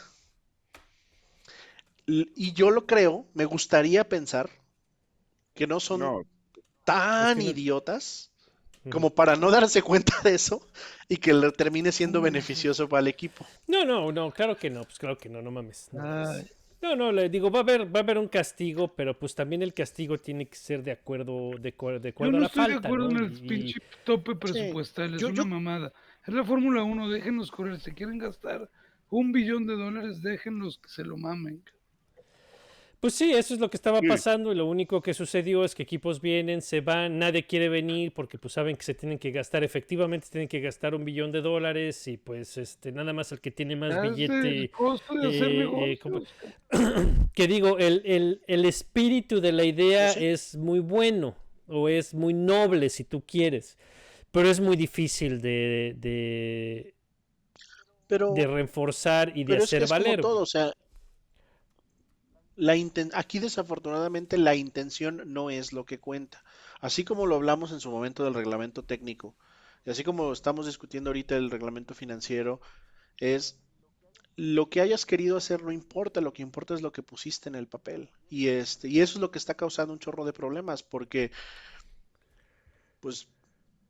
Y 2.06 2.52
yo 2.52 2.70
lo 2.70 2.86
creo, 2.86 3.26
me 3.34 3.44
gustaría 3.44 4.08
pensar 4.08 4.50
que 5.54 5.66
no 5.66 5.80
son 5.80 6.00
No, 6.00 6.22
tan 6.84 7.28
Es 7.28 7.34
que 7.36 7.44
no- 7.44 7.50
idiotas 7.50 8.30
como 8.90 9.10
para 9.10 9.36
no 9.36 9.50
darse 9.50 9.82
cuenta 9.82 10.14
de 10.24 10.34
eso 10.34 10.66
y 11.08 11.16
que 11.18 11.32
le 11.34 11.52
termine 11.52 11.92
siendo 11.92 12.20
Mm. 12.20 12.24
beneficioso 12.24 12.88
para 12.88 13.00
el 13.02 13.08
equipo. 13.08 13.46
No, 13.66 13.84
no, 13.84 14.12
no, 14.12 14.30
claro 14.30 14.56
que 14.56 14.70
no, 14.70 14.82
pues 14.82 14.98
claro 14.98 15.16
que 15.18 15.28
no, 15.28 15.42
no 15.42 15.50
mames. 15.50 15.88
No, 15.92 16.02
mames. 16.02 16.46
No, 16.82 16.96
no, 16.96 17.12
le 17.12 17.28
digo, 17.28 17.48
va 17.50 17.60
a 17.60 17.62
haber, 17.62 17.94
va 17.94 18.00
a 18.00 18.02
haber 18.02 18.18
un 18.18 18.26
castigo, 18.26 18.92
pero 18.94 19.16
pues 19.16 19.34
también 19.36 19.62
el 19.62 19.72
castigo 19.72 20.18
tiene 20.18 20.46
que 20.46 20.56
ser 20.56 20.82
de 20.82 20.90
acuerdo, 20.90 21.50
de, 21.52 21.58
de 21.60 21.70
Yo 21.70 22.08
acuerdo 22.10 22.28
a 22.28 22.32
no 22.32 22.40
la 22.40 22.46
estoy 22.46 22.66
de 22.66 22.72
falta, 22.72 22.88
acuerdo 22.88 23.08
¿no? 23.10 23.18
en 23.20 23.24
el 23.26 23.32
Y- 23.44 23.48
pinche 23.48 23.80
tope 24.04 24.34
presupuestal, 24.34 25.14
es 25.14 25.20
Yo- 25.20 25.28
una 25.28 25.36
yo- 25.36 25.46
mamada. 25.46 25.92
Es 26.26 26.34
la 26.34 26.44
Fórmula 26.44 26.82
1, 26.82 27.08
déjenos 27.08 27.50
correr. 27.52 27.78
Si 27.80 27.92
quieren 27.92 28.18
gastar 28.18 28.68
un 29.10 29.30
billón 29.32 29.66
de 29.66 29.74
dólares, 29.76 30.22
déjenlos 30.22 30.78
que 30.78 30.88
se 30.88 31.04
lo 31.04 31.16
mamen. 31.16 31.62
Pues 33.02 33.14
sí, 33.14 33.32
eso 33.32 33.52
es 33.54 33.58
lo 33.58 33.68
que 33.68 33.76
estaba 33.76 34.00
pasando 34.00 34.52
y 34.52 34.54
lo 34.54 34.64
único 34.66 35.02
que 35.02 35.12
sucedió 35.12 35.64
es 35.64 35.74
que 35.74 35.82
equipos 35.82 36.20
vienen, 36.20 36.62
se 36.62 36.80
van, 36.82 37.18
nadie 37.18 37.44
quiere 37.48 37.68
venir 37.68 38.12
porque 38.14 38.38
pues 38.38 38.54
saben 38.54 38.76
que 38.76 38.84
se 38.84 38.94
tienen 38.94 39.18
que 39.18 39.32
gastar, 39.32 39.64
efectivamente 39.64 40.28
tienen 40.30 40.46
que 40.46 40.60
gastar 40.60 40.94
un 40.94 41.04
billón 41.04 41.32
de 41.32 41.40
dólares 41.40 42.06
y 42.06 42.16
pues 42.16 42.56
este 42.58 42.92
nada 42.92 43.12
más 43.12 43.32
el 43.32 43.40
que 43.40 43.50
tiene 43.50 43.74
más 43.74 43.96
es 43.96 44.02
billete 44.02 44.32
de 44.34 44.70
eh, 45.24 45.68
eh, 45.92 45.98
como- 46.00 46.22
que 47.34 47.48
digo, 47.48 47.76
el, 47.78 48.02
el- 48.04 48.40
el 48.46 48.64
espíritu 48.66 49.40
de 49.40 49.50
la 49.50 49.64
idea 49.64 50.10
sí. 50.10 50.24
es 50.24 50.54
muy 50.54 50.78
bueno 50.78 51.34
o 51.66 51.88
es 51.88 52.14
muy 52.14 52.34
noble 52.34 52.88
si 52.88 53.02
tú 53.02 53.20
quieres, 53.26 53.78
pero 54.30 54.48
es 54.48 54.60
muy 54.60 54.76
difícil 54.76 55.40
de, 55.40 55.96
de, 55.98 56.94
Pero, 58.06 58.32
de 58.32 58.46
reforzar 58.46 59.32
y 59.36 59.42
de 59.42 59.54
pero 59.54 59.64
es 59.64 59.70
que 59.70 59.76
hacer 59.78 59.82
es 59.82 59.90
como 59.90 60.04
valer. 60.04 60.20
todo, 60.20 60.42
o 60.42 60.46
sea, 60.46 60.72
la 62.56 62.74
aquí 63.14 63.38
desafortunadamente 63.38 64.38
la 64.38 64.54
intención 64.54 65.22
no 65.26 65.50
es 65.50 65.72
lo 65.72 65.84
que 65.84 65.98
cuenta. 65.98 66.44
Así 66.80 67.04
como 67.04 67.26
lo 67.26 67.36
hablamos 67.36 67.72
en 67.72 67.80
su 67.80 67.90
momento 67.90 68.24
del 68.24 68.34
reglamento 68.34 68.84
técnico, 68.84 69.34
y 69.84 69.90
así 69.90 70.04
como 70.04 70.32
estamos 70.32 70.66
discutiendo 70.66 71.10
ahorita 71.10 71.36
el 71.36 71.50
reglamento 71.50 71.94
financiero, 71.94 72.60
es 73.18 73.58
lo 74.36 74.68
que 74.68 74.80
hayas 74.80 75.04
querido 75.06 75.36
hacer 75.36 75.62
no 75.62 75.72
importa, 75.72 76.20
lo 76.20 76.32
que 76.32 76.42
importa 76.42 76.74
es 76.74 76.82
lo 76.82 76.92
que 76.92 77.02
pusiste 77.02 77.48
en 77.48 77.54
el 77.54 77.68
papel. 77.68 78.10
Y 78.28 78.48
este, 78.48 78.88
y 78.88 79.00
eso 79.00 79.14
es 79.14 79.20
lo 79.20 79.30
que 79.30 79.38
está 79.38 79.54
causando 79.54 79.92
un 79.92 79.98
chorro 79.98 80.24
de 80.24 80.32
problemas, 80.32 80.82
porque 80.82 81.30
pues 83.00 83.28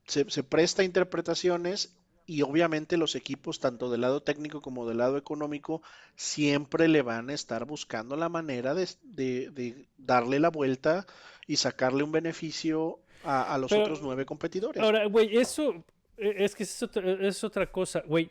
se, 0.06 0.28
se 0.30 0.42
presta 0.42 0.82
interpretaciones 0.82 1.94
y 2.26 2.42
obviamente 2.42 2.96
los 2.96 3.14
equipos, 3.14 3.58
tanto 3.60 3.90
del 3.90 4.00
lado 4.02 4.22
técnico 4.22 4.60
como 4.62 4.86
del 4.88 4.98
lado 4.98 5.16
económico, 5.16 5.82
siempre 6.14 6.88
le 6.88 7.02
van 7.02 7.30
a 7.30 7.34
estar 7.34 7.64
buscando 7.64 8.16
la 8.16 8.28
manera 8.28 8.74
de, 8.74 8.88
de- 9.02 9.50
de 9.50 9.88
darle 9.98 10.38
la 10.40 10.50
vuelta 10.50 11.06
y 11.46 11.56
sacarle 11.56 12.02
un 12.04 12.12
beneficio 12.12 13.00
a, 13.24 13.54
a 13.54 13.58
los 13.58 13.70
Pero- 13.70 13.82
otros 13.82 14.02
nueve 14.02 14.24
competidores. 14.24 14.82
Ahora, 14.82 15.06
güey, 15.06 15.36
eso 15.36 15.84
eh, 16.16 16.34
es 16.38 16.54
que 16.54 16.62
es 16.62 16.82
otra, 16.82 17.10
es 17.26 17.42
otra 17.44 17.70
cosa, 17.70 18.02
güey. 18.06 18.30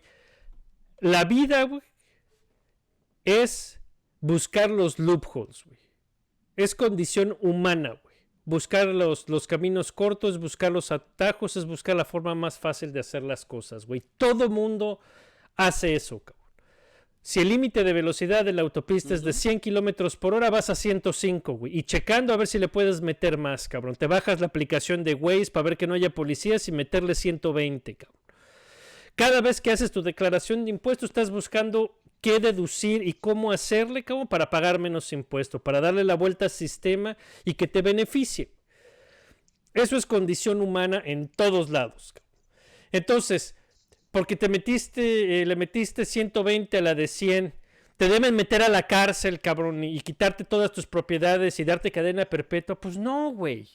La 0.99 1.23
vida, 1.25 1.63
güey, 1.63 1.81
es 3.25 3.79
buscar 4.19 4.69
los 4.69 4.99
loopholes, 4.99 5.63
güey. 5.65 5.79
Es 6.55 6.75
condición 6.75 7.37
humana, 7.41 7.99
güey. 8.03 8.10
Buscar 8.43 8.87
los, 8.87 9.29
los 9.29 9.45
caminos 9.47 9.91
cortos, 9.91 10.39
buscar 10.39 10.71
los 10.71 10.91
atajos, 10.91 11.57
es 11.57 11.65
buscar 11.65 11.95
la 11.95 12.05
forma 12.05 12.33
más 12.33 12.57
fácil 12.57 12.91
de 12.91 12.99
hacer 12.99 13.23
las 13.23 13.45
cosas, 13.45 13.85
güey. 13.85 14.03
Todo 14.17 14.49
mundo 14.49 14.99
hace 15.55 15.95
eso, 15.95 16.19
cabrón. 16.19 16.41
Si 17.23 17.39
el 17.39 17.49
límite 17.49 17.83
de 17.83 17.93
velocidad 17.93 18.43
de 18.43 18.51
la 18.51 18.63
autopista 18.63 19.13
es 19.13 19.23
de 19.23 19.31
100 19.31 19.59
kilómetros 19.59 20.17
por 20.17 20.33
hora, 20.33 20.49
vas 20.49 20.71
a 20.71 20.75
105, 20.75 21.53
güey. 21.53 21.77
Y 21.77 21.83
checando 21.83 22.33
a 22.33 22.37
ver 22.37 22.47
si 22.47 22.57
le 22.57 22.67
puedes 22.67 23.01
meter 23.01 23.37
más, 23.37 23.69
cabrón. 23.69 23.95
Te 23.95 24.07
bajas 24.07 24.39
la 24.39 24.47
aplicación 24.47 25.03
de 25.03 25.13
Waze 25.13 25.51
para 25.51 25.65
ver 25.65 25.77
que 25.77 25.85
no 25.85 25.93
haya 25.93 26.09
policías 26.09 26.67
y 26.67 26.71
meterle 26.71 27.13
120, 27.13 27.95
cabrón. 27.95 28.21
Cada 29.15 29.41
vez 29.41 29.61
que 29.61 29.71
haces 29.71 29.91
tu 29.91 30.01
declaración 30.01 30.65
de 30.65 30.71
impuestos, 30.71 31.11
estás 31.11 31.29
buscando 31.29 32.00
qué 32.21 32.39
deducir 32.39 33.05
y 33.05 33.13
cómo 33.13 33.51
hacerle, 33.51 34.03
cabrón, 34.03 34.27
para 34.27 34.49
pagar 34.49 34.79
menos 34.79 35.11
impuesto, 35.11 35.59
para 35.59 35.81
darle 35.81 36.03
la 36.03 36.15
vuelta 36.15 36.45
al 36.45 36.51
sistema 36.51 37.17
y 37.43 37.55
que 37.55 37.67
te 37.67 37.81
beneficie. 37.81 38.51
Eso 39.73 39.97
es 39.97 40.05
condición 40.05 40.61
humana 40.61 41.01
en 41.03 41.27
todos 41.27 41.69
lados. 41.69 42.13
Entonces, 42.91 43.55
porque 44.11 44.35
te 44.35 44.49
metiste, 44.49 45.41
eh, 45.41 45.45
le 45.45 45.55
metiste 45.55 46.05
120 46.05 46.77
a 46.77 46.81
la 46.81 46.95
de 46.95 47.07
100, 47.07 47.53
te 47.97 48.09
deben 48.09 48.35
meter 48.35 48.61
a 48.61 48.69
la 48.69 48.83
cárcel, 48.83 49.39
cabrón, 49.39 49.83
y 49.83 49.99
quitarte 50.01 50.43
todas 50.43 50.71
tus 50.71 50.87
propiedades 50.87 51.59
y 51.59 51.63
darte 51.63 51.91
cadena 51.91 52.25
perpetua. 52.25 52.79
Pues 52.79 52.97
no, 52.97 53.31
güey. 53.31 53.69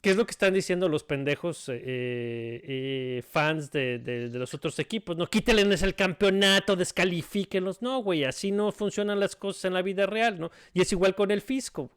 ¿Qué 0.00 0.10
es 0.10 0.16
lo 0.16 0.24
que 0.26 0.30
están 0.30 0.54
diciendo 0.54 0.88
los 0.88 1.02
pendejos 1.02 1.68
eh, 1.68 1.80
eh, 1.82 3.22
fans 3.28 3.72
de, 3.72 3.98
de- 3.98 4.28
de 4.28 4.38
los 4.38 4.54
otros 4.54 4.78
equipos? 4.78 5.16
No, 5.16 5.26
quítenles 5.26 5.82
el 5.82 5.96
campeonato, 5.96 6.76
descalifíquenlos. 6.76 7.82
No, 7.82 7.98
güey, 8.02 8.22
así 8.24 8.52
no 8.52 8.70
funcionan 8.70 9.18
las 9.18 9.34
cosas 9.34 9.64
en 9.64 9.74
la 9.74 9.82
vida 9.82 10.06
real, 10.06 10.38
¿no? 10.38 10.52
Y 10.72 10.82
es 10.82 10.92
igual 10.92 11.16
con 11.16 11.32
el 11.32 11.40
fisco. 11.40 11.90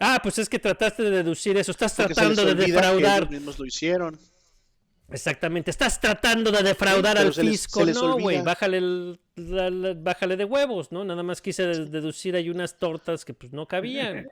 Ah, 0.00 0.20
pues 0.22 0.38
es 0.38 0.48
que 0.48 0.58
trataste 0.58 1.02
de 1.02 1.10
deducir 1.10 1.56
eso. 1.58 1.70
Estás 1.70 1.94
Porque 1.94 2.14
tratando 2.14 2.44
de 2.46 2.54
defraudar. 2.54 3.18
ellos 3.22 3.30
mismos 3.30 3.58
lo 3.58 3.66
hicieron. 3.66 4.18
Exactamente, 5.10 5.70
estás 5.70 6.00
tratando 6.00 6.50
de 6.50 6.62
defraudar 6.64 7.16
al 7.18 7.32
fisco. 7.32 7.84
les 7.84 7.94
no, 7.94 8.18
güey, 8.18 8.42
bájale, 8.42 8.78
el- 8.78 9.20
la- 9.36 9.70
la- 9.70 9.94
bájale 9.94 10.36
de 10.36 10.44
huevos, 10.44 10.90
¿no? 10.90 11.04
Nada 11.04 11.22
más 11.22 11.40
quise 11.40 11.64
de- 11.66 11.86
deducir 11.86 12.34
ahí 12.34 12.50
unas 12.50 12.76
tortas 12.78 13.24
que 13.24 13.32
pues 13.34 13.52
no 13.52 13.66
cabían. 13.68 14.26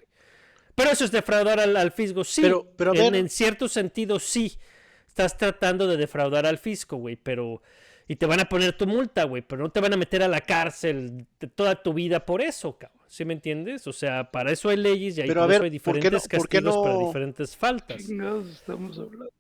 Pero 0.74 0.90
eso 0.90 1.04
es 1.04 1.12
defraudar 1.12 1.60
al, 1.60 1.76
al 1.76 1.92
fisco, 1.92 2.24
sí. 2.24 2.42
Pero- 2.42 2.66
pero 2.76 2.92
a 2.92 2.94
en, 2.96 3.00
ver- 3.12 3.14
en 3.16 3.28
cierto 3.28 3.68
sentido, 3.68 4.18
sí. 4.18 4.58
Estás 5.06 5.36
tratando 5.38 5.86
de 5.86 5.96
defraudar 5.96 6.44
al 6.46 6.58
fisco, 6.58 6.96
güey, 6.96 7.16
pero... 7.16 7.62
Y 8.06 8.16
te 8.16 8.26
van 8.26 8.40
a 8.40 8.48
poner 8.48 8.76
tu 8.76 8.86
multa, 8.86 9.24
güey, 9.24 9.40
pero 9.42 9.62
no 9.62 9.70
te 9.70 9.80
van 9.80 9.92
a 9.94 9.96
meter 9.96 10.22
a 10.22 10.28
la 10.28 10.40
cárcel 10.42 11.26
de 11.40 11.46
toda 11.46 11.82
tu 11.82 11.94
vida 11.94 12.26
por 12.26 12.42
eso, 12.42 12.76
cabrón. 12.76 13.00
¿Sí 13.08 13.24
me 13.24 13.32
entiendes? 13.32 13.86
O 13.86 13.92
sea, 13.94 14.30
para 14.30 14.50
eso 14.52 14.68
hay 14.68 14.76
leyes 14.76 15.16
y 15.16 15.22
hay, 15.22 15.28
Pero 15.28 15.42
a 15.42 15.44
por 15.46 15.52
eso 15.54 15.62
ver, 15.62 15.72
hay 15.72 15.78
¿por 15.78 15.94
qué 16.00 16.10
no- 16.10 16.18
diferentes 16.18 16.28
por 16.38 16.48
qué 16.48 16.58
castigos 16.62 16.84
para 16.86 16.98
diferentes 17.06 17.56
faltas. 17.56 18.04
Chingados 18.04 18.48
estamos 18.50 18.98
hablando. 18.98 19.30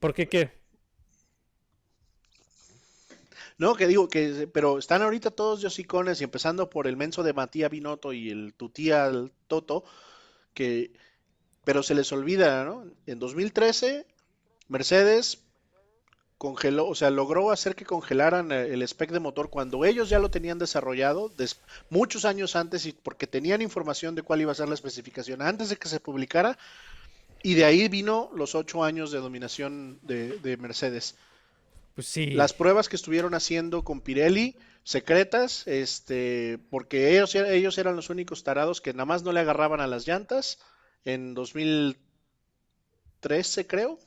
¿Por 0.00 0.14
qué 0.14 0.28
qué? 0.28 0.50
No, 3.58 3.74
que 3.74 3.86
digo 3.86 4.08
que, 4.08 4.48
pero 4.52 4.78
están 4.78 5.02
ahorita 5.02 5.30
todos 5.30 5.60
yosicones 5.60 6.20
y 6.20 6.24
empezando 6.24 6.68
por 6.70 6.86
el 6.86 6.96
menso 6.96 7.22
de 7.22 7.32
Matías 7.32 7.70
Binotto 7.70 8.12
y 8.12 8.30
el 8.30 8.54
tu 8.54 8.70
tía 8.70 9.06
el 9.06 9.30
Toto, 9.46 9.84
que, 10.54 10.92
pero 11.64 11.82
se 11.82 11.94
les 11.94 12.10
olvida, 12.12 12.64
¿no? 12.64 12.84
En 13.06 13.18
2013, 13.18 14.06
Mercedes 14.68 15.38
congeló, 16.38 16.88
o 16.88 16.94
sea, 16.96 17.10
logró 17.10 17.52
hacer 17.52 17.76
que 17.76 17.84
congelaran 17.84 18.50
eh, 18.50 18.72
el 18.74 18.82
spec 18.82 19.12
de 19.12 19.20
motor 19.20 19.48
cuando 19.48 19.84
ellos 19.84 20.08
ya 20.08 20.18
lo 20.18 20.28
tenían 20.30 20.58
desarrollado 20.58 21.28
des- 21.28 21.60
muchos 21.88 22.24
años 22.24 22.56
antes 22.56 22.84
y 22.86 22.92
porque 22.92 23.28
tenían 23.28 23.62
información 23.62 24.16
de 24.16 24.22
cuál 24.22 24.40
iba 24.40 24.50
a 24.50 24.56
ser 24.56 24.66
la 24.68 24.74
especificación 24.74 25.40
antes 25.40 25.68
de 25.68 25.76
que 25.76 25.88
se 25.88 26.00
publicara 26.00 26.58
y 27.44 27.54
de 27.54 27.64
ahí 27.64 27.86
vino 27.88 28.28
los 28.34 28.56
ocho 28.56 28.82
años 28.82 29.12
de 29.12 29.18
dominación 29.18 30.00
de, 30.02 30.38
de 30.38 30.56
Mercedes. 30.56 31.14
Pues 31.94 32.08
sí. 32.08 32.30
Las 32.30 32.52
pruebas 32.54 32.88
que 32.88 32.96
estuvieron 32.96 33.34
haciendo 33.34 33.82
con 33.84 34.00
Pirelli, 34.00 34.56
secretas, 34.84 35.66
este, 35.66 36.58
porque 36.70 37.12
ellos, 37.12 37.34
ellos 37.34 37.78
eran 37.78 37.96
los 37.96 38.10
únicos 38.10 38.44
tarados 38.44 38.80
que 38.80 38.92
nada 38.92 39.06
más 39.06 39.22
no 39.22 39.32
le 39.32 39.40
agarraban 39.40 39.80
a 39.80 39.86
las 39.86 40.06
llantas 40.06 40.58
en 41.04 41.34
2013, 41.34 43.66
creo. 43.66 43.98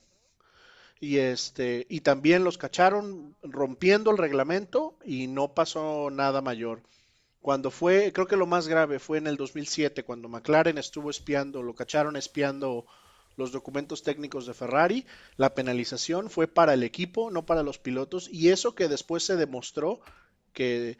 Y 0.99 1.17
este, 1.17 1.85
y 1.89 2.01
también 2.01 2.43
los 2.43 2.57
cacharon 2.57 3.35
rompiendo 3.43 4.11
el 4.11 4.17
reglamento 4.17 4.97
y 5.05 5.27
no 5.27 5.53
pasó 5.53 6.09
nada 6.09 6.41
mayor. 6.41 6.81
Cuando 7.41 7.69
fue, 7.69 8.11
creo 8.11 8.27
que 8.27 8.37
lo 8.37 8.47
más 8.47 8.67
grave 8.67 8.97
fue 8.97 9.19
en 9.19 9.27
el 9.27 9.37
2007, 9.37 10.03
cuando 10.03 10.29
McLaren 10.29 10.79
estuvo 10.79 11.11
espiando, 11.11 11.61
lo 11.61 11.75
cacharon 11.75 12.15
espiando 12.15 12.87
los 13.35 13.51
documentos 13.51 14.03
técnicos 14.03 14.47
de 14.47 14.53
Ferrari. 14.53 15.05
La 15.37 15.53
penalización 15.53 16.29
fue 16.29 16.47
para 16.47 16.73
el 16.73 16.81
equipo, 16.81 17.29
no 17.29 17.45
para 17.45 17.61
los 17.61 17.77
pilotos, 17.77 18.29
y 18.31 18.49
eso 18.49 18.73
que 18.73 18.87
después 18.87 19.23
se 19.23 19.35
demostró 19.35 19.99
que 20.55 20.97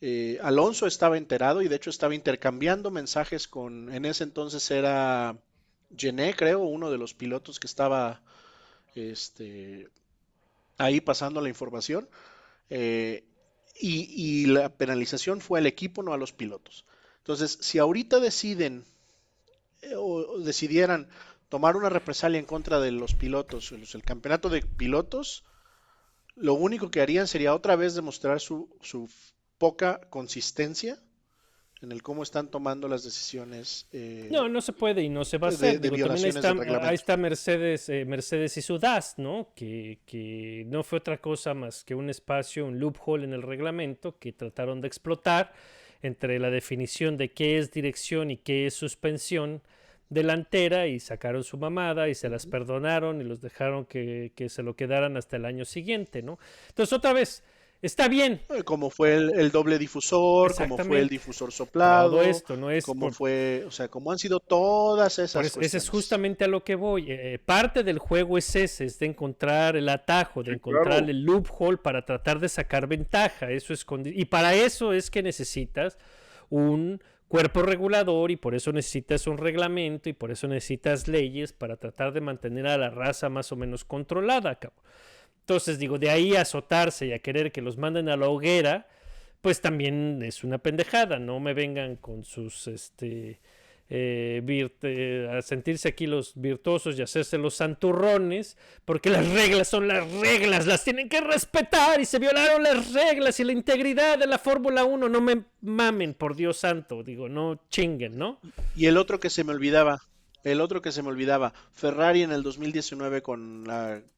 eh, 0.00 0.38
Alonso 0.42 0.88
estaba 0.88 1.16
enterado 1.16 1.62
y 1.62 1.68
de 1.68 1.76
hecho 1.76 1.90
estaba 1.90 2.16
intercambiando 2.16 2.90
mensajes 2.90 3.46
con, 3.46 3.92
en 3.94 4.04
ese 4.04 4.24
entonces 4.24 4.68
era 4.72 5.38
Gené, 5.96 6.34
creo, 6.34 6.60
uno 6.60 6.90
de 6.90 6.98
los 6.98 7.14
pilotos 7.14 7.60
que 7.60 7.68
estaba 7.68 8.20
este, 8.96 9.88
ahí 10.78 11.00
pasando 11.00 11.40
la 11.40 11.48
información. 11.48 12.08
eh, 12.70 13.24
y, 13.76 14.46
la 14.46 14.68
penalización 14.68 15.40
fue 15.40 15.58
al 15.58 15.66
equipo, 15.66 16.02
no 16.02 16.12
a 16.12 16.16
los 16.16 16.32
pilotos. 16.32 16.84
Entonces, 17.18 17.58
si 17.60 17.78
ahorita 17.78 18.20
deciden 18.20 18.84
eh, 19.82 19.94
o, 19.96 20.38
decidieran 20.38 21.08
tomar 21.48 21.76
una 21.76 21.88
represalia 21.88 22.38
en 22.38 22.46
contra 22.46 22.78
de 22.80 22.92
los 22.92 23.14
pilotos, 23.14 23.72
el 23.72 24.02
campeonato 24.04 24.48
de 24.48 24.62
pilotos, 24.62 25.44
lo 26.36 26.54
único 26.54 26.90
que 26.90 27.00
harían 27.00 27.26
sería 27.26 27.54
otra 27.54 27.76
vez 27.76 27.94
demostrar 27.94 28.40
su, 28.40 28.68
su 28.80 29.08
poca 29.58 30.00
consistencia 30.10 30.98
en 31.82 31.92
el 31.92 32.02
cómo 32.02 32.22
están 32.22 32.48
tomando 32.50 32.88
las 32.88 33.04
decisiones. 33.04 33.86
eh, 33.92 34.28
No, 34.32 34.48
no 34.48 34.60
se 34.62 34.72
puede 34.72 35.02
y 35.02 35.08
no 35.10 35.24
se 35.24 35.36
va 35.38 35.48
a 35.48 35.50
de- 35.50 35.56
hacer. 35.56 35.80
de 35.80 35.90
Digo, 35.90 36.06
también 36.06 36.24
ahí 36.24 36.30
está, 36.30 36.88
ahí 36.88 36.94
está 36.94 37.16
Mercedes, 37.16 37.88
eh, 37.90 38.04
Mercedes 38.06 38.56
y 38.56 38.62
su 38.62 38.78
DAS, 38.78 39.14
¿no? 39.18 39.52
Que, 39.54 40.00
que 40.06 40.64
no 40.66 40.82
fue 40.82 40.98
otra 40.98 41.18
cosa 41.20 41.52
más 41.52 41.84
que 41.84 41.94
un 41.94 42.08
espacio, 42.08 42.64
un 42.66 42.78
loophole 42.80 43.24
en 43.24 43.34
el 43.34 43.42
reglamento 43.42 44.18
que 44.18 44.32
trataron 44.32 44.80
de 44.80 44.88
explotar 44.88 45.52
entre 46.02 46.38
la 46.38 46.50
definición 46.50 47.16
de 47.18 47.32
qué 47.32 47.58
es 47.58 47.70
dirección 47.70 48.30
y 48.30 48.38
qué 48.38 48.66
es 48.66 48.74
suspensión 48.74 49.62
delantera 50.14 50.86
y 50.86 51.00
sacaron 51.00 51.44
su 51.44 51.58
mamada 51.58 52.08
y 52.08 52.14
se 52.14 52.28
las 52.30 52.46
perdonaron 52.46 53.20
y 53.20 53.24
los 53.24 53.40
dejaron 53.42 53.84
que, 53.84 54.32
que 54.34 54.48
se 54.48 54.62
lo 54.62 54.74
quedaran 54.74 55.16
hasta 55.16 55.36
el 55.36 55.44
año 55.44 55.64
siguiente, 55.64 56.22
¿no? 56.22 56.38
Entonces, 56.68 56.92
otra 56.92 57.12
vez, 57.12 57.42
está 57.82 58.08
bien, 58.08 58.40
eh, 58.48 58.62
como 58.62 58.88
fue 58.88 59.14
el, 59.14 59.38
el 59.38 59.50
doble 59.50 59.78
difusor, 59.78 60.54
como 60.56 60.78
fue 60.78 61.00
el 61.00 61.08
difusor 61.10 61.52
soplado, 61.52 62.12
todo 62.12 62.22
esto, 62.22 62.56
no 62.56 62.70
es 62.70 62.86
como 62.86 63.06
por- 63.08 63.12
fue, 63.14 63.64
o 63.66 63.70
sea, 63.70 63.88
como 63.88 64.10
han 64.10 64.18
sido 64.18 64.40
todas 64.40 65.18
esas 65.18 65.44
eso- 65.44 65.60
ese 65.60 65.76
es 65.76 65.90
justamente 65.90 66.44
a 66.44 66.48
lo 66.48 66.64
que 66.64 66.76
voy. 66.76 67.06
Eh, 67.10 67.38
parte 67.44 67.82
del 67.82 67.98
juego 67.98 68.38
es 68.38 68.56
ese, 68.56 68.86
es 68.86 68.98
de 68.98 69.06
encontrar 69.06 69.76
el 69.76 69.88
atajo, 69.90 70.42
de 70.42 70.52
Sí, 70.52 70.54
encontrar 70.56 70.84
claro. 70.98 71.06
el 71.08 71.22
loophole 71.24 71.76
para 71.76 72.06
tratar 72.06 72.38
de 72.40 72.48
sacar 72.48 72.86
ventaja. 72.86 73.50
Eso 73.50 73.74
es 73.74 73.86
condi- 73.86 74.14
y 74.16 74.24
para 74.24 74.54
eso 74.54 74.94
es 74.94 75.10
que 75.10 75.22
necesitas 75.22 75.98
un 76.48 77.02
cuerpo 77.34 77.62
regulador 77.62 78.30
y 78.30 78.36
por 78.36 78.54
eso 78.54 78.70
necesitas 78.70 79.26
un 79.26 79.38
reglamento 79.38 80.08
y 80.08 80.12
por 80.12 80.30
eso 80.30 80.46
necesitas 80.46 81.08
leyes 81.08 81.52
para 81.52 81.76
tratar 81.76 82.12
de 82.12 82.20
mantener 82.20 82.68
a 82.68 82.78
la 82.78 82.90
raza 82.90 83.28
más 83.28 83.50
o 83.50 83.56
menos 83.56 83.84
controlada. 83.84 84.56
Entonces 85.40 85.80
digo, 85.80 85.98
de 85.98 86.10
ahí 86.10 86.36
a 86.36 86.42
azotarse 86.42 87.06
y 87.06 87.12
a 87.12 87.18
querer 87.18 87.50
que 87.50 87.60
los 87.60 87.76
manden 87.76 88.08
a 88.08 88.16
la 88.16 88.28
hoguera, 88.28 88.86
pues 89.40 89.60
también 89.60 90.22
es 90.22 90.44
una 90.44 90.58
pendejada. 90.58 91.18
No 91.18 91.40
me 91.40 91.54
vengan 91.54 91.96
con 91.96 92.22
sus 92.22 92.68
este 92.68 93.40
eh, 93.90 94.42
eh, 94.82 95.28
a 95.30 95.42
sentirse 95.42 95.88
aquí 95.88 96.06
los 96.06 96.32
virtuosos 96.34 96.98
y 96.98 97.02
hacerse 97.02 97.36
los 97.36 97.54
santurrones, 97.54 98.56
porque 98.84 99.10
las 99.10 99.28
reglas 99.28 99.68
son 99.68 99.88
las 99.88 100.10
reglas, 100.10 100.66
las 100.66 100.84
tienen 100.84 101.08
que 101.08 101.20
respetar 101.20 102.00
y 102.00 102.06
se 102.06 102.18
violaron 102.18 102.62
las 102.62 102.92
reglas 102.92 103.38
y 103.40 103.44
la 103.44 103.52
integridad 103.52 104.18
de 104.18 104.26
la 104.26 104.38
Fórmula 104.38 104.84
1. 104.84 105.08
No 105.08 105.20
me 105.20 105.44
mamen, 105.60 106.14
por 106.14 106.34
Dios 106.34 106.56
santo, 106.56 107.02
digo, 107.02 107.28
no 107.28 107.60
chinguen, 107.68 108.16
¿no? 108.16 108.40
Y 108.74 108.86
el 108.86 108.96
otro 108.96 109.20
que 109.20 109.28
se 109.28 109.44
me 109.44 109.52
olvidaba, 109.52 110.02
el 110.44 110.60
otro 110.60 110.80
que 110.80 110.92
se 110.92 111.02
me 111.02 111.08
olvidaba, 111.08 111.52
Ferrari 111.72 112.22
en 112.22 112.32
el 112.32 112.42
2019 112.42 113.22
con 113.22 113.66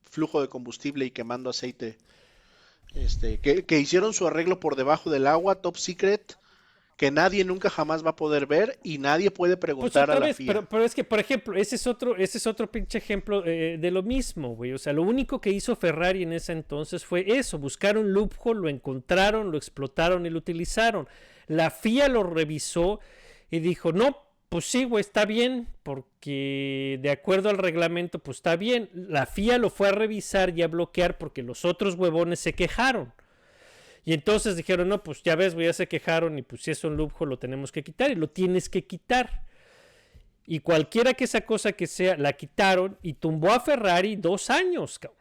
flujo 0.09 0.41
de 0.41 0.49
combustible 0.49 1.07
y 1.07 1.11
quemando 1.11 1.51
aceite, 1.51 1.99
este, 2.95 3.41
que, 3.41 3.65
que 3.65 3.81
hicieron 3.81 4.15
su 4.15 4.27
arreglo 4.29 4.61
por 4.61 4.77
debajo 4.77 5.11
del 5.11 5.27
agua, 5.27 5.57
top 5.57 5.77
secret, 5.77 6.39
que 6.97 7.11
nadie 7.11 7.45
nunca 7.45 7.69
jamás 7.69 8.05
va 8.05 8.11
a 8.11 8.17
poder 8.17 8.47
ver 8.47 8.79
y 8.83 8.97
nadie 8.99 9.31
puede 9.31 9.57
Pues 9.57 9.61
preguntar 9.73 10.11
a 10.11 10.15
la 10.15 10.27
vez, 10.27 10.37
FIA. 10.37 10.47
pero, 10.47 10.69
pero 10.69 10.85
es 10.85 10.95
que, 10.95 11.05
por 11.05 11.21
ejemplo, 11.21 11.55
ese 11.55 11.77
es 11.77 11.87
otro, 11.87 12.17
ese 12.17 12.39
es 12.39 12.47
otro 12.47 12.71
pinche 12.73 12.97
ejemplo 12.99 13.45
eh, 13.45 13.77
de 13.79 13.91
lo 13.91 14.03
mismo, 14.03 14.55
güey. 14.57 14.73
O 14.73 14.79
sea, 14.79 14.95
lo 14.95 15.03
único 15.03 15.41
que 15.41 15.51
hizo 15.51 15.77
Ferrari 15.77 16.23
en 16.23 16.33
ese 16.33 16.53
entonces 16.53 17.05
fue 17.05 17.25
eso, 17.39 17.59
buscar 17.59 17.99
un 17.99 18.13
loophole, 18.15 18.61
lo 18.61 18.69
encontraron, 18.71 19.51
lo 19.51 19.59
explotaron 19.59 20.25
y 20.25 20.31
lo 20.31 20.39
utilizaron. 20.39 21.07
La 21.49 21.71
FIA 21.71 22.09
lo 22.09 22.23
revisó 22.23 23.01
y 23.51 23.59
dijo, 23.59 23.93
no, 23.93 24.23
pues 24.49 24.65
sí, 24.65 24.85
güey, 24.85 25.03
está 25.03 25.27
bien, 25.27 25.69
porque 25.83 26.99
de 27.03 27.11
acuerdo 27.11 27.51
al 27.51 27.59
reglamento, 27.59 28.21
pues 28.21 28.39
está 28.39 28.57
bien. 28.57 28.89
La 28.95 29.27
FIA 29.27 29.59
lo 29.59 29.69
fue 29.69 29.89
a 29.89 29.93
revisar 29.93 30.57
y 30.59 30.63
a 30.63 30.69
bloquear 30.69 31.19
porque 31.19 31.43
los 31.43 31.67
otros 31.67 31.95
huevones 31.97 32.41
se 32.41 32.55
quejaron. 32.55 33.13
Y 34.07 34.15
entonces 34.15 34.55
dijeron, 34.57 34.89
no, 34.89 35.03
pues 35.03 35.21
ya 35.25 35.35
ves, 35.35 35.57
ya 35.57 35.73
se 35.73 35.89
quejaron 35.89 36.39
y 36.39 36.43
pues 36.43 36.63
si 36.63 36.71
es 36.71 36.85
un 36.85 36.97
loophole 36.97 37.31
lo 37.31 37.39
tenemos 37.41 37.73
que 37.73 37.83
quitar 37.83 38.09
y 38.13 38.15
lo 38.15 38.31
tienes 38.31 38.69
que 38.69 38.87
quitar. 38.87 39.43
Y 40.47 40.61
cualquiera 40.61 41.15
que 41.15 41.25
esa 41.25 41.41
cosa 41.41 41.73
que 41.73 41.89
sea, 41.89 42.17
la 42.17 42.35
quitaron 42.35 42.97
y 43.03 43.15
tumbó 43.15 43.51
a 43.51 43.59
Ferrari 43.59 44.15
dos 44.15 44.49
años, 44.49 45.01
cabrón. 45.01 45.21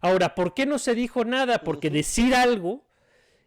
Ahora, 0.00 0.36
¿por 0.36 0.54
qué 0.54 0.64
no 0.64 0.78
se 0.78 0.94
dijo 0.94 1.24
nada? 1.24 1.64
Porque 1.64 1.90
decir 1.90 2.36
algo 2.36 2.84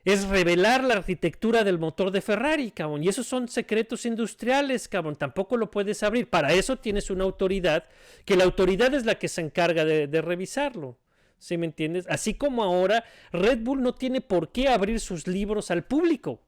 es 0.03 0.27
revelar 0.27 0.83
la 0.83 0.95
arquitectura 0.95 1.63
del 1.63 1.79
motor 1.79 2.11
de 2.11 2.19
Ferrari, 2.19 2.71
cabrón. 2.71 3.05
Y 3.05 3.07
esos 3.07 3.27
son 3.27 3.47
secretos 3.47 4.05
industriales, 4.05 4.89
cabrón. 4.89 5.15
Tampoco 5.15 5.55
lo 5.55 5.71
puedes 5.71 6.03
abrir. 6.03 6.29
Para 6.29 6.51
eso 6.51 6.75
tienes 6.75 7.09
una 7.09 7.23
autoridad, 7.23 7.86
que 8.25 8.36
la 8.36 8.43
autoridad 8.43 8.93
es 8.93 9.05
la 9.05 9.15
que 9.15 9.29
se 9.29 9.39
encarga 9.39 9.86
de, 9.86 10.07
de 10.07 10.21
revisarlo. 10.21 10.97
¿Sí 11.39 11.57
me 11.57 11.65
entiendes? 11.67 12.05
Así 12.09 12.33
como 12.36 12.63
ahora 12.63 13.03
Red 13.31 13.59
Bull 13.63 13.81
no 13.81 13.95
tiene 13.95 14.21
por 14.21 14.51
qué 14.51 14.67
abrir 14.69 14.99
sus 14.99 15.27
libros 15.27 15.71
al 15.71 15.83
público. 15.86 16.41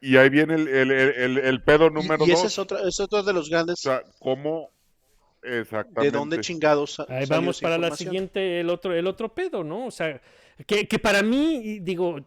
Y 0.00 0.16
ahí 0.16 0.28
viene 0.28 0.54
el, 0.54 0.66
el, 0.68 0.90
el, 0.90 1.10
el- 1.16 1.38
el 1.38 1.62
pedo 1.62 1.90
Y, 1.96 2.10
número 2.10 2.26
y 2.28 2.30
ese 2.30 2.46
dos. 2.46 2.48
es 2.48 2.58
otro, 2.58 2.78
es 2.78 2.98
otro 3.00 3.22
de 3.22 3.32
los 3.32 3.50
grandes, 3.50 3.74
O 3.80 3.82
sea, 3.82 4.02
¿cómo? 4.18 4.70
Exactamente. 5.42 6.10
de 6.10 6.10
dónde 6.10 6.40
chingados 6.40 6.98
Ahí 7.06 7.26
salió 7.26 7.26
vamos 7.26 7.50
esa 7.50 7.68
para 7.68 7.78
la 7.78 7.90
siguiente, 7.90 8.60
el 8.60 8.68
otro, 8.70 8.94
el 8.94 9.06
otro 9.06 9.34
pedo, 9.34 9.64
¿no? 9.64 9.86
O 9.86 9.90
sea, 9.90 10.20
que, 10.66 10.86
que 10.86 10.98
para 10.98 11.22
mí, 11.22 11.78
digo, 11.80 12.20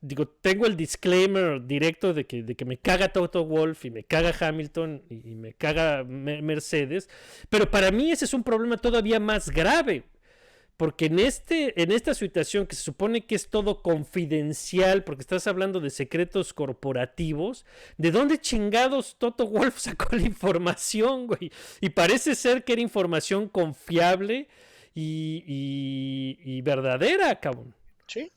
digo, 0.00 0.28
tengo 0.28 0.66
el 0.66 0.76
disclaimer 0.76 1.66
directo 1.66 2.14
de 2.14 2.26
que, 2.26 2.42
de 2.42 2.56
que 2.56 2.64
me 2.64 2.78
caga 2.78 3.12
Toto 3.12 3.44
Wolf 3.46 3.84
y 3.86 3.90
me 3.90 4.04
caga 4.04 4.34
Hamilton 4.38 5.02
y, 5.10 5.32
y 5.32 5.34
me 5.36 5.54
caga 5.54 6.04
Me- 6.04 6.42
Mercedes, 6.42 7.10
pero 7.50 7.70
para 7.70 7.90
mí 7.90 8.12
ese 8.12 8.24
es 8.26 8.34
un 8.34 8.44
problema 8.44 8.78
todavía 8.78 9.20
más 9.20 9.50
grave. 9.50 10.04
Porque 10.76 11.06
en, 11.06 11.20
este, 11.20 11.80
en 11.80 11.92
esta 11.92 12.14
situación 12.14 12.66
que 12.66 12.74
se 12.74 12.82
supone 12.82 13.26
que 13.26 13.36
es 13.36 13.48
todo 13.48 13.80
confidencial, 13.80 15.04
porque 15.04 15.20
estás 15.20 15.46
hablando 15.46 15.78
de 15.80 15.90
secretos 15.90 16.52
corporativos, 16.52 17.64
¿de 17.96 18.10
dónde 18.10 18.40
chingados 18.40 19.16
Toto 19.16 19.46
Wolf 19.46 19.78
sacó 19.78 20.16
la 20.16 20.22
información, 20.22 21.28
güey? 21.28 21.52
Y 21.80 21.90
parece 21.90 22.34
ser 22.34 22.64
que 22.64 22.72
era 22.72 22.82
información 22.82 23.48
confiable 23.48 24.48
y, 24.94 25.44
y- 25.46 26.38
y 26.44 26.62
verdadera, 26.62 27.38
cabrón. 27.38 27.72
Sí. 28.08 28.30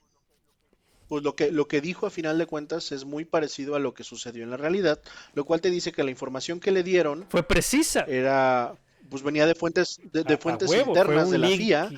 Pues 1.07 1.23
lo 1.23 1.35
que, 1.35 1.51
lo 1.51 1.67
que 1.67 1.81
dijo 1.81 2.05
a 2.05 2.09
final 2.09 2.37
de 2.37 2.45
cuentas 2.45 2.91
es 2.91 3.05
muy 3.05 3.23
parecido 3.25 3.75
a 3.75 3.79
lo 3.79 3.93
que 3.93 4.03
sucedió 4.03 4.43
en 4.43 4.49
la 4.51 4.57
realidad, 4.57 5.01
lo 5.33 5.45
cual 5.45 5.61
te 5.61 5.71
dice 5.71 5.91
que 5.91 6.03
la 6.03 6.11
información 6.11 6.59
que 6.59 6.71
le 6.71 6.83
dieron 6.83 7.25
Fue 7.29 7.43
precisa. 7.43 8.01
era, 8.07 8.75
pues 9.09 9.23
venía 9.23 9.45
de 9.45 9.55
fuentes, 9.55 9.99
de, 10.11 10.23
fuentes 10.37 10.69
huevo, 10.69 10.89
internas 10.89 11.29
de 11.29 11.37
la 11.37 11.47
FIA, 11.49 11.89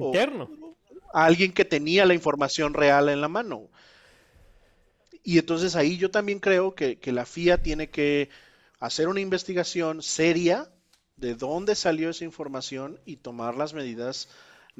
o- 0.00 0.12
a 1.12 1.24
alguien 1.24 1.52
que 1.52 1.64
tenía 1.64 2.06
la 2.06 2.14
información 2.14 2.74
real 2.74 3.08
en 3.08 3.20
la 3.20 3.28
mano. 3.28 3.68
Y 5.22 5.38
entonces 5.38 5.76
ahí 5.76 5.96
yo 5.98 6.10
también 6.10 6.38
creo 6.40 6.74
que, 6.74 6.98
que 6.98 7.12
la 7.12 7.26
FIA 7.26 7.58
tiene 7.62 7.90
que 7.90 8.30
hacer 8.78 9.08
una 9.08 9.20
investigación 9.20 10.02
seria 10.02 10.70
de 11.16 11.34
dónde 11.34 11.74
salió 11.74 12.08
esa 12.10 12.24
información 12.24 12.98
y 13.04 13.16
tomar 13.16 13.56
las 13.56 13.74
medidas 13.74 14.28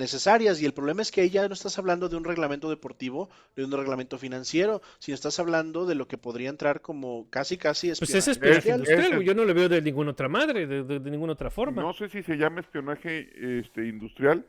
necesarias. 0.00 0.60
Y 0.60 0.66
el 0.66 0.72
problema 0.74 1.02
es 1.02 1.12
que 1.12 1.20
ahí 1.20 1.30
ya 1.30 1.46
no 1.46 1.54
estás 1.54 1.78
hablando 1.78 2.08
de 2.08 2.16
un 2.16 2.24
reglamento 2.24 2.68
deportivo, 2.68 3.30
de 3.54 3.64
un 3.64 3.70
reglamento 3.70 4.18
financiero, 4.18 4.82
sino 4.98 5.14
estás 5.14 5.38
hablando 5.38 5.86
de 5.86 5.94
lo 5.94 6.08
que 6.08 6.18
podría 6.18 6.48
entrar 6.50 6.80
como 6.80 7.28
casi 7.30 7.56
casi 7.56 7.88
Pues 7.88 8.02
espionaje 8.02 8.18
ese 8.18 8.30
es 8.32 8.36
espionaje 8.36 8.70
industrial. 8.70 9.22
Yo 9.22 9.34
no 9.34 9.44
lo 9.44 9.54
veo 9.54 9.68
de 9.68 9.80
ninguna 9.80 10.10
otra 10.10 10.28
madre, 10.28 10.66
de, 10.66 10.82
de- 10.82 10.98
de 10.98 11.10
ninguna 11.10 11.34
otra 11.34 11.50
forma. 11.50 11.82
No 11.82 11.92
sé 11.92 12.08
si 12.08 12.22
se 12.24 12.36
llama 12.36 12.60
espionaje 12.60 13.30
este, 13.60 13.86
industrial, 13.86 14.44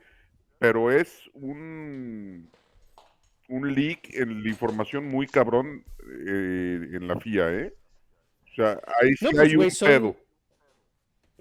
pero 0.57 0.90
es 0.91 1.30
un, 1.34 2.49
un 3.49 3.73
leak 3.76 4.14
en 4.15 4.44
la 4.44 4.49
información 4.49 5.06
muy 5.06 5.28
cabrón 5.28 5.84
eh, 6.28 6.88
en 6.94 7.07
la 7.07 7.19
FIA, 7.19 7.52
¿eh? 7.53 7.73
O 8.52 8.56
sea, 8.56 8.82
ahí 9.02 9.14
sí 9.15 9.26
No, 9.26 9.32
pues, 9.32 9.41
hay 9.44 9.56
un 9.56 9.72
son- 9.72 9.88
pedo. 9.88 10.15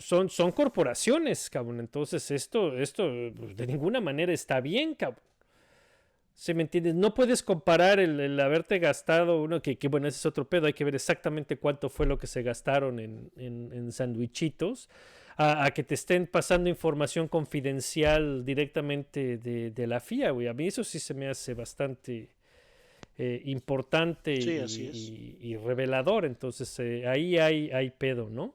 Son, 0.00 0.28
son 0.28 0.50
corporaciones, 0.52 1.48
cabrón. 1.50 1.78
Entonces, 1.80 2.30
esto, 2.32 2.76
esto 2.76 3.08
pues, 3.38 3.56
de 3.56 3.66
ninguna 3.68 4.00
manera 4.00 4.32
está 4.32 4.60
bien, 4.60 4.94
cabrón. 4.96 5.22
¿Sí 6.34 6.54
me 6.54 6.62
entiendes? 6.62 6.94
No 6.94 7.12
puedes 7.12 7.42
comparar 7.42 8.00
el, 8.00 8.18
el 8.18 8.40
haberte 8.40 8.78
gastado 8.78 9.42
uno 9.42 9.60
que, 9.60 9.76
que, 9.76 9.88
bueno, 9.88 10.08
ese 10.08 10.16
es 10.18 10.26
otro 10.26 10.48
pedo. 10.48 10.66
Hay 10.66 10.72
que 10.72 10.84
ver 10.84 10.94
exactamente 10.94 11.58
cuánto 11.58 11.90
fue 11.90 12.06
lo 12.06 12.18
que 12.18 12.26
se 12.26 12.42
gastaron 12.42 12.98
en, 12.98 13.30
en, 13.36 13.70
en 13.74 13.92
sandwichitos. 13.92 14.88
A, 15.36 15.64
a 15.64 15.70
que 15.70 15.82
te 15.84 15.94
estén 15.94 16.26
pasando 16.26 16.68
información 16.70 17.28
confidencial 17.28 18.44
directamente 18.44 19.38
de, 19.38 19.70
de 19.70 19.86
la 19.86 20.00
FIA, 20.00 20.30
güey. 20.32 20.48
A 20.48 20.54
mí 20.54 20.66
eso 20.66 20.82
sí 20.84 20.98
se 20.98 21.14
me 21.14 21.28
hace 21.28 21.54
bastante 21.54 22.28
eh, 23.18 23.42
importante 23.46 24.40
Sí, 24.40 24.50
y, 24.52 24.58
así 24.58 24.86
es. 24.86 24.96
y- 24.96 25.38
y 25.40 25.56
revelador. 25.56 26.24
Entonces, 26.24 26.78
eh, 26.80 27.06
ahí 27.06 27.38
hay, 27.38 27.70
hay 27.70 27.90
pedo, 27.90 28.28
¿no? 28.30 28.54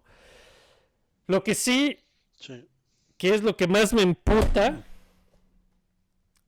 Lo 1.27 1.43
que 1.43 1.55
sí, 1.55 1.99
Sí. 2.37 2.67
que 3.17 3.33
es 3.33 3.41
lo 3.43 3.55
que 3.57 3.67
más 3.67 3.93
me 3.93 4.01
emputa, 4.01 4.85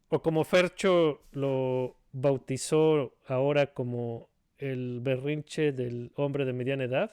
o 0.09 0.21
como 0.21 0.43
Fercho 0.43 1.21
lo 1.31 1.97
bautizó 2.11 3.13
ahora 3.27 3.73
como 3.73 4.29
el 4.57 4.99
berrinche 5.01 5.71
del 5.71 6.11
hombre 6.15 6.45
de 6.45 6.53
mediana 6.53 6.83
edad, 6.85 7.11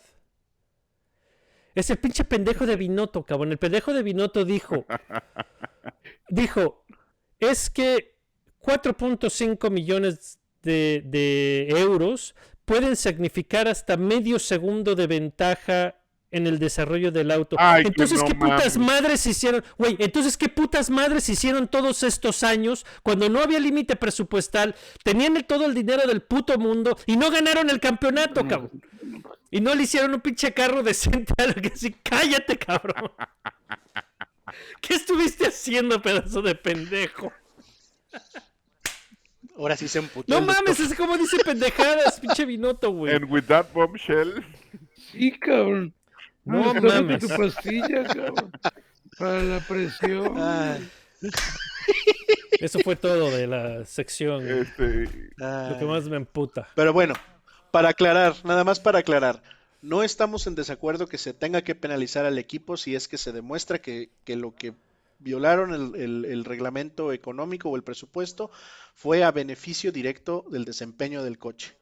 es 1.74 1.90
el 1.90 1.98
pinche 1.98 2.24
pendejo 2.24 2.66
de 2.66 2.76
Binotto, 2.76 3.24
cabrón. 3.24 3.50
El 3.50 3.58
pendejo 3.58 3.92
de 3.92 4.02
Binotto 4.02 4.44
dijo, 4.44 4.86
dijo, 6.28 6.84
es 7.40 7.68
que 7.68 8.14
4.5 8.60 9.70
millones 9.70 10.38
de, 10.62 11.02
de 11.04 11.68
euros 11.70 12.34
pueden 12.64 12.94
significar 12.96 13.66
hasta 13.68 13.96
medio 13.96 14.38
segundo 14.38 14.94
de 14.94 15.06
ventaja 15.06 15.96
en 16.34 16.46
el 16.46 16.58
desarrollo 16.58 17.12
del 17.12 17.30
auto. 17.30 17.56
Ay, 17.58 17.84
entonces, 17.86 18.18
no 18.20 18.26
¿qué 18.26 18.34
putas 18.34 18.76
madres 18.76 19.24
hicieron? 19.26 19.64
Güey, 19.78 19.96
entonces, 20.00 20.36
¿qué 20.36 20.48
putas 20.48 20.90
madres 20.90 21.28
hicieron 21.28 21.68
todos 21.68 22.02
estos 22.02 22.42
años 22.42 22.84
cuando 23.02 23.28
no 23.28 23.40
había 23.40 23.60
límite 23.60 23.96
presupuestal? 23.96 24.74
Tenían 25.02 25.36
el- 25.36 25.44
todo 25.44 25.64
el 25.66 25.74
dinero 25.74 26.06
del 26.08 26.22
puto 26.22 26.58
mundo 26.58 26.98
y 27.06 27.16
no 27.16 27.30
ganaron 27.30 27.70
el 27.70 27.78
campeonato, 27.80 28.46
cabrón. 28.48 28.82
Y 29.50 29.60
no 29.60 29.74
le 29.74 29.84
hicieron 29.84 30.12
un 30.12 30.20
pinche 30.20 30.52
carro 30.52 30.82
decente 30.82 31.32
a 31.38 31.46
lo 31.46 31.54
que 31.54 31.68
así, 31.68 31.92
cállate, 32.02 32.58
cabrón. 32.58 33.12
¿Qué 34.80 34.94
estuviste 34.94 35.46
haciendo, 35.46 36.02
pedazo 36.02 36.42
de 36.42 36.54
pendejo? 36.56 37.32
Ahora 39.56 39.76
sí 39.76 39.86
se 39.86 40.00
emputó. 40.00 40.34
No 40.34 40.44
mames, 40.44 40.80
es 40.80 40.94
como 40.94 41.16
dice 41.16 41.36
pendejadas, 41.44 42.18
pinche 42.18 42.44
Vinoto, 42.44 42.90
güey. 42.90 43.14
And 43.14 43.30
with 43.30 43.44
that 43.44 43.66
bombshell, 43.72 44.44
Sí, 45.12 45.30
cabrón. 45.38 45.94
No 46.44 46.74
mames. 46.74 47.20
tu 47.26 47.28
pastilla, 47.28 48.04
cabrón. 48.04 48.52
Para 49.18 49.42
la 49.42 49.60
presión. 49.60 50.36
Eso 52.60 52.78
fue 52.80 52.96
todo 52.96 53.30
de 53.30 53.46
la 53.46 53.84
sección. 53.84 54.46
este, 54.48 55.30
Lo 55.36 55.78
que 55.78 55.84
más 55.84 56.04
me 56.08 56.16
emputa. 56.16 56.68
Pero 56.74 56.92
bueno, 56.92 57.14
para 57.70 57.90
aclarar, 57.90 58.34
nada 58.44 58.64
más 58.64 58.80
para 58.80 59.00
aclarar, 59.00 59.42
no 59.82 60.02
estamos 60.02 60.46
en 60.46 60.54
desacuerdo 60.54 61.06
que 61.08 61.18
se 61.18 61.34
tenga 61.34 61.62
que 61.62 61.74
penalizar 61.74 62.24
al 62.24 62.38
equipo 62.38 62.76
si 62.76 62.94
es 62.94 63.08
que 63.08 63.18
se 63.18 63.32
demuestra 63.32 63.80
que, 63.80 64.10
que 64.24 64.36
lo 64.36 64.54
que 64.54 64.74
violaron 65.18 65.72
el, 65.74 66.00
el- 66.00 66.24
el 66.24 66.44
reglamento 66.44 67.12
económico 67.12 67.70
o 67.70 67.76
el 67.76 67.82
presupuesto 67.82 68.50
fue 68.94 69.24
a 69.24 69.30
beneficio 69.30 69.92
directo 69.92 70.44
del 70.50 70.64
desempeño 70.64 71.22
del 71.22 71.38
coche. 71.38 71.74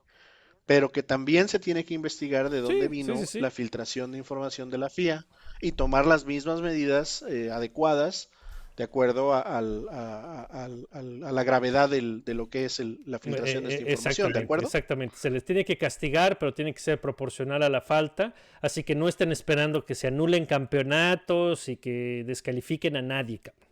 Pero 0.67 0.91
que 0.93 1.03
también 1.03 1.49
se 1.49 1.59
tiene 1.59 1.85
que 1.85 1.95
investigar 1.95 2.49
de 2.51 2.61
dónde 2.61 2.83
Sí, 2.83 2.89
vino 2.89 3.15
sí, 3.17 3.21
sí, 3.23 3.27
sí. 3.27 3.41
la 3.41 3.51
filtración 3.51 4.13
de 4.13 4.19
información 4.19 4.71
de 4.71 4.79
la 4.79 4.89
FIA 4.91 5.27
y 5.61 5.73
tomar 5.73 6.07
las 6.07 6.25
mismas 6.25 6.61
medidas 6.61 7.23
eh, 7.29 7.51
adecuadas 7.51 8.31
de 8.77 8.85
acuerdo 8.85 9.35
a, 9.35 9.61
la 9.61 11.45
gravedad 11.45 11.89
del- 11.91 12.25
de 12.25 12.35
lo 12.35 12.49
que 12.49 12.65
es 12.65 12.81
el- 12.81 13.01
la 13.07 13.19
filtración 13.19 13.65
de 13.65 13.71
Eh, 13.71 13.73
esta 13.75 13.89
eh, 13.89 13.93
información, 13.93 14.33
¿de 14.33 14.39
acuerdo? 14.41 14.67
Exactamente. 14.67 15.17
Se 15.17 15.31
les 15.31 15.45
tiene 15.45 15.65
que 15.65 15.77
castigar, 15.77 16.39
pero 16.39 16.55
tiene 16.55 16.73
que 16.73 16.81
ser 16.81 17.01
proporcional 17.01 17.63
a 17.63 17.69
la 17.69 17.81
falta. 17.81 18.35
Así 18.61 18.83
que 18.85 18.95
no 18.95 19.09
estén 19.09 19.33
esperando 19.33 19.85
que 19.85 19.95
se 19.95 20.07
anulen 20.07 20.47
campeonatos 20.47 21.69
y 21.69 21.77
que 21.77 22.25
descalifiquen 22.27 22.97
a 22.97 23.03
nadie, 23.03 23.41
cabrón. 23.41 23.69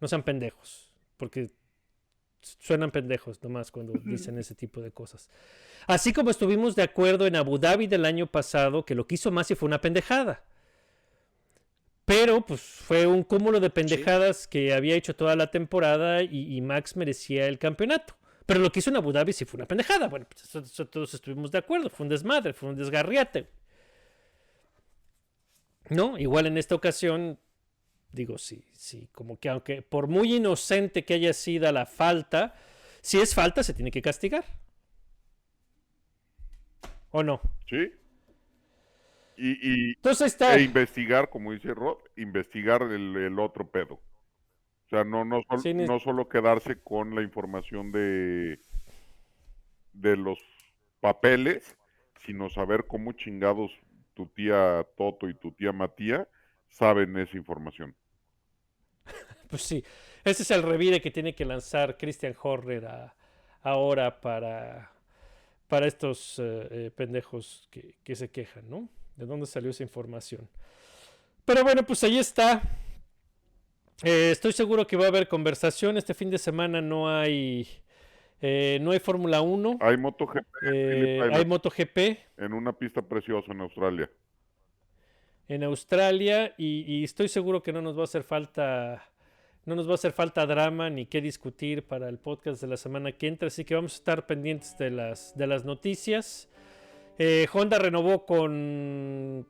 No 0.00 0.08
sean 0.08 0.22
pendejos. 0.22 0.92
Porque 1.16 1.50
suenan 2.40 2.90
pendejos 2.90 3.42
nomás 3.42 3.70
cuando 3.70 3.92
dicen 4.04 4.38
ese 4.38 4.54
tipo 4.54 4.80
de 4.80 4.92
cosas. 4.92 5.28
Así 5.86 6.12
como 6.12 6.30
estuvimos 6.30 6.76
de 6.76 6.82
acuerdo 6.82 7.26
en 7.26 7.36
Abu 7.36 7.58
Dhabi 7.58 7.86
del 7.86 8.04
año 8.04 8.26
pasado, 8.26 8.84
que 8.84 8.94
lo 8.94 9.06
que 9.06 9.14
hizo 9.16 9.30
Masi 9.30 9.54
fue 9.54 9.66
una 9.68 9.80
pendejada. 9.80 10.44
Pero 12.04 12.46
pues 12.46 12.60
fue 12.60 13.06
un 13.06 13.24
cúmulo 13.24 13.58
de 13.58 13.70
pendejadas 13.70 14.46
que 14.46 14.72
había 14.72 14.94
hecho 14.94 15.16
toda 15.16 15.34
la 15.34 15.50
temporada 15.50 16.22
y, 16.22 16.56
y 16.56 16.60
Max 16.60 16.94
merecía 16.96 17.46
el 17.48 17.58
campeonato. 17.58 18.14
Pero 18.46 18.60
lo 18.60 18.70
que 18.70 18.78
hizo 18.78 18.90
en 18.90 18.96
Abu 18.96 19.10
Dhabi 19.10 19.32
sí 19.32 19.44
fue 19.44 19.58
una 19.58 19.66
pendejada. 19.66 20.06
Bueno, 20.06 20.24
pues 20.28 20.44
eso- 20.44 20.60
eso 20.60 20.86
todos 20.86 21.14
estuvimos 21.14 21.50
de 21.50 21.58
acuerdo. 21.58 21.90
Fue 21.90 22.04
un 22.04 22.10
desmadre, 22.10 22.52
fue 22.52 22.68
un 22.68 22.76
desgarriate. 22.76 23.48
¿No? 25.90 26.18
Igual 26.18 26.46
en 26.46 26.58
esta 26.58 26.74
ocasión, 26.74 27.38
digo, 28.12 28.38
sí, 28.38 28.64
sí, 28.72 29.08
como 29.12 29.38
que 29.38 29.48
aunque 29.48 29.82
por 29.82 30.06
muy 30.08 30.34
inocente 30.36 31.04
que 31.04 31.14
haya 31.14 31.32
sido 31.32 31.70
la 31.72 31.86
falta, 31.86 32.54
si 33.02 33.20
es 33.20 33.34
falta 33.34 33.62
se 33.62 33.74
tiene 33.74 33.90
que 33.90 34.02
castigar. 34.02 34.44
¿O 37.12 37.22
no? 37.22 37.40
¿sí? 37.68 37.92
Y, 39.36 39.90
y 39.92 39.96
Entonces 40.02 40.32
está. 40.32 40.56
e 40.56 40.62
investigar, 40.62 41.28
como 41.30 41.52
dice 41.52 41.74
Rod, 41.74 41.98
investigar 42.16 42.82
el, 42.82 43.16
el 43.16 43.38
otro 43.38 43.68
pedo. 43.70 43.94
O 43.94 44.28
sea, 44.90 45.04
no, 45.04 45.24
no, 45.24 45.42
sol- 45.48 45.64
Sí, 45.64 45.74
ni- 45.74 45.86
no 45.86 46.00
solo 46.00 46.28
quedarse 46.28 46.80
con 46.82 47.14
la 47.14 47.22
información 47.22 47.92
de, 47.92 48.60
de 49.92 50.16
los 50.16 50.38
papeles, 51.00 51.76
sino 52.24 52.50
saber 52.50 52.86
cómo 52.86 53.12
chingados 53.12 53.72
tu 54.14 54.26
tía 54.26 54.86
Toto 54.96 55.28
y 55.28 55.34
tu 55.34 55.52
tía 55.52 55.72
Matía 55.72 56.28
saben 56.68 57.16
esa 57.18 57.36
información. 57.36 57.94
Pues 59.48 59.62
sí, 59.62 59.84
ese 60.24 60.42
es 60.42 60.50
el 60.50 60.62
revire 60.64 61.00
que 61.00 61.10
tiene 61.12 61.32
que 61.34 61.44
lanzar 61.44 61.96
Christian 61.96 62.34
Horner 62.42 62.86
a- 62.86 63.14
ahora 63.62 64.20
para, 64.20 64.90
para 65.68 65.86
estos 65.86 66.38
eh, 66.40 66.68
eh, 66.70 66.90
pendejos 66.94 67.68
que, 67.70 67.94
que 68.02 68.16
se 68.16 68.28
quejan, 68.30 68.68
¿no? 68.68 68.88
¿De 69.14 69.24
dónde 69.24 69.46
salió 69.46 69.70
esa 69.70 69.84
información? 69.84 70.48
Pero 71.44 71.62
bueno, 71.62 71.84
pues 71.84 72.02
ahí 72.02 72.18
está. 72.18 72.60
Eh, 74.02 74.30
estoy 74.32 74.52
seguro 74.52 74.84
que 74.86 74.96
va 74.96 75.04
a 75.04 75.08
haber 75.08 75.28
conversación. 75.28 75.96
Este 75.96 76.12
fin 76.12 76.28
de 76.28 76.38
semana 76.38 76.80
no 76.82 77.08
hay, 77.08 77.68
eh, 78.40 78.78
no 78.82 78.90
hay 78.90 78.98
Fórmula 78.98 79.40
1. 79.40 79.78
Hay 79.80 79.96
MotoGP 79.96 80.44
eh, 80.62 81.30
hay 81.32 81.44
MotoGP 81.46 81.98
en 82.36 82.52
una 82.52 82.72
pista 82.72 83.00
preciosa 83.00 83.52
en 83.52 83.60
Australia. 83.60 84.10
En 85.48 85.62
Australia 85.64 86.54
y, 86.58 87.04
estoy 87.04 87.28
seguro 87.28 87.62
que 87.62 87.72
no 87.72 87.80
nos 87.82 87.96
va 87.96 88.02
a 88.02 88.04
hacer 88.04 88.22
falta 88.24 89.04
no 89.64 89.74
nos 89.74 89.86
va 89.88 89.92
a 89.92 89.94
hacer 89.94 90.12
falta 90.12 90.46
drama 90.46 90.90
ni 90.90 91.06
qué 91.06 91.20
discutir 91.20 91.82
para 91.84 92.08
el 92.08 92.18
podcast 92.18 92.60
de 92.60 92.68
la 92.68 92.76
semana 92.76 93.12
que 93.12 93.26
entra 93.28 93.48
así 93.48 93.64
que 93.64 93.74
vamos 93.74 93.94
a 93.94 93.96
estar 93.96 94.26
pendientes 94.26 94.76
de 94.78 94.90
las 94.90 95.36
de 95.36 95.46
las 95.46 95.64
noticias. 95.64 96.48
Eh, 97.18 97.46
Honda 97.52 97.78
renovó 97.78 98.26
con 98.26 99.46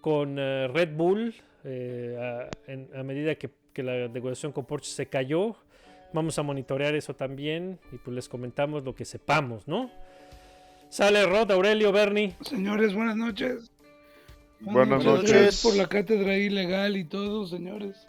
con 0.00 0.38
eh, 0.38 0.68
Red 0.68 0.94
Bull 0.96 1.34
eh, 1.64 2.16
a, 2.20 2.70
en- 2.70 2.88
a 2.94 3.02
medida 3.02 3.34
que, 3.34 3.50
que 3.72 3.82
la 3.82 4.08
negociación 4.08 4.52
con 4.52 4.64
Porsche 4.66 4.90
se 4.92 5.06
cayó. 5.06 5.56
Vamos 6.12 6.38
a 6.38 6.42
monitorear 6.42 6.94
eso 6.94 7.14
también 7.14 7.78
y 7.90 7.96
pues 7.96 8.14
les 8.14 8.28
comentamos 8.28 8.84
lo 8.84 8.94
que 8.94 9.04
sepamos 9.04 9.66
no 9.66 9.90
sale 10.88 11.26
Rod 11.26 11.50
Aurelio 11.50 11.90
Bernie. 11.90 12.34
Señores, 12.42 12.94
buenas 12.94 13.16
noches. 13.16 13.72
Buenas 14.60 15.04
noches. 15.04 15.30
Gracias 15.30 15.62
por 15.62 15.76
la 15.76 15.86
cátedra 15.86 16.36
ilegal 16.36 16.96
y 16.96 17.04
todo, 17.04 17.46
señores. 17.46 18.08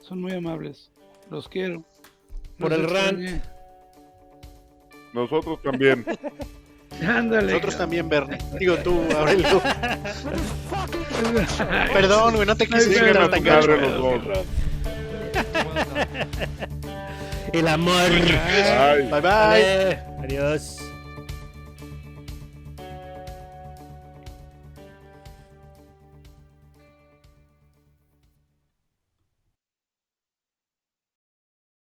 Son 0.00 0.20
muy 0.20 0.32
amables. 0.32 0.90
Los 1.30 1.48
quiero. 1.48 1.84
Por 2.58 2.72
el 2.72 2.88
rant. 2.88 3.20
extrañé. 3.20 3.42
Nosotros 5.12 5.62
también. 5.62 6.04
Ándale. 7.02 7.52
Nosotros 7.52 7.74
cabrón. 7.74 7.78
también, 7.78 8.08
Bernie. 8.08 8.38
Digo 8.58 8.76
tú, 8.78 9.02
Aurelio. 9.16 9.62
Perdón, 11.92 12.36
güey, 12.36 12.46
no 12.46 12.56
te 12.56 12.66
quise 12.66 12.88
decir 12.88 13.02
pero 13.12 13.28
tan 13.28 13.44
el 17.52 17.68
amor. 17.68 18.10
Bye 19.10 19.20
bye. 19.20 19.98
Adiós 20.22 20.78